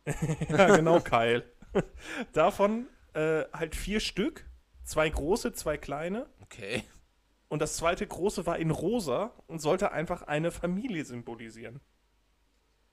ja, 0.49 0.77
genau, 0.77 1.01
Kyle. 1.01 1.45
davon 2.33 2.87
äh, 3.15 3.45
halt 3.53 3.75
vier 3.75 4.01
Stück, 4.01 4.45
zwei 4.85 5.09
große, 5.09 5.53
zwei 5.53 5.77
kleine. 5.77 6.27
Okay. 6.41 6.85
Und 7.49 7.61
das 7.61 7.77
zweite 7.77 8.07
große 8.07 8.47
war 8.47 8.59
in 8.59 8.71
rosa 8.71 9.33
und 9.47 9.61
sollte 9.61 9.93
einfach 9.93 10.23
eine 10.23 10.51
Familie 10.51 11.05
symbolisieren. 11.05 11.81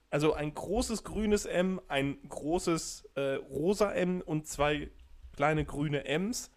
Also 0.09 0.33
ein 0.33 0.53
großes 0.53 1.03
grünes 1.03 1.45
M, 1.45 1.79
ein 1.87 2.17
großes 2.27 3.09
äh, 3.15 3.35
rosa 3.35 3.93
M 3.93 4.21
und 4.21 4.47
zwei 4.47 4.89
kleine 5.33 5.65
grüne 5.65 6.03
Ms. 6.05 6.51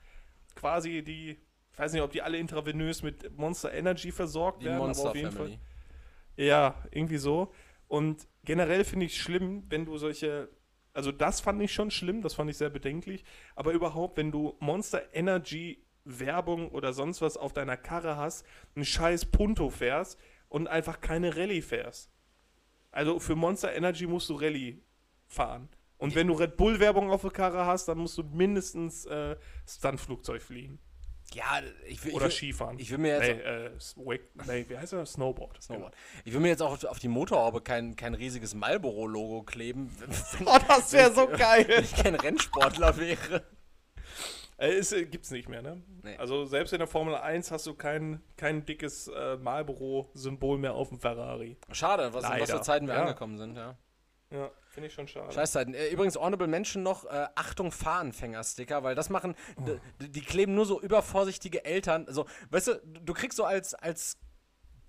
Quasi 0.56 1.02
die, 1.02 1.38
ich 1.72 1.78
weiß 1.78 1.92
nicht, 1.92 2.02
ob 2.02 2.10
die 2.10 2.22
alle 2.22 2.38
intravenös 2.38 3.02
mit 3.02 3.36
Monster 3.36 3.72
Energy 3.72 4.10
versorgt 4.10 4.62
Die 4.62 4.66
werden, 4.66 4.78
Monster 4.78 5.02
aber 5.02 5.10
auf 5.10 5.16
jeden 5.16 5.32
Family. 5.32 5.58
Fall. 6.36 6.44
Ja, 6.44 6.74
irgendwie 6.90 7.18
so. 7.18 7.52
Und 7.88 8.26
generell 8.44 8.84
finde 8.84 9.06
ich 9.06 9.20
schlimm, 9.20 9.64
wenn 9.68 9.84
du 9.84 9.96
solche. 9.98 10.48
Also, 10.94 11.10
das 11.10 11.40
fand 11.40 11.62
ich 11.62 11.72
schon 11.72 11.90
schlimm, 11.90 12.20
das 12.20 12.34
fand 12.34 12.50
ich 12.50 12.58
sehr 12.58 12.68
bedenklich. 12.68 13.24
Aber 13.56 13.72
überhaupt, 13.72 14.18
wenn 14.18 14.30
du 14.30 14.56
Monster 14.60 15.02
Energy 15.14 15.84
Werbung 16.04 16.70
oder 16.70 16.92
sonst 16.92 17.22
was 17.22 17.36
auf 17.36 17.52
deiner 17.52 17.76
Karre 17.76 18.16
hast, 18.16 18.44
einen 18.74 18.84
scheiß 18.84 19.26
Punto 19.26 19.70
fährst 19.70 20.18
und 20.48 20.68
einfach 20.68 21.00
keine 21.00 21.36
Rallye 21.36 21.62
fährst. 21.62 22.10
Also, 22.90 23.18
für 23.20 23.36
Monster 23.36 23.72
Energy 23.72 24.06
musst 24.06 24.28
du 24.28 24.34
Rallye 24.34 24.82
fahren. 25.28 25.68
Und 25.96 26.14
wenn 26.14 26.26
du 26.26 26.34
Red 26.34 26.56
Bull 26.56 26.80
Werbung 26.80 27.10
auf 27.10 27.22
der 27.22 27.30
Karre 27.30 27.64
hast, 27.64 27.86
dann 27.86 27.98
musst 27.98 28.18
du 28.18 28.24
mindestens 28.24 29.06
äh, 29.06 29.36
Stuntflugzeug 29.66 30.42
fliegen. 30.42 30.78
Ja, 31.34 31.60
ich 31.86 32.04
will, 32.04 32.12
Oder 32.12 32.26
ich 32.26 32.32
will, 32.42 32.48
Skifahren. 32.52 32.78
ich 32.78 32.90
will 32.90 32.98
mir 32.98 33.18
jetzt 33.18 33.36
Nee, 33.36 33.42
äh, 33.42 33.70
Wake, 34.06 34.22
nee, 34.46 34.64
wie 34.68 34.76
heißt 34.78 34.92
das? 34.92 35.12
Snowboard. 35.12 35.62
Snowboard. 35.62 35.94
Ich 36.24 36.32
will 36.32 36.40
mir 36.40 36.48
jetzt 36.48 36.62
auch 36.62 36.82
auf, 36.84 36.98
die 36.98 37.08
Motorhaube 37.08 37.60
kein, 37.60 37.96
kein 37.96 38.14
riesiges 38.14 38.54
Marlboro-Logo 38.54 39.42
kleben, 39.42 39.90
wenn, 39.98 40.10
Oh, 40.46 40.58
das 40.68 40.92
wäre 40.92 41.12
so 41.12 41.26
geil. 41.28 41.64
wenn 41.68 41.84
ich 41.84 41.94
kein 41.94 42.14
Rennsportler 42.14 42.96
wäre. 42.96 43.42
Äh, 44.58 44.74
es 44.74 44.92
äh, 44.92 45.06
gibt's 45.06 45.30
nicht 45.30 45.48
mehr, 45.48 45.62
ne? 45.62 45.82
Nee. 46.02 46.16
Also 46.18 46.44
selbst 46.44 46.72
in 46.72 46.78
der 46.78 46.86
Formel 46.86 47.14
1 47.16 47.50
hast 47.50 47.66
du 47.66 47.74
kein, 47.74 48.20
kein 48.36 48.64
dickes 48.66 49.08
äh, 49.08 49.36
Marlboro-Symbol 49.38 50.58
mehr 50.58 50.74
auf 50.74 50.88
dem 50.90 51.00
Ferrari. 51.00 51.56
Schade, 51.72 52.12
was, 52.14 52.22
was 52.24 52.30
Leider. 52.30 52.46
für 52.58 52.60
Zeiten 52.62 52.86
wir 52.86 52.94
Ja. 52.94 53.02
angekommen 53.02 53.38
sind, 53.38 53.56
ja. 53.56 53.76
Ja, 54.30 54.50
finde 54.72 54.88
ich 54.88 54.94
schon 54.94 55.06
schade. 55.08 55.32
Scheißzeiten. 55.32 55.74
Äh, 55.74 55.88
übrigens, 55.88 56.16
Honorable 56.16 56.46
Mention 56.48 56.82
noch, 56.82 57.04
äh, 57.04 57.26
Achtung, 57.34 57.70
Fahranfänger-Sticker, 57.72 58.82
weil 58.82 58.94
das 58.94 59.10
machen, 59.10 59.34
d- 59.58 60.08
die 60.08 60.20
kleben 60.22 60.54
nur 60.54 60.66
so 60.66 60.80
übervorsichtige 60.80 61.64
Eltern. 61.64 62.06
Also, 62.06 62.26
weißt 62.50 62.68
du, 62.68 62.80
du 63.04 63.12
kriegst 63.12 63.36
so 63.36 63.44
als, 63.44 63.74
als 63.74 64.16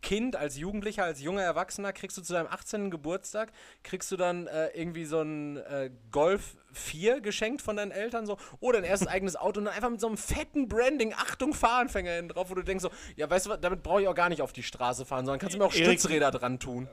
Kind, 0.02 0.36
als 0.36 0.58
Jugendlicher, 0.58 1.06
als 1.06 1.22
junger 1.22 1.44
Erwachsener, 1.44 1.94
kriegst 1.94 2.18
du 2.18 2.22
zu 2.22 2.34
deinem 2.34 2.48
18. 2.48 2.92
Geburtstag, 2.92 3.54
kriegst 3.84 4.12
du 4.12 4.18
dann 4.18 4.48
äh, 4.48 4.68
irgendwie 4.74 5.06
so 5.06 5.22
ein 5.22 5.56
äh, 5.58 5.92
Golf 6.12 6.58
4 6.74 7.22
geschenkt 7.22 7.62
von 7.62 7.78
deinen 7.78 7.92
Eltern, 7.92 8.26
so, 8.26 8.38
oder 8.60 8.80
ein 8.80 8.84
erstes 8.84 9.08
eigenes 9.08 9.38
Auto 9.38 9.60
und 9.60 9.66
dann 9.66 9.74
einfach 9.74 9.90
mit 9.90 10.02
so 10.02 10.08
einem 10.08 10.18
fetten 10.18 10.68
Branding, 10.68 11.14
Achtung, 11.14 11.54
Fahranfänger 11.54 12.12
hinten 12.12 12.30
drauf, 12.34 12.50
wo 12.50 12.56
du 12.56 12.64
denkst 12.64 12.82
so, 12.82 12.90
ja, 13.16 13.30
weißt 13.30 13.46
du 13.46 13.52
was, 13.52 13.62
damit 13.62 13.82
brauche 13.82 14.02
ich 14.02 14.08
auch 14.10 14.16
gar 14.16 14.28
nicht 14.28 14.42
auf 14.42 14.52
die 14.52 14.64
Straße 14.64 15.06
fahren, 15.06 15.26
sondern 15.26 15.40
kannst 15.40 15.56
du 15.56 15.60
mir 15.60 15.66
auch 15.66 15.72
Stützräder 15.72 16.32
dran 16.32 16.60
tun. 16.60 16.90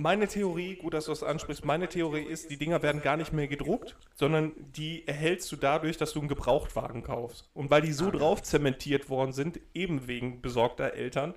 Meine 0.00 0.28
Theorie, 0.28 0.76
gut, 0.76 0.94
dass 0.94 1.06
du 1.06 1.10
das 1.10 1.24
ansprichst, 1.24 1.64
meine 1.64 1.88
Theorie 1.88 2.22
ist, 2.22 2.50
die 2.50 2.56
Dinger 2.56 2.82
werden 2.82 3.02
gar 3.02 3.16
nicht 3.16 3.32
mehr 3.32 3.48
gedruckt, 3.48 3.96
sondern 4.14 4.52
die 4.70 5.04
erhältst 5.08 5.50
du 5.50 5.56
dadurch, 5.56 5.96
dass 5.96 6.12
du 6.12 6.20
einen 6.20 6.28
Gebrauchtwagen 6.28 7.02
kaufst. 7.02 7.50
Und 7.52 7.68
weil 7.72 7.82
die 7.82 7.92
so 7.92 8.12
drauf 8.12 8.40
zementiert 8.44 9.10
worden 9.10 9.32
sind, 9.32 9.58
eben 9.74 10.06
wegen 10.06 10.40
besorgter 10.40 10.94
Eltern, 10.94 11.34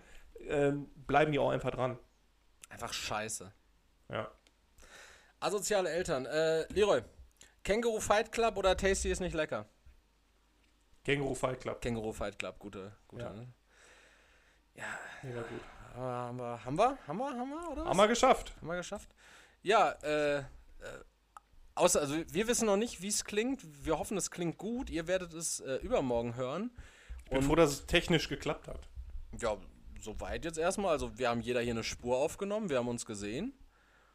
ähm, 0.48 0.92
bleiben 1.08 1.32
die 1.32 1.40
auch 1.40 1.50
einfach 1.50 1.72
dran. 1.72 1.98
Einfach 2.70 2.94
scheiße. 2.94 3.52
Ja. 4.10 4.30
Asoziale 5.40 5.90
Eltern. 5.90 6.28
Äh, 6.28 6.72
Leroy, 6.72 7.02
Känguru 7.64 8.00
Fight 8.00 8.32
Club 8.32 8.58
oder 8.58 8.78
Tasty 8.78 9.10
ist 9.10 9.22
nicht 9.22 9.34
lecker? 9.34 9.66
Känguru 11.04 11.34
Fight 11.34 11.62
Club. 11.62 11.82
Känguru 11.82 12.14
Fight 12.14 12.38
Club, 12.38 12.60
gute, 12.60 12.96
gute. 13.08 13.24
Ja. 13.24 13.34
Ne? 13.34 13.48
Mega 15.24 15.42
gut. 15.42 15.81
Haben 15.94 16.38
wir, 16.38 16.66
haben 16.66 16.78
wir, 16.78 16.98
haben 17.08 17.18
wir, 17.18 17.26
haben 17.26 17.50
wir, 17.50 17.70
oder? 17.72 17.86
Haben 17.86 17.98
wir 17.98 18.08
geschafft. 18.08 18.54
Haben 18.58 18.68
wir 18.68 18.78
geschafft? 18.78 19.10
Ja, 19.62 19.92
äh, 20.04 20.40
äh, 20.40 20.44
außer, 21.76 22.00
also 22.02 22.16
wir 22.16 22.48
wissen 22.48 22.66
noch 22.66 22.78
nicht, 22.78 23.02
wie 23.02 23.08
es 23.08 23.26
klingt. 23.26 23.86
Wir 23.86 24.00
hoffen, 24.00 24.18
es 24.18 24.32
klingt 24.32 24.58
gut. 24.58 24.90
Ihr 24.90 25.08
werdet 25.08 25.34
es 25.34 25.60
äh, 25.60 25.76
übermorgen 25.78 26.36
hören. 26.36 26.72
Ich 27.26 27.32
bin 27.32 27.44
froh, 27.44 27.56
dass 27.56 27.72
es 27.72 27.86
technisch 27.86 28.30
geklappt 28.30 28.68
hat. 28.68 28.88
Ja, 29.40 29.58
soweit 30.02 30.46
jetzt 30.46 30.58
erstmal. 30.58 30.92
Also 30.92 31.18
wir 31.18 31.30
haben 31.30 31.42
jeder 31.42 31.62
hier 31.62 31.72
eine 31.72 31.84
Spur 31.84 32.18
aufgenommen, 32.18 32.70
wir 32.70 32.78
haben 32.78 32.88
uns 32.88 33.06
gesehen. 33.06 33.54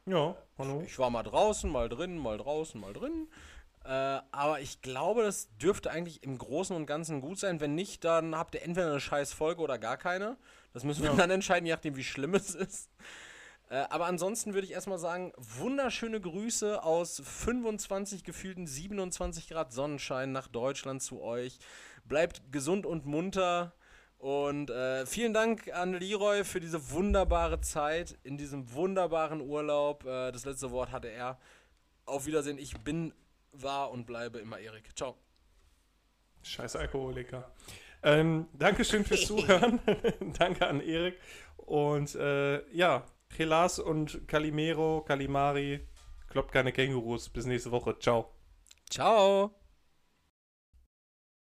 Ja, 0.05 0.35
hallo. 0.57 0.83
Ich 0.85 0.97
war 0.99 1.09
mal 1.09 1.23
draußen, 1.23 1.69
mal 1.69 1.89
drin, 1.89 2.17
mal 2.17 2.37
draußen, 2.37 2.79
mal 2.79 2.93
drin. 2.93 3.27
Äh, 3.83 3.89
aber 4.31 4.59
ich 4.59 4.81
glaube, 4.81 5.23
das 5.23 5.49
dürfte 5.57 5.91
eigentlich 5.91 6.23
im 6.23 6.37
Großen 6.37 6.75
und 6.75 6.85
Ganzen 6.85 7.21
gut 7.21 7.39
sein. 7.39 7.59
Wenn 7.59 7.75
nicht, 7.75 8.03
dann 8.03 8.35
habt 8.35 8.55
ihr 8.55 8.61
entweder 8.61 8.91
eine 8.91 8.99
scheiß 8.99 9.33
Folge 9.33 9.61
oder 9.61 9.77
gar 9.77 9.97
keine. 9.97 10.37
Das 10.77 10.83
müssen 10.83 11.01
wir 11.01 11.09
dann 11.13 11.31
entscheiden, 11.31 11.65
je 11.65 11.71
nachdem, 11.71 11.95
wie 11.95 12.03
schlimm 12.03 12.35
es 12.35 12.53
ist. 12.53 12.91
Äh, 13.71 13.77
aber 13.89 14.05
ansonsten 14.05 14.53
würde 14.53 14.67
ich 14.67 14.73
erstmal 14.73 14.99
sagen, 14.99 15.33
wunderschöne 15.37 16.21
Grüße 16.21 16.83
aus 16.83 17.19
25 17.25 18.23
gefühlten 18.23 18.67
27 18.67 19.49
Grad 19.49 19.73
Sonnenschein 19.73 20.31
nach 20.31 20.47
Deutschland 20.47 21.01
zu 21.01 21.19
euch. 21.19 21.57
Bleibt 22.05 22.51
gesund 22.51 22.85
und 22.85 23.07
munter. 23.07 23.73
Und 24.19 24.69
äh, 24.69 25.07
vielen 25.07 25.33
Dank 25.33 25.73
an 25.73 25.93
Leroy 25.93 26.43
für 26.43 26.59
diese 26.59 26.91
wunderbare 26.91 27.59
Zeit 27.61 28.19
in 28.21 28.37
diesem 28.37 28.71
wunderbaren 28.71 29.41
Urlaub. 29.41 30.05
Äh, 30.05 30.31
das 30.31 30.45
letzte 30.45 30.69
Wort 30.69 30.91
hatte 30.91 31.07
er. 31.07 31.39
Auf 32.05 32.27
Wiedersehen. 32.27 32.59
Ich 32.59 32.77
bin, 32.81 33.15
war 33.51 33.89
und 33.89 34.05
bleibe 34.05 34.37
immer 34.37 34.59
Erik. 34.59 34.95
Ciao. 34.95 35.17
Scheiß 36.43 36.75
Alkoholiker. 36.75 37.51
Ähm, 38.07 38.47
Dankeschön 38.53 39.03
fürs 39.03 39.21
Zuhören. 39.27 39.79
Danke 40.39 40.65
an 40.67 40.79
Erik. 40.79 41.19
Und 41.57 42.15
äh, 42.15 42.65
ja, 42.71 43.03
Gelas 43.35 43.79
und 43.79 44.27
Calimero, 44.27 45.01
Calimari. 45.01 45.85
Kloppt 46.29 46.53
keine 46.53 46.71
Kängurus. 46.71 47.29
Bis 47.29 47.45
nächste 47.45 47.71
Woche. 47.71 47.99
Ciao. 47.99 48.31
Ciao. 48.89 49.53